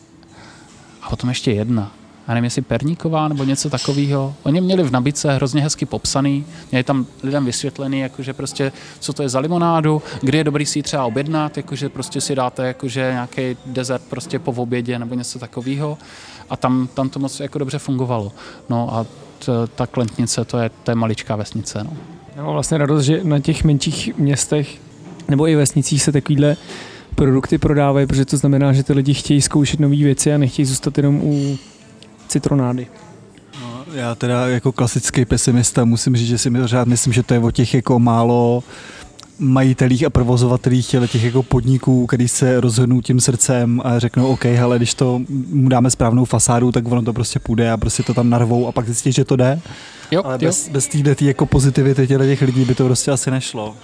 A 1.01 1.09
potom 1.09 1.29
ještě 1.29 1.51
jedna 1.51 1.91
já 2.29 2.35
nevím, 2.35 2.43
jestli 2.43 2.61
Perníková 2.61 3.27
nebo 3.27 3.43
něco 3.43 3.69
takového. 3.69 4.35
Oni 4.43 4.61
měli 4.61 4.83
v 4.83 4.91
nabídce 4.91 5.35
hrozně 5.35 5.61
hezky 5.61 5.85
popsaný, 5.85 6.45
měli 6.71 6.83
tam 6.83 7.05
lidem 7.23 7.45
vysvětlený, 7.45 7.99
jakože 7.99 8.33
prostě, 8.33 8.71
co 8.99 9.13
to 9.13 9.23
je 9.23 9.29
za 9.29 9.39
limonádu, 9.39 10.01
kdy 10.21 10.37
je 10.37 10.43
dobrý 10.43 10.65
si 10.65 10.79
ji 10.79 10.83
třeba 10.83 11.05
objednat, 11.05 11.57
jakože 11.57 11.89
prostě 11.89 12.21
si 12.21 12.35
dáte 12.35 12.67
jakože 12.67 13.09
nějaký 13.11 13.57
dezert 13.65 14.03
prostě 14.09 14.39
po 14.39 14.51
obědě 14.51 14.99
nebo 14.99 15.15
něco 15.15 15.39
takového. 15.39 15.97
A 16.49 16.57
tam, 16.57 16.89
tam 16.93 17.09
to 17.09 17.19
moc 17.19 17.39
jako 17.39 17.59
dobře 17.59 17.77
fungovalo. 17.77 18.31
No 18.69 18.95
a 18.95 19.05
t, 19.45 19.51
ta 19.75 19.87
Klentnice, 19.87 20.45
to 20.45 20.57
je, 20.57 20.71
to 20.83 20.91
je 20.91 20.95
maličká 20.95 21.35
vesnice. 21.35 21.83
No. 21.83 21.93
Já 22.35 22.43
mám 22.43 22.53
vlastně 22.53 22.77
radost, 22.77 23.03
že 23.03 23.23
na 23.23 23.39
těch 23.39 23.63
menších 23.63 24.17
městech 24.17 24.77
nebo 25.27 25.47
i 25.47 25.55
vesnicích 25.55 26.03
se 26.03 26.11
takovýhle 26.11 26.57
produkty 27.15 27.57
prodávají, 27.57 28.07
protože 28.07 28.25
to 28.25 28.37
znamená, 28.37 28.73
že 28.73 28.83
ty 28.83 28.93
lidi 28.93 29.13
chtějí 29.13 29.41
zkoušet 29.41 29.79
nové 29.79 29.95
věci 29.95 30.33
a 30.33 30.37
nechtějí 30.37 30.65
zůstat 30.65 30.97
jenom 30.97 31.21
u 31.23 31.57
citronády. 32.29 32.87
No, 33.61 33.85
já 33.93 34.15
teda 34.15 34.47
jako 34.47 34.71
klasický 34.71 35.25
pesimista 35.25 35.85
musím 35.85 36.15
říct, 36.15 36.27
že 36.27 36.37
si 36.37 36.51
pořád 36.51 36.87
myslím, 36.87 37.13
že 37.13 37.23
to 37.23 37.33
je 37.33 37.39
o 37.39 37.51
těch 37.51 37.73
jako 37.73 37.99
málo 37.99 38.63
majitelích 39.39 40.05
a 40.05 40.09
provozovatelích 40.09 40.87
těch 40.87 41.23
jako 41.23 41.43
podniků, 41.43 42.05
který 42.05 42.27
se 42.27 42.61
rozhodnou 42.61 43.01
tím 43.01 43.19
srdcem 43.19 43.81
a 43.83 43.99
řeknou, 43.99 44.27
OK, 44.27 44.45
ale 44.45 44.77
když 44.77 44.93
to 44.93 45.21
mu 45.49 45.69
dáme 45.69 45.89
správnou 45.89 46.25
fasádu, 46.25 46.71
tak 46.71 46.91
ono 46.91 47.01
to 47.01 47.13
prostě 47.13 47.39
půjde 47.39 47.71
a 47.71 47.77
prostě 47.77 48.03
to 48.03 48.13
tam 48.13 48.29
narvou 48.29 48.67
a 48.67 48.71
pak 48.71 48.85
zjistí, 48.85 49.11
že 49.11 49.25
to 49.25 49.35
jde. 49.35 49.61
Jo, 50.11 50.21
ale 50.25 50.33
jo. 50.33 50.47
bez, 50.47 50.69
bez 50.69 50.87
téhle 50.87 51.15
tý 51.15 51.25
jako 51.25 51.45
pozitivity 51.45 52.07
těch 52.07 52.41
lidí 52.41 52.65
by 52.65 52.75
to 52.75 52.85
prostě 52.85 53.11
asi 53.11 53.31
nešlo. 53.31 53.75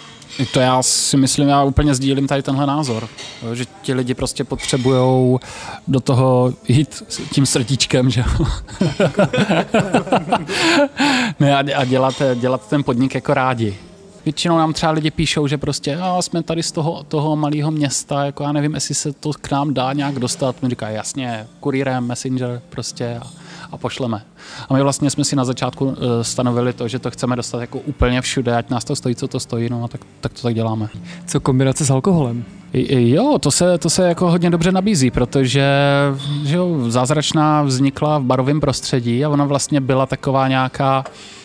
To 0.53 0.59
já 0.59 0.83
si 0.83 1.17
myslím, 1.17 1.47
já 1.47 1.63
úplně 1.63 1.95
sdílím 1.95 2.27
tady 2.27 2.43
tenhle 2.43 2.65
názor, 2.67 3.07
že 3.53 3.65
ti 3.81 3.93
lidi 3.93 4.13
prostě 4.13 4.43
potřebují 4.43 5.37
do 5.87 5.99
toho 5.99 6.53
jít 6.67 7.03
tím 7.31 7.45
srdíčkem, 7.45 8.09
že 8.09 8.23
ne, 11.39 11.55
a 11.75 11.85
dělat, 11.85 12.21
dělat 12.35 12.69
ten 12.69 12.83
podnik 12.83 13.15
jako 13.15 13.33
rádi. 13.33 13.77
Většinou 14.25 14.57
nám 14.57 14.73
třeba 14.73 14.91
lidi 14.91 15.11
píšou, 15.11 15.47
že 15.47 15.57
prostě 15.57 15.97
a 15.97 16.21
jsme 16.21 16.43
tady 16.43 16.63
z 16.63 16.71
toho, 16.71 17.03
toho 17.07 17.35
malého 17.35 17.71
města, 17.71 18.25
jako 18.25 18.43
já 18.43 18.51
nevím, 18.51 18.73
jestli 18.73 18.95
se 18.95 19.13
to 19.13 19.31
k 19.41 19.51
nám 19.51 19.73
dá 19.73 19.93
nějak 19.93 20.19
dostat. 20.19 20.61
Mi 20.61 20.69
říká, 20.69 20.89
jasně, 20.89 21.47
kurýrem, 21.59 22.07
messenger 22.07 22.61
prostě 22.69 23.19
a, 23.21 23.27
a 23.71 23.77
pošleme. 23.77 24.21
A 24.69 24.73
my 24.73 24.81
vlastně 24.81 25.09
jsme 25.09 25.23
si 25.23 25.35
na 25.35 25.45
začátku 25.45 25.85
uh, 25.85 25.93
stanovili 26.21 26.73
to, 26.73 26.87
že 26.87 26.99
to 26.99 27.11
chceme 27.11 27.35
dostat 27.35 27.61
jako 27.61 27.79
úplně 27.79 28.21
všude, 28.21 28.55
ať 28.55 28.69
nás 28.69 28.83
to 28.83 28.95
stojí, 28.95 29.15
co 29.15 29.27
to 29.27 29.39
stojí, 29.39 29.69
no 29.69 29.83
a 29.83 29.87
tak, 29.87 30.01
tak 30.21 30.33
to 30.33 30.41
tak 30.41 30.55
děláme. 30.55 30.89
Co 31.27 31.39
kombinace 31.39 31.85
s 31.85 31.91
alkoholem? 31.91 32.45
Jo, 32.73 33.39
to 33.39 33.51
se, 33.51 33.77
to 33.77 33.89
se 33.89 34.07
jako 34.07 34.31
hodně 34.31 34.49
dobře 34.49 34.71
nabízí, 34.71 35.11
protože 35.11 35.65
že 36.43 36.55
jo, 36.55 36.77
zázračná 36.87 37.63
vznikla 37.63 38.17
v 38.17 38.23
barovém 38.23 38.59
prostředí 38.59 39.25
a 39.25 39.29
ona 39.29 39.45
vlastně 39.45 39.81
byla 39.81 40.05
taková 40.05 40.47
nějaká 40.47 41.03
Eh, 41.05 41.44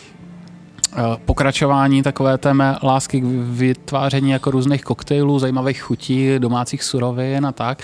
pokračování 1.25 2.03
takové 2.03 2.37
té 2.37 2.53
mé 2.53 2.77
lásky 2.83 3.21
k 3.21 3.25
vytváření 3.25 4.31
jako 4.31 4.51
různých 4.51 4.83
koktejlů, 4.83 5.39
zajímavých 5.39 5.81
chutí, 5.81 6.39
domácích 6.39 6.83
surovin 6.83 7.45
a 7.45 7.51
tak. 7.51 7.83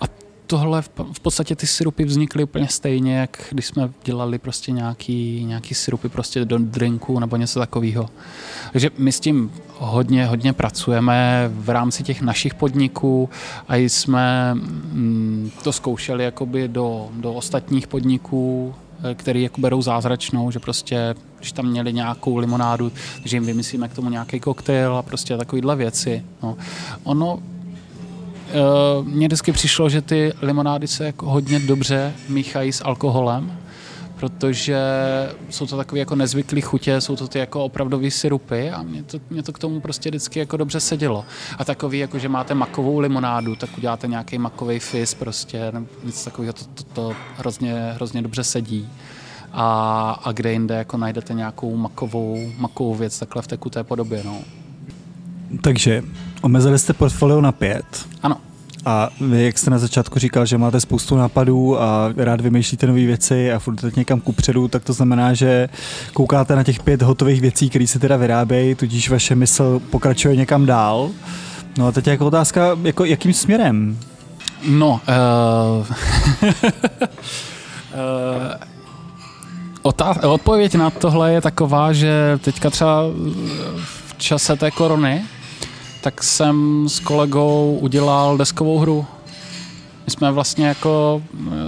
A 0.00 0.04
tohle 0.46 0.82
v 1.12 1.20
podstatě 1.22 1.56
ty 1.56 1.66
syrupy 1.66 2.04
vznikly 2.04 2.44
úplně 2.44 2.68
stejně, 2.68 3.16
jak 3.16 3.44
když 3.50 3.66
jsme 3.66 3.90
dělali 4.04 4.38
prostě 4.38 4.72
nějaký, 4.72 5.44
nějaký 5.44 5.74
syrupy 5.74 6.08
prostě 6.08 6.44
do 6.44 6.58
drinku 6.58 7.18
nebo 7.18 7.36
něco 7.36 7.60
takového. 7.60 8.08
Takže 8.72 8.90
my 8.98 9.12
s 9.12 9.20
tím 9.20 9.52
hodně, 9.78 10.26
hodně 10.26 10.52
pracujeme 10.52 11.50
v 11.54 11.70
rámci 11.70 12.02
těch 12.02 12.22
našich 12.22 12.54
podniků 12.54 13.30
a 13.68 13.76
jsme 13.76 14.54
mm, 14.54 15.50
to 15.64 15.72
zkoušeli 15.72 16.24
jakoby 16.24 16.68
do, 16.68 17.08
do 17.12 17.32
ostatních 17.32 17.86
podniků, 17.86 18.74
Eh, 18.76 18.85
který 19.14 19.42
jako 19.42 19.60
berou 19.60 19.82
zázračnou, 19.82 20.50
že 20.50 20.58
prostě, 20.58 21.14
když 21.38 21.52
tam 21.52 21.66
měli 21.66 21.92
nějakou 21.92 22.36
limonádu, 22.36 22.92
že 23.24 23.36
jim 23.36 23.44
vymyslíme 23.46 23.88
k 23.88 23.94
tomu 23.94 24.10
nějaký 24.10 24.40
koktejl 24.40 24.96
a 24.96 25.02
prostě 25.02 25.36
takovýhle 25.36 25.76
věci. 25.76 26.24
No. 26.42 26.56
Ono 27.04 27.38
Uh, 28.46 29.06
mně 29.06 29.26
vždycky 29.26 29.52
přišlo, 29.52 29.88
že 29.88 30.02
ty 30.02 30.32
limonády 30.42 30.88
se 30.88 31.04
jako 31.04 31.30
hodně 31.30 31.58
dobře 31.58 32.14
míchají 32.28 32.72
s 32.72 32.84
alkoholem, 32.84 33.52
protože 34.20 34.78
jsou 35.50 35.66
to 35.66 35.76
takové 35.76 35.98
jako 35.98 36.14
nezvyklé 36.14 36.60
chutě, 36.60 37.00
jsou 37.00 37.16
to 37.16 37.28
ty 37.28 37.38
jako 37.38 37.64
opravdové 37.64 38.10
syrupy 38.10 38.70
a 38.70 38.82
mě 38.82 39.02
to, 39.02 39.18
mě 39.30 39.42
to 39.42 39.52
k 39.52 39.58
tomu 39.58 39.80
prostě 39.80 40.08
vždycky 40.08 40.38
jako 40.38 40.56
dobře 40.56 40.80
sedělo. 40.80 41.24
A 41.58 41.64
takový, 41.64 41.98
jako 41.98 42.18
že 42.18 42.28
máte 42.28 42.54
makovou 42.54 42.98
limonádu, 42.98 43.56
tak 43.56 43.78
uděláte 43.78 44.06
nějaký 44.06 44.38
makový 44.38 44.78
fizz 44.78 45.14
prostě, 45.14 45.72
nebo 45.72 45.86
něco 46.04 46.24
takového, 46.24 46.52
to, 46.52 46.64
to, 46.64 46.82
to 46.82 47.14
hrozně, 47.36 47.92
hrozně 47.94 48.22
dobře 48.22 48.44
sedí. 48.44 48.88
A, 49.52 50.10
a 50.24 50.32
kde 50.32 50.52
jinde 50.52 50.74
jako 50.74 50.96
najdete 50.96 51.34
nějakou 51.34 51.76
makovou, 51.76 52.50
makovou 52.58 52.94
věc 52.94 53.18
takhle 53.18 53.42
v 53.42 53.46
tekuté 53.46 53.84
podobě. 53.84 54.22
No. 54.24 54.38
Takže 55.60 56.02
omezili 56.42 56.78
jste 56.78 56.92
portfolio 56.92 57.40
na 57.40 57.52
pět. 57.52 58.06
Ano. 58.22 58.40
A 58.86 59.08
vy, 59.20 59.44
jak 59.44 59.58
jste 59.58 59.70
na 59.70 59.78
začátku 59.78 60.18
říkal, 60.18 60.46
že 60.46 60.58
máte 60.58 60.80
spoustu 60.80 61.16
nápadů 61.16 61.80
a 61.80 62.12
rád 62.16 62.40
vymýšlíte 62.40 62.86
nové 62.86 63.00
věci 63.00 63.52
a 63.52 63.58
furt 63.58 63.74
jdete 63.82 64.00
někam 64.00 64.20
kupředu, 64.20 64.68
tak 64.68 64.84
to 64.84 64.92
znamená, 64.92 65.34
že 65.34 65.68
koukáte 66.12 66.56
na 66.56 66.64
těch 66.64 66.82
pět 66.82 67.02
hotových 67.02 67.40
věcí, 67.40 67.70
které 67.70 67.86
se 67.86 67.98
teda 67.98 68.16
vyrábějí, 68.16 68.74
tudíž 68.74 69.10
vaše 69.10 69.34
mysl 69.34 69.80
pokračuje 69.90 70.36
někam 70.36 70.66
dál. 70.66 71.10
No 71.78 71.86
a 71.86 71.92
teď 71.92 72.06
jako 72.06 72.26
otázka, 72.26 72.78
jako 72.82 73.04
jakým 73.04 73.32
směrem? 73.32 73.98
No, 74.68 75.00
uh, 75.78 75.86
uh, 79.84 80.32
odpověď 80.32 80.74
na 80.74 80.90
tohle 80.90 81.32
je 81.32 81.40
taková, 81.40 81.92
že 81.92 82.38
teďka 82.40 82.70
třeba 82.70 83.02
v 83.84 84.14
čase 84.18 84.56
té 84.56 84.70
korony, 84.70 85.24
tak 86.06 86.22
jsem 86.22 86.84
s 86.88 87.00
kolegou 87.00 87.78
udělal 87.80 88.38
deskovou 88.38 88.78
hru. 88.78 89.06
My 90.04 90.10
jsme 90.10 90.32
vlastně 90.32 90.66
jako, 90.66 91.22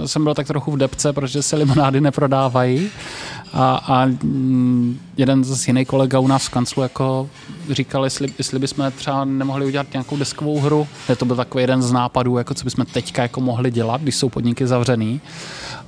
jsem 0.05 0.23
byl 0.23 0.33
tak 0.33 0.47
trochu 0.47 0.71
v 0.71 0.77
depce, 0.77 1.13
protože 1.13 1.41
se 1.41 1.55
limonády 1.55 2.01
neprodávají 2.01 2.89
a, 3.53 3.75
a 3.75 4.05
mm, 4.05 4.99
jeden 5.17 5.43
z 5.43 5.67
jiných 5.67 5.87
kolega 5.87 6.19
u 6.19 6.27
nás 6.27 6.45
v 6.45 6.49
kanclu 6.49 6.83
jako 6.83 7.29
říkal, 7.69 8.03
jestli, 8.03 8.27
jestli 8.37 8.59
bychom 8.59 8.91
třeba 8.91 9.25
nemohli 9.25 9.65
udělat 9.65 9.87
nějakou 9.93 10.17
deskovou 10.17 10.59
hru. 10.59 10.87
To 11.17 11.25
byl 11.25 11.35
takový 11.35 11.63
jeden 11.63 11.81
z 11.81 11.91
nápadů, 11.91 12.37
jako 12.37 12.53
co 12.53 12.63
bychom 12.63 12.85
teďka 12.85 13.21
jako 13.21 13.41
mohli 13.41 13.71
dělat, 13.71 14.01
když 14.01 14.15
jsou 14.15 14.29
podniky 14.29 14.67
zavřený 14.67 15.21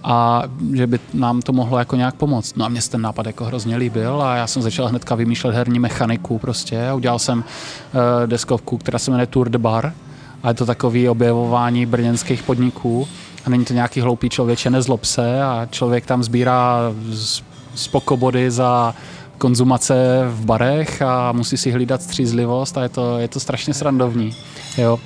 a 0.04 0.44
že 0.74 0.88
by 0.88 1.00
nám 1.14 1.42
to 1.42 1.54
mohlo 1.54 1.80
jako 1.80 1.96
nějak 1.96 2.16
pomoct. 2.16 2.56
No 2.56 2.66
a 2.66 2.70
mě 2.70 2.82
ten 2.82 3.02
nápad 3.02 3.26
jako 3.26 3.46
hrozně 3.46 3.78
líbil 3.78 4.22
a 4.22 4.36
já 4.36 4.48
jsem 4.48 4.62
začal 4.62 4.88
hnedka 4.88 5.16
vymýšlet 5.16 5.56
herní 5.56 5.80
mechaniku 5.80 6.40
prostě 6.40 6.88
a 6.88 6.94
udělal 6.94 7.20
jsem 7.20 7.38
uh, 7.40 7.44
deskovku, 8.26 8.78
která 8.78 9.00
se 9.00 9.12
jmenuje 9.12 9.28
Tour 9.28 9.50
de 9.50 9.58
Bar 9.58 9.94
a 10.44 10.48
je 10.48 10.54
to 10.54 10.66
takový 10.66 11.10
objevování 11.10 11.86
brněnských 11.86 12.44
podniků 12.44 13.08
a 13.46 13.50
není 13.50 13.66
to 13.66 13.74
nějaký 13.74 14.02
hloupý 14.02 14.30
člověče, 14.30 14.70
nezlob 14.70 15.06
se 15.06 15.44
a 15.44 15.68
člověk 15.72 16.06
tam 16.06 16.24
sbírá 16.24 16.80
spokobody 17.76 18.52
za 18.52 18.96
konzumace 19.38 20.24
v 20.28 20.46
barech 20.46 21.02
a 21.02 21.32
musí 21.32 21.58
si 21.58 21.72
hlídat 21.72 22.02
střízlivost 22.02 22.78
a 22.78 22.84
je 22.84 22.90
to, 22.90 23.18
je 23.18 23.28
to 23.28 23.40
strašně 23.40 23.74
srandovní. 23.74 24.36
Jo. 24.78 25.00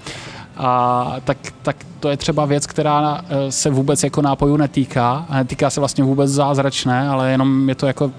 A 0.58 1.16
tak, 1.24 1.38
tak 1.62 1.76
to 2.00 2.10
je 2.10 2.18
třeba 2.18 2.46
věc, 2.46 2.68
která 2.68 3.22
eh, 3.30 3.52
se 3.52 3.70
vůbec 3.70 4.04
jako 4.04 4.22
nápojů 4.22 4.58
netýká. 4.58 5.26
A 5.30 5.36
netýká 5.36 5.70
se 5.70 5.80
vlastně 5.80 6.04
vůbec 6.04 6.32
zázračné, 6.32 7.10
ale 7.10 7.32
jenom 7.32 7.70
je 7.70 7.76
to 7.76 7.88
jako 7.88 8.12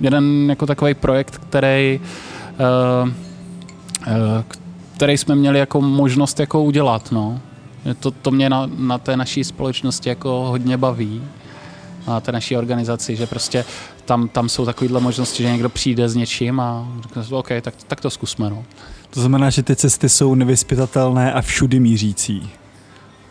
jeden 0.00 0.50
jako 0.50 0.66
takový 0.66 0.94
projekt, 0.94 1.38
který, 1.38 2.00
uh, 3.04 3.10
který 4.96 5.18
jsme 5.18 5.34
měli 5.34 5.58
jako 5.58 5.80
možnost 5.80 6.40
jako 6.40 6.62
udělat. 6.62 7.12
No. 7.12 7.40
To, 8.00 8.10
to 8.10 8.30
mě 8.30 8.50
na, 8.50 8.70
na 8.78 8.98
té 8.98 9.16
naší 9.16 9.44
společnosti 9.44 10.08
jako 10.08 10.30
hodně 10.30 10.76
baví 10.76 11.22
na 12.06 12.20
té 12.20 12.32
naší 12.32 12.56
organizaci, 12.56 13.16
že 13.16 13.26
prostě 13.26 13.64
tam, 14.04 14.28
tam 14.28 14.48
jsou 14.48 14.64
takovéhle 14.64 15.00
možnosti, 15.00 15.42
že 15.42 15.52
někdo 15.52 15.68
přijde 15.68 16.08
s 16.08 16.14
něčím 16.14 16.60
a 16.60 16.88
řekne, 17.02 17.22
OK, 17.30 17.48
tak, 17.62 17.74
tak 17.86 18.00
to 18.00 18.10
zkusme. 18.10 18.50
No. 18.50 18.64
To 19.16 19.20
znamená, 19.20 19.50
že 19.50 19.62
ty 19.62 19.76
cesty 19.76 20.08
jsou 20.08 20.34
nevyspytatelné 20.34 21.32
a 21.32 21.40
všudy 21.42 21.80
mířící. 21.80 22.50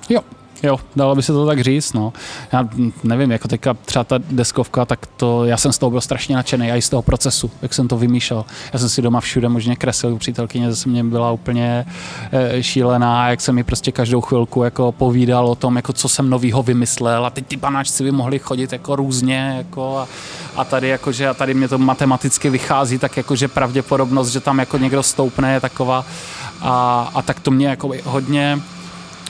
Jo, 0.09 0.21
Jo, 0.65 0.79
dalo 0.95 1.15
by 1.15 1.23
se 1.23 1.33
to 1.33 1.45
tak 1.45 1.61
říct, 1.61 1.93
no. 1.93 2.13
Já 2.51 2.69
nevím, 3.03 3.31
jako 3.31 3.47
teďka 3.47 3.73
třeba 3.73 4.03
ta 4.03 4.19
deskovka, 4.31 4.85
tak 4.85 5.05
to, 5.05 5.45
já 5.45 5.57
jsem 5.57 5.71
z 5.71 5.77
toho 5.77 5.89
byl 5.89 6.01
strašně 6.01 6.35
nadšený, 6.35 6.71
a 6.71 6.75
i 6.75 6.81
z 6.81 6.89
toho 6.89 7.01
procesu, 7.01 7.51
jak 7.61 7.73
jsem 7.73 7.87
to 7.87 7.97
vymýšlel. 7.97 8.45
Já 8.73 8.79
jsem 8.79 8.89
si 8.89 9.01
doma 9.01 9.19
všude 9.19 9.49
možně 9.49 9.75
kreslil, 9.75 10.17
přítelkyně 10.17 10.69
zase 10.69 10.89
mě 10.89 11.03
byla 11.03 11.31
úplně 11.31 11.85
e, 12.31 12.63
šílená, 12.63 13.29
jak 13.29 13.41
jsem 13.41 13.55
mi 13.55 13.63
prostě 13.63 13.91
každou 13.91 14.21
chvilku 14.21 14.63
jako 14.63 14.91
povídal 14.91 15.47
o 15.47 15.55
tom, 15.55 15.75
jako 15.75 15.93
co 15.93 16.09
jsem 16.09 16.29
novýho 16.29 16.63
vymyslel 16.63 17.25
a 17.25 17.29
teď 17.29 17.47
ty 17.47 17.57
panáčci 17.57 18.03
by 18.03 18.11
mohli 18.11 18.39
chodit 18.39 18.73
jako 18.73 18.95
různě, 18.95 19.53
jako 19.57 19.97
a, 19.97 20.07
a 20.55 20.63
tady 20.63 20.87
jakože, 20.87 21.27
a 21.27 21.33
tady 21.33 21.53
mě 21.53 21.67
to 21.67 21.77
matematicky 21.77 22.49
vychází, 22.49 22.99
tak 22.99 23.17
jakože 23.17 23.47
pravděpodobnost, 23.47 24.29
že 24.29 24.39
tam 24.39 24.59
jako 24.59 24.77
někdo 24.77 25.03
stoupne 25.03 25.53
je 25.53 25.59
taková 25.59 26.05
a, 26.61 27.11
a 27.13 27.21
tak 27.21 27.39
to 27.39 27.51
mě 27.51 27.67
jako 27.67 27.91
hodně 28.03 28.59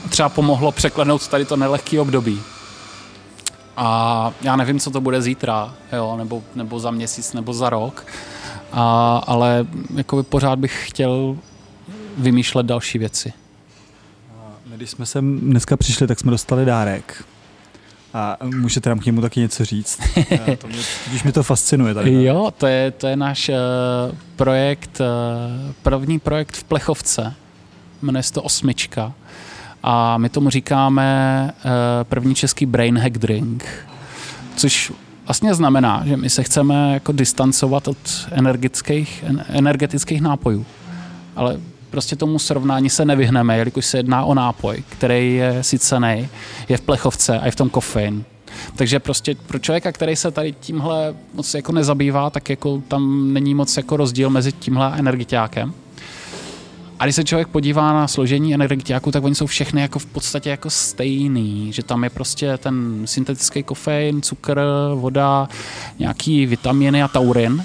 třeba 0.08 0.28
pomohlo 0.28 0.72
překlenout 0.72 1.28
tady 1.28 1.44
to 1.44 1.56
nelehký 1.56 1.98
období. 1.98 2.40
A 3.76 4.32
já 4.42 4.56
nevím, 4.56 4.80
co 4.80 4.90
to 4.90 5.00
bude 5.00 5.22
zítra, 5.22 5.74
jo, 5.92 6.16
nebo, 6.16 6.42
nebo 6.54 6.80
za 6.80 6.90
měsíc, 6.90 7.32
nebo 7.32 7.54
za 7.54 7.70
rok, 7.70 8.06
a, 8.72 9.16
ale 9.26 9.66
jako 9.94 10.22
pořád 10.22 10.58
bych 10.58 10.88
chtěl 10.88 11.36
vymýšlet 12.18 12.66
další 12.66 12.98
věci. 12.98 13.32
Když 14.76 14.90
jsme 14.90 15.06
sem 15.06 15.40
dneska 15.40 15.76
přišli, 15.76 16.06
tak 16.06 16.20
jsme 16.20 16.30
dostali 16.30 16.64
dárek. 16.64 17.24
A 18.14 18.36
můžete 18.44 18.88
nám 18.88 18.98
k 18.98 19.06
němu 19.06 19.20
taky 19.20 19.40
něco 19.40 19.64
říct? 19.64 20.00
to 20.58 20.66
mě, 20.66 20.78
když 21.08 21.22
mi 21.22 21.32
to 21.32 21.42
fascinuje. 21.42 21.94
Tady, 21.94 22.24
jo, 22.24 22.52
to 22.58 22.66
je, 22.66 22.90
to 22.90 23.06
je 23.06 23.16
náš 23.16 23.48
uh, 23.48 23.54
projekt, 24.36 25.00
uh, 25.00 25.72
první 25.82 26.18
projekt 26.18 26.56
v 26.56 26.64
Plechovce. 26.64 27.34
Jmenuje 28.02 28.22
se 28.22 28.32
to 28.32 28.42
Osmička. 28.42 29.12
A 29.88 30.18
my 30.18 30.28
tomu 30.28 30.50
říkáme 30.50 31.50
uh, 31.64 31.70
první 32.04 32.34
český 32.34 32.66
brain 32.66 32.98
hack 32.98 33.18
drink. 33.18 33.64
Což 34.56 34.92
vlastně 35.26 35.54
znamená, 35.54 36.02
že 36.06 36.16
my 36.16 36.30
se 36.30 36.42
chceme 36.42 36.94
jako 36.94 37.12
distancovat 37.12 37.88
od 37.88 38.28
energetických, 38.30 39.24
energetických 39.48 40.20
nápojů. 40.20 40.66
Ale 41.36 41.60
prostě 41.90 42.16
tomu 42.16 42.38
srovnání 42.38 42.90
se 42.90 43.04
nevyhneme, 43.04 43.58
jelikož 43.58 43.86
se 43.86 43.98
jedná 43.98 44.24
o 44.24 44.34
nápoj, 44.34 44.84
který 44.88 45.34
je 45.34 45.62
sycený, 45.62 46.28
je 46.68 46.76
v 46.76 46.80
plechovce 46.80 47.38
a 47.38 47.46
je 47.46 47.50
v 47.50 47.56
tom 47.56 47.70
kofein. 47.70 48.24
Takže 48.76 49.00
prostě 49.00 49.34
pro 49.46 49.58
člověka, 49.58 49.92
který 49.92 50.16
se 50.16 50.30
tady 50.30 50.54
tímhle 50.60 51.14
moc 51.34 51.54
jako 51.54 51.72
nezabývá, 51.72 52.30
tak 52.30 52.50
jako 52.50 52.82
tam 52.88 53.32
není 53.32 53.54
moc 53.54 53.76
jako 53.76 53.96
rozdíl 53.96 54.30
mezi 54.30 54.52
tímhle 54.52 54.98
energiťákem. 54.98 55.74
A 56.98 57.04
když 57.04 57.16
se 57.16 57.24
člověk 57.24 57.48
podívá 57.48 57.92
na 57.92 58.08
složení 58.08 58.54
energiťáků, 58.54 59.12
tak 59.12 59.24
oni 59.24 59.34
jsou 59.34 59.46
všechny 59.46 59.80
jako 59.80 59.98
v 59.98 60.06
podstatě 60.06 60.50
jako 60.50 60.70
stejný, 60.70 61.72
že 61.72 61.82
tam 61.82 62.04
je 62.04 62.10
prostě 62.10 62.56
ten 62.58 63.02
syntetický 63.04 63.62
kofein, 63.62 64.22
cukr, 64.22 64.60
voda, 64.94 65.48
nějaký 65.98 66.46
vitaminy 66.46 67.02
a 67.02 67.08
taurin, 67.08 67.64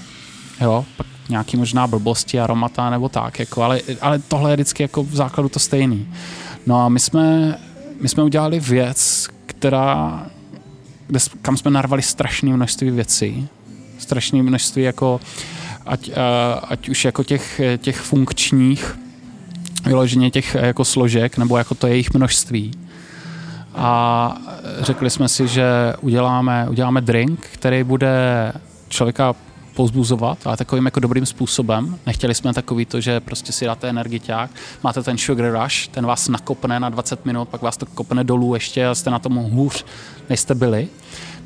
jo, 0.62 0.86
pak 0.98 1.08
nějaký 1.30 1.58
možná 1.58 1.88
blbosti, 1.88 2.40
aromata 2.40 2.90
nebo 2.90 3.10
tak, 3.10 3.40
jako, 3.40 3.64
ale, 3.64 3.82
ale 4.02 4.20
tohle 4.20 4.52
je 4.52 4.56
vždycky 4.56 4.84
jako 4.84 5.04
v 5.04 5.16
základu 5.16 5.50
to 5.50 5.60
stejný. 5.60 6.08
No 6.66 6.86
a 6.86 6.90
my 6.90 7.00
jsme, 7.00 7.58
my 8.02 8.10
jsme 8.10 8.24
udělali 8.24 8.60
věc, 8.60 9.28
která, 9.46 10.26
kde, 11.08 11.20
kam 11.42 11.58
jsme 11.58 11.72
narvali 11.72 12.02
strašné 12.02 12.54
množství 12.54 12.92
věcí, 12.92 13.48
strašné 13.98 14.44
množství 14.44 14.84
jako 14.84 15.20
ať, 15.86 16.10
uh, 16.10 16.16
ať 16.64 16.90
už 16.90 17.06
jako 17.06 17.24
těch, 17.24 17.62
těch 17.78 18.00
funkčních, 18.00 19.01
vyloženě 19.86 20.32
těch 20.32 20.56
jako 20.56 20.86
složek, 20.86 21.38
nebo 21.38 21.58
jako 21.58 21.76
to 21.76 21.88
jejich 21.88 22.14
množství. 22.14 22.72
A 23.76 24.36
řekli 24.80 25.10
jsme 25.10 25.30
si, 25.30 25.48
že 25.48 25.94
uděláme, 26.02 26.68
uděláme 26.70 27.02
drink, 27.02 27.40
který 27.40 27.84
bude 27.84 28.54
člověka 28.90 29.36
pozbuzovat, 29.76 30.38
ale 30.48 30.58
takovým 30.58 30.86
jako 30.86 31.00
dobrým 31.00 31.26
způsobem. 31.26 32.00
Nechtěli 32.06 32.36
jsme 32.36 32.54
takový 32.54 32.86
to, 32.86 33.02
že 33.02 33.20
prostě 33.20 33.52
si 33.52 33.66
dáte 33.66 33.90
energiťák, 33.90 34.52
máte 34.84 35.04
ten 35.04 35.18
sugar 35.18 35.62
rush, 35.62 35.88
ten 35.88 36.06
vás 36.06 36.28
nakopne 36.28 36.80
na 36.80 36.90
20 36.90 37.26
minut, 37.26 37.50
pak 37.50 37.62
vás 37.62 37.78
to 37.78 37.86
kopne 37.86 38.24
dolů 38.24 38.54
ještě 38.54 38.88
a 38.88 38.96
jste 38.96 39.10
na 39.10 39.20
tom 39.20 39.36
hůř, 39.36 39.86
než 40.30 40.40
jste 40.40 40.56
byli. 40.56 40.88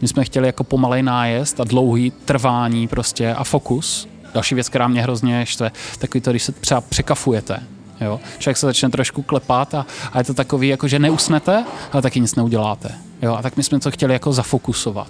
My 0.01 0.07
jsme 0.07 0.23
chtěli 0.23 0.47
jako 0.47 0.63
pomalej 0.63 1.03
nájezd 1.03 1.59
a 1.59 1.63
dlouhý 1.63 2.11
trvání 2.11 2.88
prostě 2.88 3.34
a 3.34 3.43
fokus. 3.43 4.07
Další 4.34 4.55
věc, 4.55 4.69
která 4.69 4.88
mě 4.88 5.01
hrozně 5.01 5.45
štve, 5.45 5.71
takový 5.99 6.21
to, 6.21 6.30
když 6.30 6.43
se 6.43 6.51
třeba 6.51 6.82
překafujete, 6.82 7.59
Jo? 8.02 8.20
Člověk 8.38 8.58
se 8.58 8.66
začne 8.66 8.89
trošku 8.89 9.22
klepat 9.22 9.74
a, 9.74 9.86
a 10.14 10.18
je 10.18 10.24
to 10.24 10.34
takový, 10.34 10.68
jako 10.68 10.88
že 10.88 11.00
neusnete, 11.00 11.66
ale 11.91 12.02
taky 12.02 12.20
nic 12.20 12.36
neuděláte. 12.36 12.91
Jo? 13.22 13.36
A 13.36 13.41
tak 13.41 13.58
my 13.58 13.64
jsme 13.64 13.80
to 13.80 13.91
chtěli 13.91 14.14
jako 14.14 14.34
zafokusovat. 14.34 15.10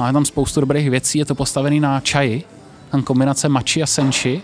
Máme 0.00 0.12
tam 0.12 0.24
spoustu 0.24 0.60
dobrých 0.60 0.90
věcí, 0.90 1.18
je 1.18 1.24
to 1.24 1.34
postavený 1.34 1.80
na 1.80 2.00
čaji, 2.00 2.44
tam 2.90 3.02
kombinace 3.02 3.48
mači 3.48 3.82
a 3.82 3.86
senči 3.86 4.42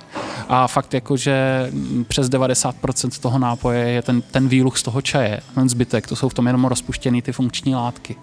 a 0.49 0.67
fakt 0.67 0.95
jako, 0.95 1.17
že 1.17 1.71
přes 2.09 2.29
90% 2.29 3.21
toho 3.21 3.39
nápoje 3.39 3.89
je 3.89 4.03
ten, 4.03 4.23
ten 4.23 4.49
výluch 4.49 4.79
z 4.79 4.83
toho 4.83 5.03
čaje, 5.03 5.41
ten 5.55 5.69
zbytek, 5.69 6.07
to 6.07 6.17
jsou 6.17 6.29
v 6.29 6.35
tom 6.35 6.47
jenom 6.47 6.65
rozpuštěné 6.65 7.23
ty 7.23 7.33
funkční 7.33 7.75
látky. 7.75 8.17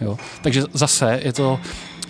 Jo. 0.00 0.18
Takže 0.42 0.62
zase 0.72 1.20
je 1.22 1.32
to, 1.32 1.60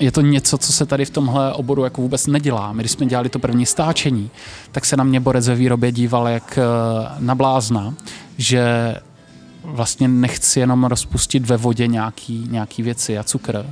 je 0.00 0.12
to 0.12 0.20
něco, 0.20 0.58
co 0.58 0.72
se 0.72 0.86
tady 0.86 1.04
v 1.04 1.10
tomhle 1.10 1.52
oboru 1.52 1.84
jako 1.84 2.02
vůbec 2.02 2.26
nedělá. 2.26 2.72
My, 2.72 2.82
když 2.82 2.92
jsme 2.92 3.06
dělali 3.06 3.28
to 3.28 3.38
první 3.38 3.66
stáčení, 3.66 4.30
tak 4.72 4.84
se 4.84 4.96
na 4.96 5.04
mě 5.04 5.20
borec 5.20 5.48
ve 5.48 5.54
výrobě 5.54 5.92
díval 5.92 6.28
jak 6.28 6.58
eh, 6.58 6.62
na 7.18 7.34
blázna, 7.34 7.94
že 8.38 8.94
vlastně 9.64 10.08
nechci 10.08 10.60
jenom 10.60 10.84
rozpustit 10.84 11.46
ve 11.46 11.56
vodě 11.56 11.86
nějaký, 11.86 12.48
nějaký 12.50 12.82
věci 12.82 13.18
a 13.18 13.24
cukr, 13.24 13.66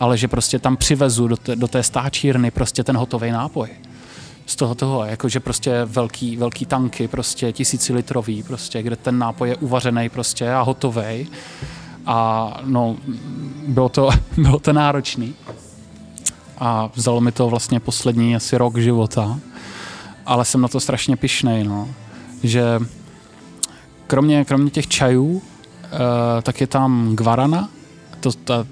ale 0.00 0.18
že 0.18 0.28
prostě 0.28 0.58
tam 0.58 0.76
přivezu 0.76 1.28
do 1.28 1.36
té, 1.36 1.56
do 1.56 1.68
té 1.68 1.82
stáčírny 1.82 2.50
prostě 2.50 2.84
ten 2.84 2.96
hotový 2.96 3.30
nápoj. 3.30 3.68
Z 4.46 4.56
toho 4.56 4.74
toho, 4.74 5.04
jakože 5.04 5.40
prostě 5.40 5.84
velký, 5.84 6.36
velký 6.36 6.66
tanky, 6.66 7.08
prostě 7.08 7.52
tisícilitrový, 7.52 8.42
prostě, 8.42 8.82
kde 8.82 8.96
ten 8.96 9.18
nápoj 9.18 9.48
je 9.48 9.56
uvařený 9.56 10.08
prostě 10.08 10.52
a 10.52 10.62
hotový. 10.62 11.28
A 12.08 12.60
no, 12.64 12.96
bylo 13.68 13.88
to, 13.88 14.10
bylo 14.36 14.58
to 14.58 14.72
náročný. 14.72 15.34
A 16.58 16.90
vzalo 16.94 17.20
mi 17.20 17.32
to 17.32 17.48
vlastně 17.48 17.80
poslední 17.80 18.36
asi 18.36 18.58
rok 18.58 18.78
života. 18.78 19.38
Ale 20.26 20.44
jsem 20.44 20.60
na 20.60 20.68
to 20.68 20.80
strašně 20.80 21.16
pišnej, 21.16 21.64
no. 21.64 21.88
Že 22.42 22.80
kromě, 24.06 24.44
kromě 24.44 24.70
těch 24.70 24.86
čajů, 24.86 25.26
uh, 25.26 25.40
tak 26.42 26.60
je 26.60 26.66
tam 26.66 27.16
guarana, 27.16 27.68
to, 28.20 28.32
ta, 28.32 28.66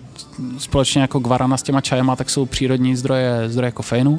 společně 0.59 1.01
jako 1.01 1.19
guarana 1.19 1.57
s 1.57 1.63
těma 1.63 1.81
čajema, 1.81 2.17
tak 2.17 2.31
jsou 2.31 2.47
přírodní 2.47 2.97
zdroje, 2.97 3.49
zdroje 3.49 3.73
kofeinu. 3.73 4.13
Uh, 4.13 4.19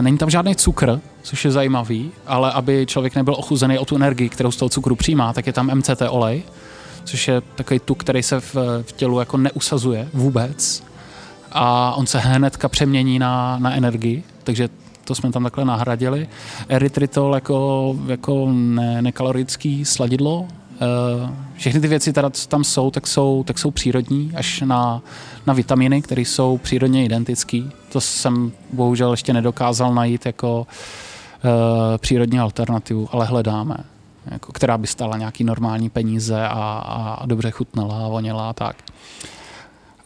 není 0.00 0.18
tam 0.18 0.30
žádný 0.30 0.56
cukr, 0.56 1.00
což 1.22 1.44
je 1.44 1.50
zajímavý, 1.50 2.12
ale 2.26 2.52
aby 2.52 2.86
člověk 2.86 3.14
nebyl 3.14 3.34
ochuzený 3.34 3.78
o 3.78 3.84
tu 3.84 3.96
energii, 3.96 4.28
kterou 4.28 4.50
z 4.50 4.56
toho 4.56 4.68
cukru 4.68 4.96
přijímá, 4.96 5.32
tak 5.32 5.46
je 5.46 5.52
tam 5.52 5.70
MCT 5.74 6.02
olej, 6.08 6.42
což 7.04 7.28
je 7.28 7.40
takový 7.40 7.80
tuk, 7.80 8.00
který 8.00 8.22
se 8.22 8.40
v, 8.40 8.54
v 8.82 8.92
tělu 8.92 9.18
jako 9.18 9.36
neusazuje 9.36 10.08
vůbec 10.12 10.82
a 11.52 11.94
on 11.94 12.06
se 12.06 12.18
hnedka 12.18 12.68
přemění 12.68 13.18
na, 13.18 13.58
na 13.58 13.74
energii, 13.74 14.22
takže 14.44 14.68
to 15.04 15.14
jsme 15.14 15.32
tam 15.32 15.42
takhle 15.42 15.64
nahradili. 15.64 16.28
Erytritol 16.68 17.34
jako, 17.34 17.96
jako 18.06 18.48
ne, 18.52 19.02
nekalorický 19.02 19.84
sladidlo, 19.84 20.48
Eh, 20.74 21.30
všechny 21.56 21.80
ty 21.80 21.88
věci, 21.88 22.12
které 22.12 22.28
tam 22.48 22.64
jsou, 22.64 22.90
tak 22.90 23.06
jsou, 23.06 23.44
tak 23.46 23.58
jsou 23.58 23.70
přírodní, 23.70 24.32
až 24.36 24.60
na, 24.60 25.02
na 25.46 25.54
vitaminy, 25.54 26.02
které 26.02 26.22
jsou 26.22 26.58
přírodně 26.58 27.04
identické. 27.04 27.62
To 27.92 28.00
jsem 28.00 28.52
bohužel 28.72 29.10
ještě 29.10 29.32
nedokázal 29.32 29.94
najít 29.94 30.26
jako 30.26 30.66
uh, 31.44 31.50
přírodní 31.98 32.40
alternativu, 32.40 33.08
ale 33.12 33.26
hledáme, 33.26 33.76
jako, 34.30 34.52
která 34.52 34.78
by 34.78 34.86
stala 34.86 35.16
nějaký 35.16 35.44
normální 35.44 35.90
peníze 35.90 36.48
a, 36.48 37.18
a 37.20 37.26
dobře 37.26 37.50
chutnala 37.50 38.04
a 38.04 38.08
voněla 38.08 38.50
a 38.50 38.52
tak. 38.52 38.76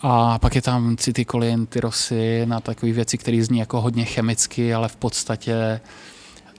A 0.03 0.39
pak 0.39 0.55
je 0.55 0.62
tam 0.62 0.97
cytikolin, 0.97 1.66
tyrosin 1.66 2.55
a 2.55 2.61
takové 2.61 2.93
věci, 2.93 3.19
které 3.19 3.45
zní 3.45 3.59
jako 3.59 3.81
hodně 3.81 4.05
chemicky, 4.05 4.75
ale 4.75 4.89
v 4.89 4.97
podstatě 4.97 5.81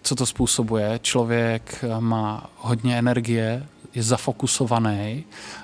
co 0.01 0.16
to 0.16 0.26
způsobuje? 0.26 0.99
Člověk 1.01 1.86
má 1.99 2.49
hodně 2.57 2.99
energie, 2.99 3.66
je 3.95 4.03
zafokusovaný, 4.03 5.24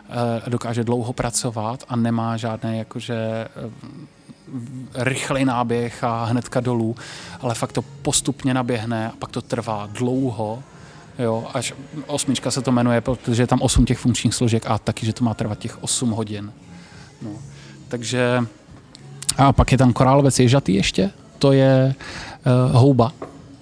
eh, 0.09 0.49
dokáže 0.49 0.83
dlouho 0.83 1.13
pracovat 1.13 1.83
a 1.87 1.95
nemá 1.95 2.37
žádný 2.37 2.77
jakože 2.77 3.15
eh, 3.15 3.49
rychlej 4.93 5.45
náběh 5.45 6.03
a 6.03 6.23
hnedka 6.23 6.59
dolů, 6.59 6.95
ale 7.41 7.55
fakt 7.55 7.71
to 7.71 7.81
postupně 7.81 8.53
naběhne 8.53 9.07
a 9.07 9.13
pak 9.19 9.31
to 9.31 9.41
trvá 9.41 9.89
dlouho, 9.91 10.63
jo, 11.19 11.47
až 11.53 11.73
osmička 12.07 12.51
se 12.51 12.61
to 12.61 12.71
jmenuje, 12.71 13.01
protože 13.01 13.43
je 13.43 13.47
tam 13.47 13.61
osm 13.61 13.85
těch 13.85 13.97
funkčních 13.97 14.35
složek 14.35 14.65
a 14.67 14.77
taky, 14.77 15.05
že 15.05 15.13
to 15.13 15.23
má 15.23 15.33
trvat 15.33 15.59
těch 15.59 15.83
osm 15.83 16.11
hodin. 16.11 16.51
No. 17.21 17.29
Takže 17.87 18.45
a 19.37 19.53
pak 19.53 19.71
je 19.71 19.77
tam 19.77 19.93
korálovec 19.93 20.39
ježatý 20.39 20.73
ještě, 20.73 21.11
to 21.39 21.51
je 21.51 21.95
uh, 22.45 22.75
houba, 22.75 23.11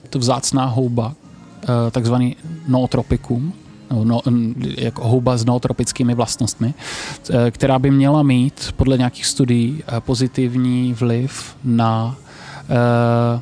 to 0.10 0.20
vzácná 0.20 0.66
houba, 0.66 1.08
uh, 1.08 1.92
takzvaný 1.92 2.36
nootropikum, 2.68 3.54
no, 4.04 4.22
jako 4.78 5.08
houba 5.08 5.38
s 5.38 5.46
nootropickými 5.46 6.16
vlastnostmi, 6.16 6.74
která 7.52 7.80
by 7.80 7.92
měla 7.92 8.24
mít 8.24 8.74
podle 8.76 8.98
nějakých 8.98 9.26
studií 9.26 9.84
pozitivní 10.00 10.94
vliv 10.94 11.56
na 11.64 12.16
uh, 13.36 13.42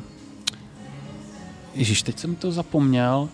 Ježíš, 1.74 2.02
teď 2.02 2.18
jsem 2.18 2.34
to 2.34 2.52
zapomněl, 2.52 3.28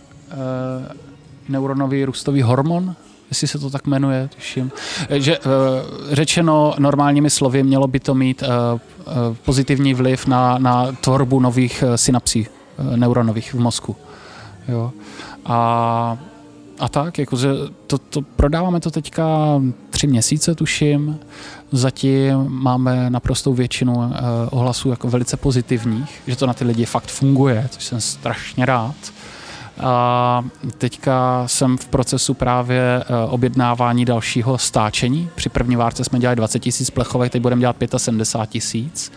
neuronový 1.48 2.04
růstový 2.04 2.42
hormon, 2.42 2.94
jestli 3.30 3.48
se 3.48 3.58
to 3.58 3.70
tak 3.70 3.86
jmenuje, 3.86 4.28
tuším. 4.34 4.72
Že, 5.10 5.38
uh, 5.38 5.44
řečeno 6.10 6.74
normálními 6.78 7.30
slovy, 7.30 7.62
mělo 7.62 7.86
by 7.86 8.00
to 8.00 8.14
mít 8.14 8.42
pozitivní 9.44 9.94
vliv 9.94 10.26
na, 10.26 10.58
na 10.58 10.92
tvorbu 10.92 11.40
nových 11.40 11.84
synapsí 11.96 12.46
neuronových 12.96 13.54
v 13.54 13.58
mozku. 13.58 13.96
Jo. 14.68 14.92
A, 15.44 16.18
a 16.78 16.88
tak, 16.88 17.18
jakože 17.18 17.48
to, 17.86 17.98
to, 17.98 18.22
prodáváme 18.22 18.80
to 18.80 18.90
teďka 18.90 19.26
tři 19.90 20.06
měsíce, 20.06 20.54
tuším. 20.54 21.18
Zatím 21.72 22.44
máme 22.48 23.10
naprostou 23.10 23.54
většinu 23.54 24.12
ohlasů 24.50 24.90
jako 24.90 25.08
velice 25.08 25.36
pozitivních, 25.36 26.22
že 26.26 26.36
to 26.36 26.46
na 26.46 26.54
ty 26.54 26.64
lidi 26.64 26.84
fakt 26.84 27.08
funguje, 27.08 27.68
což 27.70 27.84
jsem 27.84 28.00
strašně 28.00 28.66
rád. 28.66 28.94
A 29.80 30.44
teďka 30.78 31.42
jsem 31.46 31.78
v 31.78 31.86
procesu 31.86 32.34
právě 32.34 32.80
eh, 33.00 33.04
objednávání 33.28 34.04
dalšího 34.04 34.58
stáčení. 34.58 35.30
Při 35.34 35.48
první 35.48 35.76
várce 35.76 36.04
jsme 36.04 36.18
dělali 36.18 36.36
20 36.36 36.58
tisíc 36.58 36.90
plechovek, 36.90 37.32
teď 37.32 37.42
budeme 37.42 37.60
dělat 37.60 37.76
75 37.96 38.52
tisíc. 38.52 39.12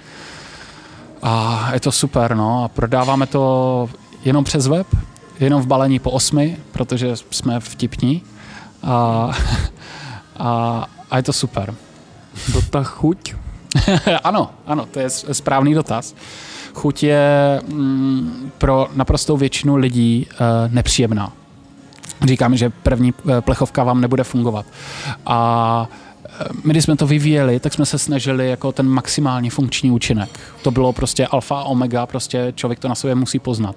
A 1.24 1.70
je 1.74 1.80
to 1.80 1.92
super, 1.92 2.36
no. 2.36 2.64
A 2.64 2.68
prodáváme 2.68 3.28
to 3.28 3.90
jenom 4.26 4.44
přes 4.44 4.68
web, 4.68 4.88
jenom 5.40 5.62
v 5.62 5.68
balení 5.68 6.00
po 6.00 6.12
osmi, 6.12 6.58
protože 6.72 7.16
jsme 7.32 7.60
vtipní. 7.60 8.22
A, 8.84 9.32
a, 10.38 10.86
a 11.12 11.18
je 11.18 11.24
to 11.24 11.34
super. 11.34 11.74
Dotaz 12.54 12.88
chuť? 12.88 13.34
ano, 14.24 14.52
ano, 14.68 14.86
to 14.86 15.00
je 15.00 15.10
správný 15.10 15.74
dotaz. 15.74 16.16
Chuť 16.74 17.04
je 17.04 17.62
mm, 17.68 18.52
pro 18.58 18.88
naprostou 18.96 19.38
většinu 19.38 19.76
lidí 19.76 20.28
uh, 20.32 20.38
nepříjemná. 20.74 21.34
Říkáme, 22.24 22.58
že 22.58 22.70
první 22.70 23.14
eh, 23.30 23.42
plechovka 23.42 23.84
vám 23.84 24.02
nebude 24.02 24.24
fungovat. 24.24 24.66
A 25.26 25.90
eh, 26.26 26.46
my, 26.64 26.74
když 26.74 26.84
jsme 26.84 26.96
to 26.96 27.08
vyvíjeli, 27.08 27.60
tak 27.60 27.74
jsme 27.74 27.86
se 27.86 27.98
snažili 27.98 28.50
jako 28.50 28.72
ten 28.72 28.88
maximální 28.88 29.50
funkční 29.50 29.92
účinek. 29.92 30.40
To 30.62 30.72
bylo 30.72 30.94
prostě 30.94 31.28
alfa 31.28 31.64
omega, 31.64 32.06
prostě 32.06 32.54
člověk 32.56 32.80
to 32.80 32.88
na 32.88 32.96
sobě 32.96 33.16
musí 33.16 33.40
poznat. 33.40 33.76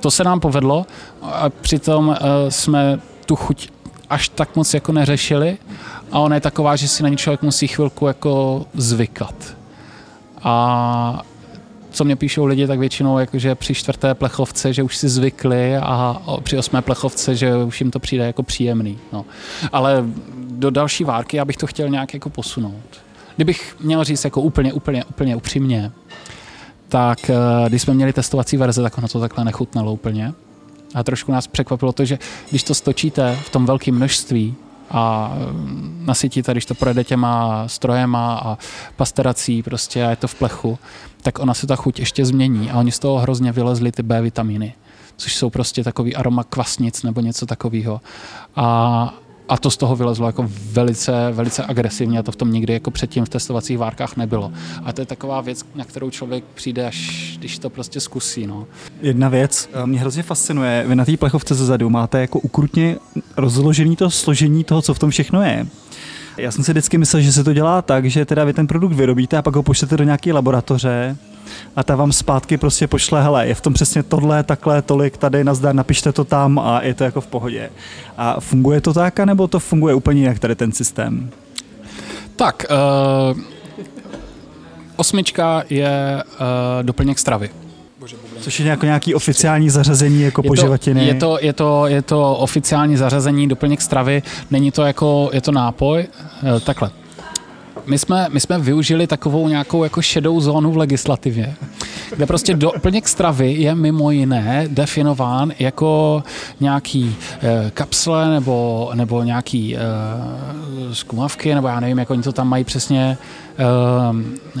To 0.00 0.10
se 0.10 0.24
nám 0.24 0.40
povedlo 0.40 0.86
a 1.22 1.50
přitom 1.50 2.16
jsme 2.48 2.98
tu 3.26 3.36
chuť 3.36 3.68
až 4.10 4.28
tak 4.28 4.56
moc 4.56 4.74
jako 4.74 4.92
neřešili 4.92 5.58
a 6.12 6.18
ona 6.18 6.34
je 6.34 6.40
taková, 6.40 6.76
že 6.76 6.88
si 6.88 7.02
na 7.02 7.08
ní 7.08 7.16
člověk 7.16 7.42
musí 7.42 7.68
chvilku 7.68 8.06
jako 8.06 8.64
zvykat. 8.74 9.34
A 10.42 11.22
co 11.94 12.04
mě 12.04 12.16
píšou 12.16 12.44
lidi, 12.44 12.66
tak 12.66 12.78
většinou 12.78 13.18
jakože 13.18 13.54
při 13.54 13.74
čtvrté 13.74 14.14
plechovce, 14.14 14.72
že 14.72 14.82
už 14.82 14.96
si 14.96 15.08
zvykli 15.08 15.76
a 15.76 16.22
při 16.42 16.58
osmé 16.58 16.82
plechovce, 16.82 17.36
že 17.36 17.56
už 17.56 17.80
jim 17.80 17.90
to 17.90 17.98
přijde 17.98 18.26
jako 18.26 18.42
příjemný. 18.42 18.98
No. 19.12 19.24
Ale 19.72 20.04
do 20.36 20.70
další 20.70 21.04
várky 21.04 21.36
já 21.36 21.44
bych 21.44 21.56
to 21.56 21.66
chtěl 21.66 21.88
nějak 21.88 22.14
jako 22.14 22.30
posunout. 22.30 23.00
Kdybych 23.36 23.76
měl 23.80 24.04
říct 24.04 24.24
jako 24.24 24.40
úplně, 24.40 24.72
úplně, 24.72 25.04
úplně 25.04 25.36
upřímně, 25.36 25.92
tak 26.88 27.30
eh, 27.30 27.34
když 27.68 27.82
jsme 27.82 27.94
měli 27.94 28.12
testovací 28.12 28.56
verze, 28.56 28.82
tak 28.82 28.98
ono 28.98 29.08
to 29.08 29.20
takhle 29.20 29.44
nechutnalo 29.44 29.92
úplně. 29.92 30.32
A 30.94 31.02
trošku 31.02 31.32
nás 31.32 31.46
překvapilo 31.46 31.92
to, 31.92 32.04
že 32.04 32.18
když 32.50 32.62
to 32.62 32.74
stočíte 32.74 33.38
v 33.44 33.50
tom 33.50 33.66
velkém 33.66 33.94
množství, 33.94 34.54
a 34.90 35.32
mm, 35.50 36.02
nasytíte, 36.06 36.52
když 36.52 36.66
to 36.66 36.74
projede 36.74 37.04
těma 37.04 37.64
strojema 37.68 38.38
a 38.38 38.58
pasterací 38.96 39.62
prostě 39.62 40.04
a 40.04 40.10
je 40.10 40.16
to 40.16 40.28
v 40.28 40.34
plechu, 40.34 40.78
tak 41.22 41.38
ona 41.38 41.54
se 41.54 41.66
ta 41.66 41.76
chuť 41.76 42.00
ještě 42.00 42.24
změní 42.24 42.70
a 42.70 42.78
oni 42.78 42.92
z 42.92 42.98
toho 42.98 43.18
hrozně 43.18 43.52
vylezli 43.52 43.92
ty 43.92 44.02
B 44.02 44.20
vitamíny, 44.20 44.74
což 45.16 45.36
jsou 45.36 45.50
prostě 45.50 45.84
takový 45.84 46.16
aroma 46.16 46.44
kvasnic 46.44 47.02
nebo 47.02 47.20
něco 47.20 47.46
takového. 47.46 48.00
A, 48.56 49.14
a 49.48 49.56
to 49.56 49.70
z 49.70 49.76
toho 49.76 49.96
vylezlo 49.96 50.26
jako 50.26 50.50
velice, 50.72 51.12
velice 51.32 51.64
agresivně 51.68 52.18
a 52.18 52.22
to 52.22 52.32
v 52.32 52.36
tom 52.36 52.52
nikdy 52.52 52.72
jako 52.72 52.90
předtím 52.90 53.24
v 53.24 53.28
testovacích 53.28 53.78
várkách 53.78 54.16
nebylo. 54.16 54.52
A 54.84 54.92
to 54.92 55.00
je 55.00 55.06
taková 55.06 55.40
věc, 55.40 55.64
na 55.74 55.84
kterou 55.84 56.10
člověk 56.10 56.44
přijde, 56.54 56.86
až 56.86 57.34
když 57.38 57.58
to 57.58 57.70
prostě 57.70 58.00
zkusí. 58.00 58.46
No. 58.46 58.66
Jedna 59.02 59.28
věc, 59.28 59.68
eh, 59.72 59.86
mě 59.86 60.00
hrozně 60.00 60.22
fascinuje, 60.22 60.84
vy 60.88 60.96
na 60.96 61.04
té 61.04 61.16
plechovce 61.16 61.54
zezadu 61.54 61.90
máte 61.90 62.20
jako 62.20 62.38
ukrutně 62.38 62.96
rozložený 63.36 63.96
to 63.96 64.10
složení 64.10 64.64
toho, 64.64 64.82
co 64.82 64.94
v 64.94 64.98
tom 64.98 65.10
všechno 65.10 65.42
je. 65.42 65.66
Já 66.36 66.50
jsem 66.50 66.64
si 66.64 66.72
vždycky 66.72 66.98
myslel, 66.98 67.22
že 67.22 67.32
se 67.32 67.44
to 67.44 67.52
dělá 67.52 67.82
tak, 67.82 68.04
že 68.10 68.24
teda 68.24 68.44
vy 68.44 68.52
ten 68.52 68.66
produkt 68.66 68.92
vyrobíte 68.92 69.38
a 69.38 69.42
pak 69.42 69.56
ho 69.56 69.62
pošlete 69.62 69.96
do 69.96 70.04
nějaké 70.04 70.32
laboratoře 70.32 71.16
a 71.76 71.82
ta 71.82 71.96
vám 71.96 72.12
zpátky 72.12 72.56
prostě 72.56 72.86
pošle, 72.86 73.22
hele, 73.22 73.46
je 73.46 73.54
v 73.54 73.60
tom 73.60 73.74
přesně 73.74 74.02
tohle, 74.02 74.42
takhle, 74.42 74.82
tolik, 74.82 75.16
tady, 75.16 75.44
nazdar, 75.44 75.74
napište 75.74 76.12
to 76.12 76.24
tam 76.24 76.58
a 76.58 76.82
je 76.82 76.94
to 76.94 77.04
jako 77.04 77.20
v 77.20 77.26
pohodě. 77.26 77.70
A 78.16 78.40
funguje 78.40 78.80
to 78.80 78.94
tak, 78.94 79.18
nebo 79.18 79.48
to 79.48 79.60
funguje 79.60 79.94
úplně 79.94 80.20
jinak 80.20 80.38
tady 80.38 80.54
ten 80.54 80.72
systém? 80.72 81.30
Tak, 82.36 82.66
uh, 82.70 83.40
osmička 84.96 85.64
je 85.70 86.22
uh, 86.26 86.82
doplněk 86.82 87.18
stravy. 87.18 87.50
Což 88.40 88.60
je 88.60 88.66
jako 88.66 88.86
nějaký 88.86 89.14
oficiální 89.14 89.70
zařazení 89.70 90.22
jako 90.22 90.42
je 90.44 90.48
poživatiny? 90.48 91.00
To, 91.00 91.06
je, 91.06 91.14
to, 91.14 91.38
je, 91.40 91.52
to, 91.52 91.86
je 91.86 92.02
to 92.02 92.36
oficiální 92.36 92.96
zařazení, 92.96 93.48
doplněk 93.48 93.80
stravy, 93.80 94.22
není 94.50 94.70
to 94.70 94.82
jako, 94.82 95.30
je 95.32 95.40
to 95.40 95.52
nápoj, 95.52 96.06
uh, 96.42 96.60
takhle 96.60 96.90
my 97.86 97.98
jsme, 97.98 98.26
my 98.32 98.40
jsme 98.40 98.58
využili 98.58 99.06
takovou 99.06 99.48
nějakou 99.48 99.84
jako 99.84 100.02
šedou 100.02 100.40
zónu 100.40 100.72
v 100.72 100.76
legislativě, 100.76 101.54
kde 102.16 102.26
prostě 102.26 102.54
doplněk 102.54 103.08
stravy 103.08 103.52
je 103.52 103.74
mimo 103.74 104.10
jiné 104.10 104.64
definován 104.68 105.52
jako 105.58 106.22
nějaký 106.60 107.16
e, 107.42 107.70
kapsle 107.70 108.30
nebo, 108.30 108.90
nebo 108.94 109.22
nějaký 109.22 109.76
e, 109.76 109.80
zkumavky, 110.92 111.54
nebo 111.54 111.68
já 111.68 111.80
nevím, 111.80 111.98
jak 111.98 112.10
oni 112.10 112.22
to 112.22 112.32
tam 112.32 112.48
mají 112.48 112.64
přesně 112.64 113.18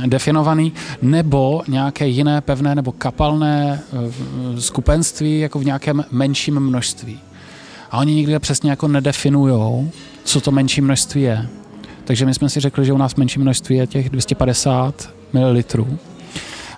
e, 0.02 0.06
definovaný, 0.06 0.72
nebo 1.02 1.62
nějaké 1.68 2.06
jiné 2.06 2.40
pevné 2.40 2.74
nebo 2.74 2.92
kapalné 2.92 3.82
e, 4.56 4.60
skupenství 4.60 5.40
jako 5.40 5.58
v 5.58 5.64
nějakém 5.64 6.04
menším 6.10 6.60
množství. 6.60 7.18
A 7.90 7.98
oni 7.98 8.14
nikdy 8.14 8.38
přesně 8.38 8.70
jako 8.70 8.88
nedefinují, 8.88 9.90
co 10.24 10.40
to 10.40 10.50
menší 10.50 10.80
množství 10.80 11.22
je. 11.22 11.48
Takže 12.04 12.26
my 12.26 12.34
jsme 12.34 12.48
si 12.48 12.60
řekli, 12.60 12.84
že 12.84 12.92
u 12.92 12.98
nás 12.98 13.14
menší 13.14 13.40
množství 13.40 13.76
je 13.76 13.86
těch 13.86 14.10
250 14.10 15.10
ml. 15.32 15.62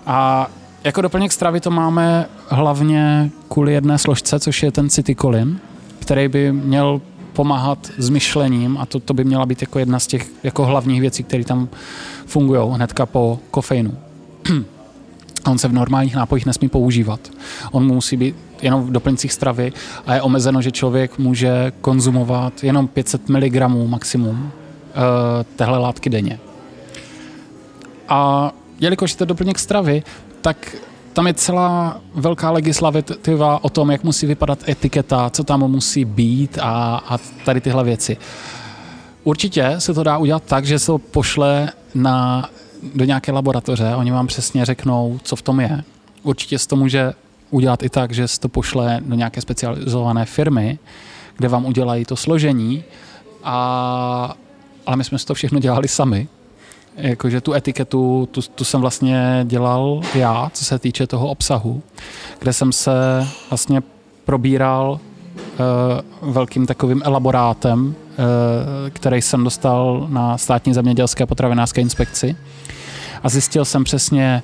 A 0.05 0.47
jako 0.83 1.01
doplněk 1.01 1.31
stravy 1.31 1.61
to 1.61 1.71
máme 1.71 2.25
hlavně 2.47 3.31
kvůli 3.49 3.73
jedné 3.73 3.97
složce, 3.97 4.39
což 4.39 4.63
je 4.63 4.71
ten 4.71 4.89
cytikolin, 4.89 5.59
který 5.99 6.27
by 6.27 6.51
měl 6.51 7.01
pomáhat 7.33 7.91
s 7.97 8.09
myšlením 8.09 8.77
a 8.77 8.85
to, 8.85 8.99
to 8.99 9.13
by 9.13 9.23
měla 9.23 9.45
být 9.45 9.61
jako 9.61 9.79
jedna 9.79 9.99
z 9.99 10.07
těch 10.07 10.27
jako 10.43 10.65
hlavních 10.65 11.01
věcí, 11.01 11.23
které 11.23 11.43
tam 11.43 11.69
fungují 12.25 12.61
hnedka 12.73 13.05
po 13.05 13.39
kofeinu. 13.51 13.93
On 15.45 15.57
se 15.57 15.67
v 15.67 15.73
normálních 15.73 16.15
nápojích 16.15 16.45
nesmí 16.45 16.69
používat. 16.69 17.19
On 17.71 17.85
musí 17.85 18.17
být 18.17 18.35
jenom 18.61 18.83
v 18.83 18.91
doplňcích 18.91 19.33
stravy 19.33 19.73
a 20.05 20.15
je 20.15 20.21
omezeno, 20.21 20.61
že 20.61 20.71
člověk 20.71 21.17
může 21.17 21.71
konzumovat 21.81 22.63
jenom 22.63 22.87
500 22.87 23.29
mg 23.29 23.67
maximum 23.87 24.51
téhle 25.55 25.77
látky 25.77 26.09
denně. 26.09 26.39
A 28.09 28.51
jelikož 28.79 29.11
je 29.11 29.17
to 29.17 29.25
doplněk 29.25 29.59
stravy, 29.59 30.03
tak 30.41 30.75
tam 31.13 31.27
je 31.27 31.33
celá 31.33 32.01
velká 32.15 32.51
legislativa 32.51 33.63
o 33.63 33.69
tom, 33.69 33.91
jak 33.91 34.03
musí 34.03 34.25
vypadat 34.25 34.69
etiketa, 34.69 35.29
co 35.29 35.43
tam 35.43 35.71
musí 35.71 36.05
být 36.05 36.59
a, 36.61 37.01
a 37.07 37.17
tady 37.45 37.61
tyhle 37.61 37.83
věci. 37.83 38.17
Určitě 39.23 39.75
se 39.77 39.93
to 39.93 40.03
dá 40.03 40.17
udělat 40.17 40.43
tak, 40.43 40.65
že 40.65 40.79
se 40.79 40.85
to 40.85 40.97
pošle 40.97 41.69
na, 41.95 42.49
do 42.95 43.05
nějaké 43.05 43.31
laboratoře, 43.31 43.95
oni 43.95 44.11
vám 44.11 44.27
přesně 44.27 44.65
řeknou, 44.65 45.19
co 45.23 45.35
v 45.35 45.41
tom 45.41 45.59
je. 45.59 45.83
Určitě 46.23 46.59
se 46.59 46.67
to 46.67 46.75
může 46.75 47.13
udělat 47.49 47.83
i 47.83 47.89
tak, 47.89 48.11
že 48.11 48.27
se 48.27 48.39
to 48.39 48.49
pošle 48.49 48.99
do 49.01 49.15
nějaké 49.15 49.41
specializované 49.41 50.25
firmy, 50.25 50.79
kde 51.37 51.47
vám 51.47 51.65
udělají 51.65 52.05
to 52.05 52.15
složení 52.15 52.83
a 53.43 54.35
ale 54.87 54.97
my 54.97 55.03
jsme 55.03 55.19
si 55.19 55.25
to 55.25 55.33
všechno 55.33 55.59
dělali 55.59 55.87
sami. 55.87 56.27
Jakože 56.97 57.41
tu 57.41 57.53
etiketu, 57.53 58.29
tu, 58.31 58.41
tu 58.41 58.63
jsem 58.63 58.81
vlastně 58.81 59.41
dělal 59.43 60.01
já, 60.15 60.51
co 60.53 60.65
se 60.65 60.79
týče 60.79 61.07
toho 61.07 61.27
obsahu, 61.27 61.81
kde 62.39 62.53
jsem 62.53 62.71
se 62.71 62.91
vlastně 63.49 63.81
probíral 64.25 64.99
uh, 66.21 66.33
velkým 66.33 66.65
takovým 66.65 67.01
elaborátem, 67.05 67.87
uh, 67.87 67.93
který 68.89 69.21
jsem 69.21 69.43
dostal 69.43 70.07
na 70.09 70.37
státní 70.37 70.73
zemědělské 70.73 71.25
potravinářské 71.25 71.81
inspekci. 71.81 72.35
A 73.23 73.29
zjistil 73.29 73.65
jsem 73.65 73.83
přesně, 73.83 74.43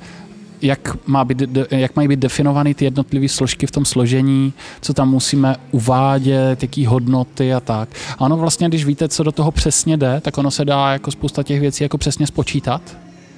jak, 0.64 1.08
má 1.08 1.26
být, 1.26 1.44
jak 1.72 1.96
mají 1.96 2.08
být 2.08 2.20
definovaný 2.20 2.74
ty 2.74 2.86
jednotlivé 2.86 3.30
složky 3.30 3.68
v 3.68 3.72
tom 3.72 3.86
složení, 3.86 4.54
co 4.82 4.94
tam 4.94 5.10
musíme 5.10 5.56
uvádět, 5.72 6.62
jaký 6.62 6.86
hodnoty 6.86 7.54
a 7.54 7.60
tak. 7.60 7.90
A 8.18 8.22
ono 8.22 8.38
vlastně, 8.38 8.68
když 8.68 8.86
víte, 8.86 9.08
co 9.08 9.24
do 9.24 9.32
toho 9.32 9.52
přesně 9.52 9.98
jde, 9.98 10.22
tak 10.22 10.38
ono 10.38 10.52
se 10.52 10.66
dá 10.66 10.92
jako 10.92 11.12
spousta 11.12 11.44
těch 11.44 11.60
věcí 11.60 11.84
jako 11.84 11.98
přesně 11.98 12.28
spočítat. 12.28 12.82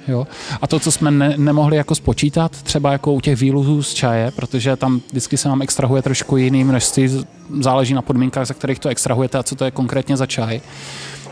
Jo? 0.07 0.27
A 0.61 0.67
to, 0.67 0.79
co 0.79 0.91
jsme 0.91 1.11
ne, 1.11 1.33
nemohli 1.37 1.77
jako 1.77 1.95
spočítat, 1.95 2.51
třeba 2.51 2.91
jako 2.91 3.13
u 3.13 3.21
těch 3.21 3.39
výluzů 3.39 3.83
z 3.83 3.93
čaje, 3.93 4.31
protože 4.31 4.75
tam 4.75 5.01
vždycky 5.09 5.37
se 5.37 5.49
nám 5.49 5.61
extrahuje 5.61 6.01
trošku 6.01 6.37
jiný 6.37 6.63
množství, 6.63 7.25
záleží 7.59 7.93
na 7.93 8.01
podmínkách, 8.01 8.47
za 8.47 8.53
kterých 8.53 8.79
to 8.79 8.89
extrahujete 8.89 9.37
a 9.37 9.43
co 9.43 9.55
to 9.55 9.65
je 9.65 9.71
konkrétně 9.71 10.17
za 10.17 10.25
čaj, 10.25 10.61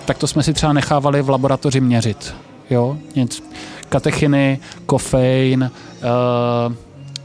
tak 0.06 0.18
to 0.18 0.28
jsme 0.28 0.44
si 0.44 0.54
třeba 0.54 0.74
nechávali 0.74 1.22
v 1.22 1.30
laboratoři 1.30 1.82
měřit. 1.82 2.34
Jo? 2.70 2.98
Katechiny, 3.94 4.60
kofein, 4.86 5.72
uh, 6.02 6.74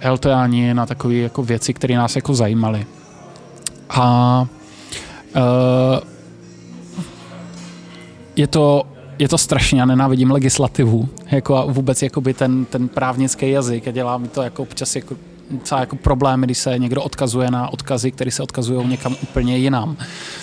L-teanin 0.00 0.80
a 0.80 0.86
takové 0.86 1.14
jako 1.14 1.42
věci, 1.42 1.74
které 1.74 1.96
nás 1.96 2.16
jako 2.16 2.34
zajímaly. 2.34 2.86
A 3.90 4.46
uh, 5.36 5.98
je 8.36 8.46
to 8.46 8.86
je 9.18 9.28
to 9.28 9.38
strašně, 9.38 9.80
já 9.80 9.86
nenávidím 9.86 10.30
legislativu, 10.30 11.08
jako 11.30 11.56
a 11.56 11.64
vůbec 11.64 12.02
jakoby 12.02 12.34
ten, 12.34 12.64
ten 12.64 12.88
právnický 12.88 13.50
jazyk 13.50 13.88
a 13.88 13.90
dělá 13.90 14.18
mi 14.18 14.28
to 14.28 14.42
jako 14.42 14.62
občas 14.62 14.96
jako 14.96 15.14
docela 15.50 15.80
jako 15.80 15.96
problémy, 15.96 16.46
když 16.46 16.58
se 16.58 16.78
někdo 16.78 17.02
odkazuje 17.02 17.50
na 17.50 17.72
odkazy, 17.72 18.10
které 18.10 18.30
se 18.30 18.42
odkazují 18.42 18.88
někam 18.88 19.16
úplně 19.22 19.56
jinam. 19.56 19.96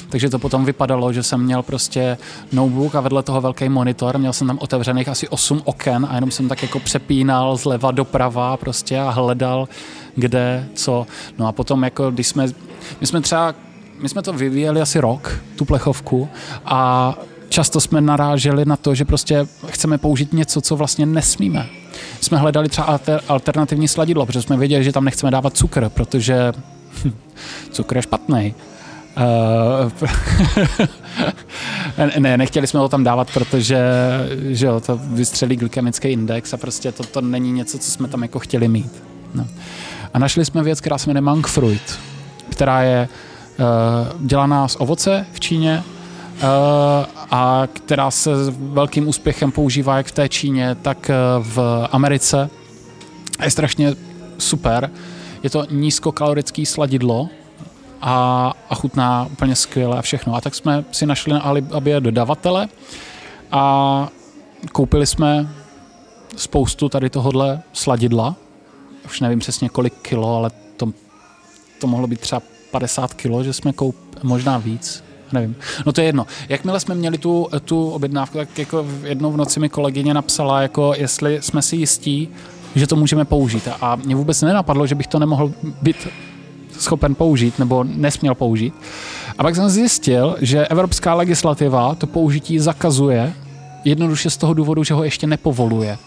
Takže 0.10 0.30
to 0.30 0.40
potom 0.40 0.66
vypadalo, 0.66 1.14
že 1.14 1.24
jsem 1.24 1.44
měl 1.44 1.64
prostě 1.64 2.18
notebook 2.52 2.96
a 2.96 3.02
vedle 3.02 3.24
toho 3.24 3.42
velký 3.42 3.70
monitor, 3.70 4.18
měl 4.18 4.34
jsem 4.34 4.48
tam 4.48 4.58
otevřených 4.62 5.08
asi 5.08 5.28
8 5.28 5.62
oken 5.66 6.08
a 6.10 6.16
jenom 6.16 6.32
jsem 6.32 6.50
tak 6.50 6.64
jako 6.64 6.80
přepínal 6.80 7.58
zleva 7.58 7.92
doprava 7.92 8.58
prostě 8.58 9.00
a 9.00 9.10
hledal, 9.10 9.68
kde, 10.16 10.68
co. 10.74 11.08
No 11.38 11.48
a 11.48 11.52
potom 11.52 11.84
jako, 11.84 12.12
když 12.12 12.28
jsme, 12.28 12.48
my 13.02 13.08
jsme 13.08 13.22
třeba, 13.22 13.56
my 14.00 14.10
jsme 14.10 14.22
to 14.22 14.34
vyvíjeli 14.34 14.82
asi 14.82 15.00
rok, 15.00 15.40
tu 15.56 15.66
plechovku 15.66 16.30
a 16.66 17.14
často 17.50 17.82
jsme 17.82 18.02
naráželi 18.02 18.66
na 18.66 18.76
to, 18.76 18.96
že 18.96 19.06
prostě 19.06 19.48
chceme 19.68 19.98
použít 19.98 20.34
něco, 20.34 20.62
co 20.62 20.76
vlastně 20.76 21.06
nesmíme. 21.06 21.70
Jsme 22.22 22.38
hledali 22.38 22.70
třeba 22.70 23.00
alternativní 23.28 23.88
sladidlo, 23.88 24.26
protože 24.26 24.42
jsme 24.42 24.58
věděli, 24.58 24.84
že 24.84 24.92
tam 24.92 25.06
nechceme 25.06 25.32
dávat 25.32 25.58
cukr, 25.58 25.90
protože 25.90 26.54
cukr 27.72 27.96
je 27.96 28.02
špatný. 28.02 28.56
Uh, 29.18 29.92
ne, 32.20 32.38
nechtěli 32.38 32.68
jsme 32.68 32.80
ho 32.80 32.90
tam 32.90 33.04
dávat, 33.04 33.32
protože 33.34 33.80
že 34.50 34.66
jo, 34.66 34.80
to 34.80 35.00
vystřelí 35.04 35.56
glykemický 35.56 36.08
index 36.08 36.54
a 36.54 36.58
prostě 36.58 36.92
to, 36.92 37.04
to 37.04 37.22
není 37.22 37.52
něco, 37.52 37.80
co 37.80 37.92
jsme 37.92 38.08
tam 38.08 38.22
jako 38.22 38.40
chtěli 38.40 38.68
mít. 38.68 39.04
No. 39.34 39.48
A 40.14 40.20
našli 40.20 40.46
jsme 40.46 40.64
věc, 40.64 40.82
která 40.82 40.98
se 40.98 41.10
jmenuje 41.10 41.22
Monk 41.22 41.48
Fruit, 41.48 42.00
která 42.50 42.82
je 42.82 43.08
uh, 43.60 44.28
dělaná 44.28 44.68
z 44.68 44.76
ovoce 44.80 45.26
v 45.34 45.40
Číně, 45.40 45.84
Eh, 45.84 45.95
a 47.32 47.68
která 47.74 48.12
se 48.12 48.30
velkým 48.52 49.08
úspěchem 49.08 49.52
používá 49.52 49.98
jak 49.98 50.08
v 50.08 50.12
té 50.12 50.30
Číně, 50.30 50.76
tak 50.82 51.10
eh, 51.10 51.14
v 51.40 51.88
Americe. 51.92 52.50
Je 53.44 53.52
strašně 53.52 53.96
super. 54.38 54.92
Je 55.44 55.50
to 55.50 55.66
nízkokalorický 55.70 56.66
sladidlo 56.66 57.30
a, 58.02 58.54
a 58.70 58.76
chutná 58.76 59.28
úplně 59.32 59.56
skvěle 59.56 59.98
a 59.98 60.02
všechno. 60.02 60.36
A 60.36 60.42
tak 60.42 60.56
jsme 60.56 60.86
si 60.92 61.06
našli 61.06 61.34
na 61.34 61.42
Alibabě 61.42 62.02
dodavatele 62.02 62.68
a 63.52 64.08
koupili 64.72 65.06
jsme 65.06 65.50
spoustu 66.36 66.90
tady 66.90 67.10
tohohle 67.10 67.62
sladidla. 67.74 68.36
Už 69.06 69.22
nevím 69.22 69.40
přesně 69.40 69.70
kolik 69.70 69.94
kilo, 70.02 70.36
ale 70.36 70.52
to, 70.78 70.92
to 71.82 71.88
mohlo 71.88 72.08
být 72.08 72.20
třeba 72.20 72.42
50 72.72 73.14
kilo, 73.14 73.44
že 73.44 73.54
jsme 73.54 73.74
koup, 73.74 73.96
možná 74.24 74.58
víc, 74.58 75.05
nevím. 75.36 75.56
No 75.86 75.92
to 75.92 76.02
je 76.02 76.08
jedno. 76.08 76.28
Jakmile 76.50 76.80
jsme 76.80 76.96
měli 76.96 77.18
tu, 77.18 77.48
tu 77.66 77.90
objednávku, 77.90 78.38
tak 78.38 78.58
jako 78.58 78.86
jednou 79.04 79.32
v 79.32 79.38
noci 79.38 79.60
mi 79.60 79.70
kolegyně 79.70 80.14
napsala, 80.14 80.62
jako 80.62 80.94
jestli 80.98 81.38
jsme 81.42 81.62
si 81.62 81.76
jistí, 81.76 82.30
že 82.76 82.88
to 82.88 82.96
můžeme 82.96 83.26
použít. 83.26 83.68
A 83.82 83.96
mě 83.96 84.16
vůbec 84.16 84.42
nenapadlo, 84.42 84.88
že 84.88 84.96
bych 84.96 85.08
to 85.08 85.20
nemohl 85.20 85.52
být 85.82 86.08
schopen 86.80 87.16
použít 87.16 87.60
nebo 87.60 87.84
nesměl 87.84 88.36
použít. 88.36 88.74
A 89.38 89.44
pak 89.44 89.56
jsem 89.56 89.70
zjistil, 89.70 90.38
že 90.42 90.68
evropská 90.68 91.14
legislativa 91.14 91.96
to 91.96 92.08
použití 92.08 92.60
zakazuje 92.60 93.34
jednoduše 93.84 94.30
z 94.30 94.38
toho 94.38 94.54
důvodu, 94.54 94.84
že 94.84 94.94
ho 94.94 95.04
ještě 95.04 95.28
nepovoluje. 95.28 95.98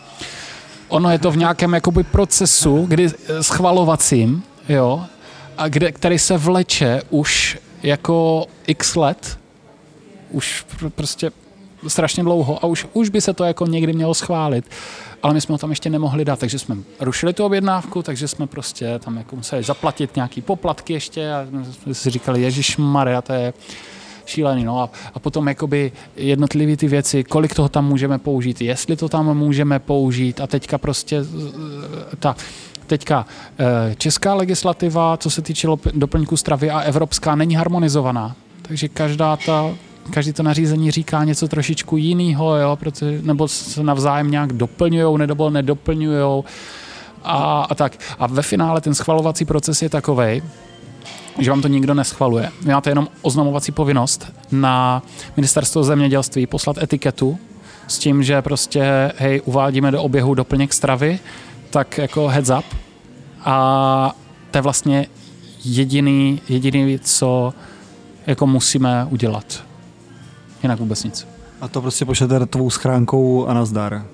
Ono 0.88 1.10
je 1.10 1.18
to 1.18 1.30
v 1.30 1.36
nějakém 1.36 1.74
jakoby 1.74 2.02
procesu, 2.02 2.84
kdy 2.88 3.10
schvalovacím, 3.40 4.42
jo, 4.68 5.04
a 5.58 5.68
kde, 5.68 5.92
který 5.92 6.18
se 6.18 6.38
vleče 6.38 7.02
už 7.10 7.58
jako 7.82 8.46
x 8.66 8.96
let, 8.96 9.38
už 10.30 10.66
prostě 10.94 11.30
strašně 11.88 12.22
dlouho 12.22 12.64
a 12.64 12.66
už, 12.66 12.86
už 12.92 13.08
by 13.08 13.20
se 13.20 13.32
to 13.32 13.44
jako 13.44 13.66
někdy 13.66 13.92
mělo 13.92 14.14
schválit. 14.14 14.64
Ale 15.22 15.34
my 15.34 15.40
jsme 15.40 15.52
ho 15.52 15.58
tam 15.58 15.70
ještě 15.70 15.90
nemohli 15.90 16.24
dát, 16.24 16.38
takže 16.38 16.58
jsme 16.58 16.76
rušili 17.00 17.32
tu 17.32 17.44
objednávku, 17.44 18.02
takže 18.02 18.28
jsme 18.28 18.46
prostě 18.46 18.98
tam 18.98 19.16
jako 19.16 19.36
museli 19.36 19.62
zaplatit 19.62 20.16
nějaký 20.16 20.40
poplatky 20.40 20.92
ještě 20.92 21.32
a 21.32 21.46
jsme 21.82 21.94
si 21.94 22.10
říkali, 22.10 22.42
Ježíš 22.42 22.76
Maria, 22.76 23.22
to 23.22 23.32
je 23.32 23.52
šílený. 24.26 24.64
No 24.64 24.80
a, 24.80 24.90
a 25.14 25.18
potom 25.18 25.48
jakoby 25.48 25.92
jednotlivé 26.16 26.76
ty 26.76 26.88
věci, 26.88 27.24
kolik 27.24 27.54
toho 27.54 27.68
tam 27.68 27.86
můžeme 27.86 28.18
použít, 28.18 28.60
jestli 28.60 28.96
to 28.96 29.08
tam 29.08 29.38
můžeme 29.38 29.78
použít 29.78 30.40
a 30.40 30.46
teďka 30.46 30.78
prostě 30.78 31.24
ta 32.18 32.36
Teďka 32.88 33.26
eh, 33.58 33.94
česká 33.94 34.34
legislativa, 34.34 35.16
co 35.16 35.30
se 35.30 35.42
týče 35.42 35.68
doplňku 35.94 36.36
stravy 36.36 36.70
a 36.70 36.80
evropská, 36.80 37.34
není 37.34 37.54
harmonizovaná. 37.54 38.36
Takže 38.62 38.88
každá 38.88 39.36
ta 39.36 39.70
každý 40.10 40.32
to 40.32 40.42
nařízení 40.42 40.90
říká 40.90 41.24
něco 41.24 41.48
trošičku 41.48 41.96
jiného, 41.96 42.56
jo, 42.56 42.78
nebo 43.22 43.48
se 43.48 43.82
navzájem 43.82 44.30
nějak 44.30 44.52
doplňují, 44.52 45.18
nebo 45.18 45.50
nedoplňují 45.50 46.44
a, 47.24 47.66
a 47.70 47.74
tak. 47.74 47.96
A 48.18 48.26
ve 48.26 48.42
finále 48.42 48.80
ten 48.80 48.94
schvalovací 48.94 49.44
proces 49.44 49.82
je 49.82 49.88
takový, 49.88 50.42
že 51.38 51.50
vám 51.50 51.62
to 51.62 51.68
nikdo 51.68 51.94
neschvaluje. 51.94 52.50
Vy 52.62 52.72
máte 52.72 52.90
jenom 52.90 53.08
oznamovací 53.22 53.72
povinnost 53.72 54.26
na 54.52 55.02
ministerstvo 55.36 55.84
zemědělství 55.84 56.46
poslat 56.46 56.78
etiketu 56.78 57.38
s 57.86 57.98
tím, 57.98 58.22
že 58.22 58.42
prostě, 58.42 59.12
hej, 59.16 59.40
uvádíme 59.44 59.90
do 59.90 60.02
oběhu 60.02 60.34
doplněk 60.34 60.72
stravy, 60.72 61.18
tak 61.70 61.98
jako 61.98 62.28
heads 62.28 62.50
up. 62.58 62.64
A 63.44 64.14
to 64.50 64.58
je 64.58 64.62
vlastně 64.62 65.06
jediný, 65.64 66.40
jediný 66.48 66.98
co 66.98 67.54
jako 68.26 68.46
musíme 68.46 69.06
udělat. 69.10 69.64
Jinak 70.62 70.78
vůbec 70.78 71.04
nic. 71.04 71.26
A 71.60 71.68
to 71.68 71.80
prostě 71.80 72.04
pošlete 72.04 72.46
tvou 72.46 72.70
schránkou 72.70 73.46
a 73.46 73.54
nazdar. 73.54 74.04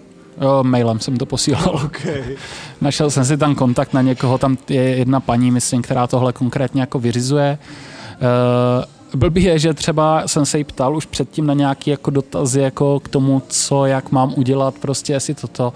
Jo, 0.40 0.62
mailem 0.62 1.00
jsem 1.00 1.16
to 1.16 1.26
posílal. 1.26 1.80
Okay. 1.84 2.36
Našel 2.80 3.10
jsem 3.10 3.24
si 3.24 3.36
tam 3.36 3.54
kontakt 3.54 3.92
na 3.92 4.02
někoho, 4.02 4.38
tam 4.38 4.56
je 4.68 4.82
jedna 4.82 5.20
paní, 5.20 5.50
myslím, 5.50 5.82
která 5.82 6.06
tohle 6.06 6.32
konkrétně 6.32 6.80
jako 6.80 6.98
vyřizuje. 6.98 7.58
Uh, 7.58 8.84
blbý 9.14 9.42
je, 9.42 9.58
že 9.58 9.74
třeba 9.74 10.28
jsem 10.28 10.46
se 10.46 10.58
jí 10.58 10.64
ptal 10.64 10.96
už 10.96 11.06
předtím 11.06 11.46
na 11.46 11.54
nějaký 11.54 11.90
jako 11.90 12.10
dotazy 12.10 12.60
jako 12.60 13.00
k 13.00 13.08
tomu, 13.08 13.42
co, 13.48 13.86
jak 13.86 14.12
mám 14.12 14.32
udělat, 14.36 14.74
prostě 14.80 15.12
jestli 15.12 15.34
toto. 15.34 15.72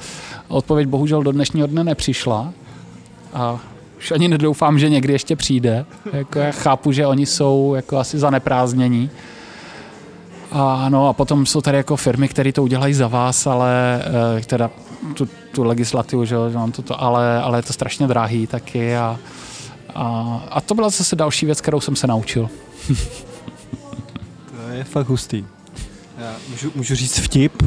Odpověď 0.49 0.89
bohužel 0.89 1.23
do 1.23 1.33
dnešního 1.33 1.67
dne 1.67 1.85
nepřišla 1.85 2.53
a 3.35 3.59
už 3.99 4.11
ani 4.11 4.29
nedoufám, 4.29 4.79
že 4.79 4.89
někdy 4.89 5.13
ještě 5.13 5.37
přijde. 5.37 5.87
Jako 6.13 6.39
já 6.39 6.51
chápu, 6.51 6.93
že 6.93 7.07
oni 7.07 7.27
jsou 7.27 7.75
jako 7.77 7.97
asi 7.97 8.19
zaneprázdnění. 8.19 9.11
A, 10.53 10.89
no, 10.89 11.09
a 11.09 11.13
potom 11.13 11.47
jsou 11.47 11.61
tady 11.61 11.77
jako 11.77 11.97
firmy, 11.97 12.29
které 12.29 12.53
to 12.53 12.63
udělají 12.63 12.95
za 12.95 13.09
vás, 13.09 13.47
ale 13.47 14.03
e, 14.39 14.45
teda 14.45 14.71
tu, 15.15 15.29
tu 15.55 15.65
legislativu, 15.65 16.25
že, 16.25 16.37
že 16.51 16.57
mám 16.57 16.73
toto, 16.73 17.03
ale, 17.03 17.43
ale 17.43 17.59
je 17.59 17.63
to 17.63 17.73
strašně 17.73 18.07
drahý 18.07 18.47
taky 18.47 18.97
a, 18.97 19.19
a, 19.95 20.41
a 20.51 20.61
to 20.61 20.75
byla 20.75 20.89
zase 20.89 21.17
další 21.17 21.47
věc, 21.47 21.61
kterou 21.61 21.81
jsem 21.81 21.97
se 21.97 22.07
naučil. 22.07 22.49
je 24.79 24.85
fakt 24.85 25.09
hustý. 25.09 25.45
Já 26.19 26.37
můžu, 26.51 26.73
můžu 26.75 26.95
říct 26.95 27.19
vtip? 27.19 27.63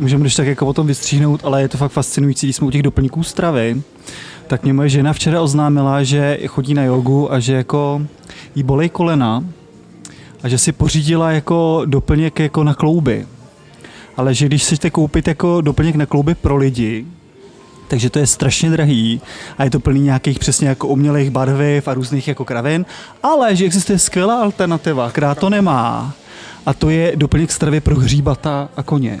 Můžeme, 0.00 0.20
když 0.20 0.34
tak 0.34 0.46
jako 0.46 0.64
potom 0.64 0.86
vystříhnout, 0.86 1.44
ale 1.44 1.62
je 1.62 1.68
to 1.68 1.78
fakt 1.78 1.92
fascinující, 1.92 2.46
když 2.46 2.56
jsme 2.56 2.66
u 2.66 2.70
těch 2.70 2.82
doplňků 2.82 3.22
stravy, 3.22 3.82
tak 4.46 4.62
mě 4.62 4.72
moje 4.72 4.88
žena 4.88 5.12
včera 5.12 5.42
oznámila, 5.42 6.02
že 6.02 6.38
chodí 6.46 6.74
na 6.74 6.84
jogu 6.84 7.32
a 7.32 7.40
že 7.40 7.52
jako 7.52 8.06
jí 8.54 8.62
bolej 8.62 8.88
kolena 8.88 9.44
a 10.42 10.48
že 10.48 10.58
si 10.58 10.72
pořídila 10.72 11.30
jako 11.30 11.82
doplněk 11.86 12.38
jako 12.38 12.64
na 12.64 12.74
klouby. 12.74 13.26
Ale 14.16 14.34
že 14.34 14.46
když 14.46 14.62
chcete 14.62 14.90
koupit 14.90 15.28
jako 15.28 15.60
doplněk 15.60 15.96
na 15.96 16.06
klouby 16.06 16.34
pro 16.34 16.56
lidi, 16.56 17.06
takže 17.92 18.10
to 18.10 18.18
je 18.18 18.26
strašně 18.26 18.70
drahý 18.70 19.20
a 19.58 19.64
je 19.64 19.70
to 19.70 19.80
plný 19.80 20.00
nějakých 20.00 20.38
přesně 20.38 20.68
jako 20.68 20.88
umělých 20.88 21.30
barviv 21.30 21.88
a 21.88 21.94
různých 21.94 22.28
jako 22.28 22.44
kravin, 22.44 22.86
ale 23.22 23.56
že 23.56 23.64
existuje 23.64 23.98
skvělá 23.98 24.42
alternativa, 24.42 25.10
která 25.10 25.34
to 25.34 25.50
nemá 25.50 26.14
a 26.66 26.74
to 26.74 26.90
je 26.90 27.12
doplněk 27.16 27.52
stravy 27.52 27.80
pro 27.80 27.96
hříbata 27.96 28.68
a 28.76 28.82
koně. 28.82 29.20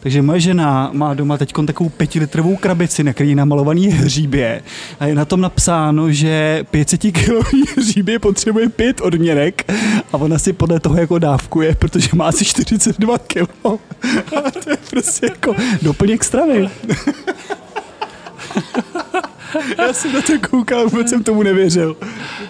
Takže 0.00 0.22
moje 0.22 0.40
žena 0.40 0.90
má 0.92 1.14
doma 1.14 1.38
teď 1.38 1.52
takovou 1.66 1.88
pětilitrovou 1.88 2.56
krabici, 2.56 3.04
na 3.04 3.12
který 3.12 3.30
je 3.30 3.36
namalovaný 3.36 3.88
hříbě 3.88 4.62
a 5.00 5.06
je 5.06 5.14
na 5.14 5.24
tom 5.24 5.40
napsáno, 5.40 6.12
že 6.12 6.64
500 6.70 7.00
kilový 7.00 7.64
hříbě 7.76 8.18
potřebuje 8.18 8.68
pět 8.68 9.00
odměnek 9.00 9.72
a 10.12 10.16
ona 10.16 10.38
si 10.38 10.52
podle 10.52 10.80
toho 10.80 10.96
jako 10.96 11.18
dávkuje, 11.18 11.74
protože 11.74 12.08
má 12.14 12.26
asi 12.26 12.44
42 12.44 13.18
kg. 13.18 13.66
A 14.36 14.50
to 14.50 14.70
je 14.70 14.76
prostě 14.90 15.26
jako 15.26 15.54
doplněk 15.82 16.24
stravy. 16.24 16.68
Já 19.78 19.92
jsem 19.92 20.12
na 20.12 20.20
to 20.22 20.48
koukal, 20.50 20.88
vůbec 20.88 21.08
jsem 21.08 21.24
tomu 21.24 21.42
nevěřil. 21.42 21.96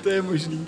To 0.03 0.09
je 0.09 0.23
možný. 0.23 0.67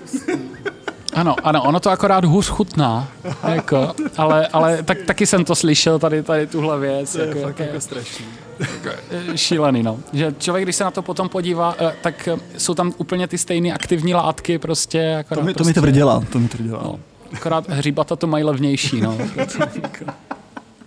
Ano, 1.15 1.37
ano, 1.43 1.63
ono 1.63 1.81
to 1.81 1.91
akorát 1.91 2.25
hůř 2.25 2.49
chutná, 2.49 3.09
jako, 3.49 3.95
ale, 4.17 4.47
ale 4.47 4.83
tak, 4.83 4.99
taky 5.03 5.27
jsem 5.27 5.45
to 5.45 5.55
slyšel, 5.55 5.99
tady, 5.99 6.23
tady 6.23 6.47
tuhle 6.47 6.81
věc. 6.81 7.13
To 7.13 7.21
je 7.21 7.29
jako, 7.29 7.41
fakt 7.41 7.59
jako 7.59 7.81
strašný. 7.81 8.27
Jako, 8.61 8.89
eh, 9.11 9.39
šílený, 9.39 9.83
no. 9.83 9.99
Že 10.13 10.35
člověk, 10.39 10.65
když 10.65 10.77
se 10.77 10.85
na 10.85 10.91
to 10.91 11.03
potom 11.03 11.29
podívá, 11.29 11.75
eh, 11.81 11.93
tak 12.03 12.29
eh, 12.29 12.37
jsou 12.59 12.75
tam 12.75 12.93
úplně 12.97 13.29
ty 13.29 13.39
stejné 13.39 13.73
aktivní 13.73 14.15
látky 14.15 14.59
prostě. 14.59 15.17
Akorát 15.21 15.41
to 15.41 15.47
mi, 15.47 15.53
to 15.53 15.57
prostě, 15.57 15.69
mi 15.69 15.75
tvrdila, 15.75 16.25
to 16.33 16.39
mi 16.39 16.49
tvrdila. 16.49 16.81
No, 16.83 17.01
akorát 17.33 17.69
hříbata 17.69 18.17
to 18.17 18.27
mají 18.27 18.45
levnější, 18.45 19.01
no. 19.01 19.19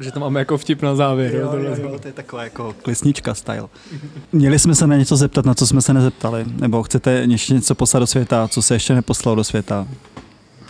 že 0.02 0.12
to 0.12 0.20
máme 0.20 0.40
jako 0.40 0.58
vtip 0.58 0.82
na 0.82 0.96
závěr. 0.96 1.36
Jo, 1.36 1.54
jo, 1.54 1.76
jo, 1.82 2.00
to 2.00 2.08
je 2.08 2.14
taková 2.14 2.44
jako 2.44 2.76
klisnička 2.82 3.34
style. 3.34 3.68
Měli 4.32 4.60
jsme 4.60 4.76
se 4.76 4.88
na 4.88 4.96
něco 4.96 5.16
zeptat, 5.16 5.46
na 5.46 5.54
co 5.54 5.68
jsme 5.68 5.82
se 5.82 5.94
nezeptali? 5.94 6.46
Nebo 6.60 6.84
chcete 6.84 7.12
ještě 7.12 7.54
něco 7.54 7.76
poslat 7.76 8.00
do 8.00 8.08
světa, 8.08 8.48
co 8.48 8.62
se 8.62 8.76
ještě 8.76 8.94
neposlalo 8.94 9.36
do 9.36 9.44
světa? 9.44 9.88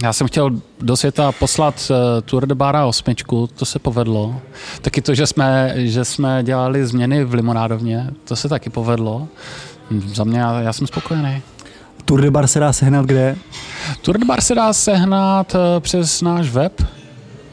Já 0.04 0.14
jsem 0.14 0.28
chtěl 0.28 0.52
do 0.82 0.98
světa 0.98 1.32
poslat 1.32 1.92
uh, 1.92 2.22
Tour 2.22 2.46
de 2.46 2.56
Bara 2.56 2.86
osmičku, 2.86 3.48
to 3.48 3.66
se 3.66 3.80
povedlo. 3.80 4.42
Taky 4.82 5.02
to, 5.02 5.16
že 5.16 5.28
jsme, 5.28 5.74
že 5.76 6.06
jsme 6.06 6.44
dělali 6.44 6.86
změny 6.86 7.24
v 7.24 7.34
limonádovně, 7.34 8.10
to 8.24 8.36
se 8.36 8.50
taky 8.50 8.70
povedlo. 8.70 9.28
Za 10.06 10.24
mě, 10.24 10.40
já, 10.40 10.62
já 10.62 10.74
jsem 10.74 10.88
spokojený. 10.88 11.42
Tour 12.06 12.22
de 12.22 12.32
Bar 12.32 12.48
se 12.48 12.60
dá 12.60 12.74
sehnat 12.74 13.06
kde? 13.06 13.36
Tour 14.02 14.18
de 14.18 14.26
Bar 14.26 14.42
se 14.42 14.56
dá 14.56 14.74
sehnat 14.74 15.56
uh, 15.56 15.60
přes 15.80 16.22
náš 16.22 16.50
web. 16.50 16.82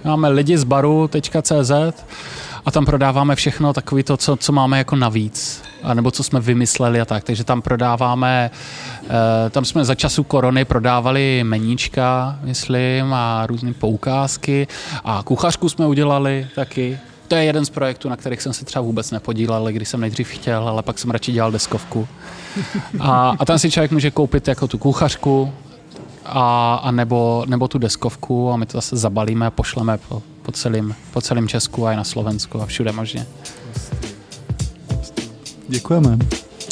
Máme 0.08 0.28
lidi 0.28 0.58
z 0.58 0.64
baru.cz 0.64 1.70
a 2.64 2.70
tam 2.70 2.86
prodáváme 2.86 3.34
všechno 3.34 3.72
takové 3.72 4.02
to, 4.02 4.16
co, 4.16 4.36
co 4.36 4.52
máme 4.52 4.78
jako 4.78 4.96
navíc, 4.96 5.62
a 5.82 5.94
nebo 5.94 6.10
co 6.10 6.22
jsme 6.22 6.40
vymysleli 6.40 7.00
a 7.00 7.04
tak. 7.04 7.24
Takže 7.24 7.44
tam 7.44 7.62
prodáváme, 7.62 8.50
e, 9.46 9.50
tam 9.50 9.64
jsme 9.64 9.84
za 9.84 9.94
času 9.94 10.22
korony 10.22 10.64
prodávali 10.64 11.44
meníčka, 11.44 12.38
myslím, 12.42 13.14
a 13.14 13.46
různé 13.46 13.72
poukázky 13.72 14.66
a 15.04 15.22
kuchařku 15.24 15.68
jsme 15.68 15.86
udělali 15.86 16.46
taky. 16.54 16.98
To 17.28 17.34
je 17.34 17.44
jeden 17.44 17.64
z 17.64 17.70
projektů, 17.70 18.08
na 18.08 18.16
kterých 18.16 18.42
jsem 18.42 18.52
se 18.52 18.64
třeba 18.64 18.82
vůbec 18.82 19.10
nepodílel, 19.10 19.68
když 19.72 19.88
jsem 19.88 20.00
nejdřív 20.00 20.28
chtěl, 20.28 20.68
ale 20.68 20.82
pak 20.82 20.98
jsem 20.98 21.10
radši 21.10 21.32
dělal 21.32 21.52
deskovku. 21.52 22.08
A, 23.00 23.36
a 23.38 23.44
tam 23.44 23.58
si 23.58 23.70
člověk 23.70 23.90
může 23.90 24.10
koupit 24.10 24.48
jako 24.48 24.68
tu 24.68 24.78
kuchařku, 24.78 25.52
a, 26.28 26.74
a 26.74 26.90
nebo, 26.90 27.44
nebo 27.48 27.68
tu 27.68 27.78
deskovku 27.78 28.50
a 28.52 28.56
my 28.56 28.66
to 28.66 28.78
zase 28.78 28.96
zabalíme 28.96 29.46
a 29.46 29.50
pošleme 29.50 29.98
po, 30.08 30.22
po, 30.42 30.52
celém, 30.52 30.94
po 31.12 31.20
celém 31.20 31.48
Česku 31.48 31.86
a 31.86 31.92
i 31.92 31.96
na 31.96 32.04
Slovensku 32.04 32.62
a 32.62 32.66
všude 32.66 32.92
možně. 32.92 33.26
Děkujeme. 35.68 36.18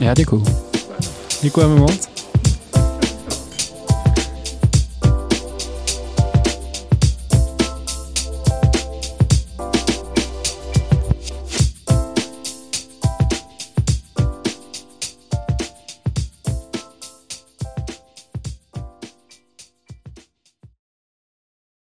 Já 0.03 0.15
děkuju. 0.15 0.45
Děkujeme 1.43 1.75
moc. 1.75 2.16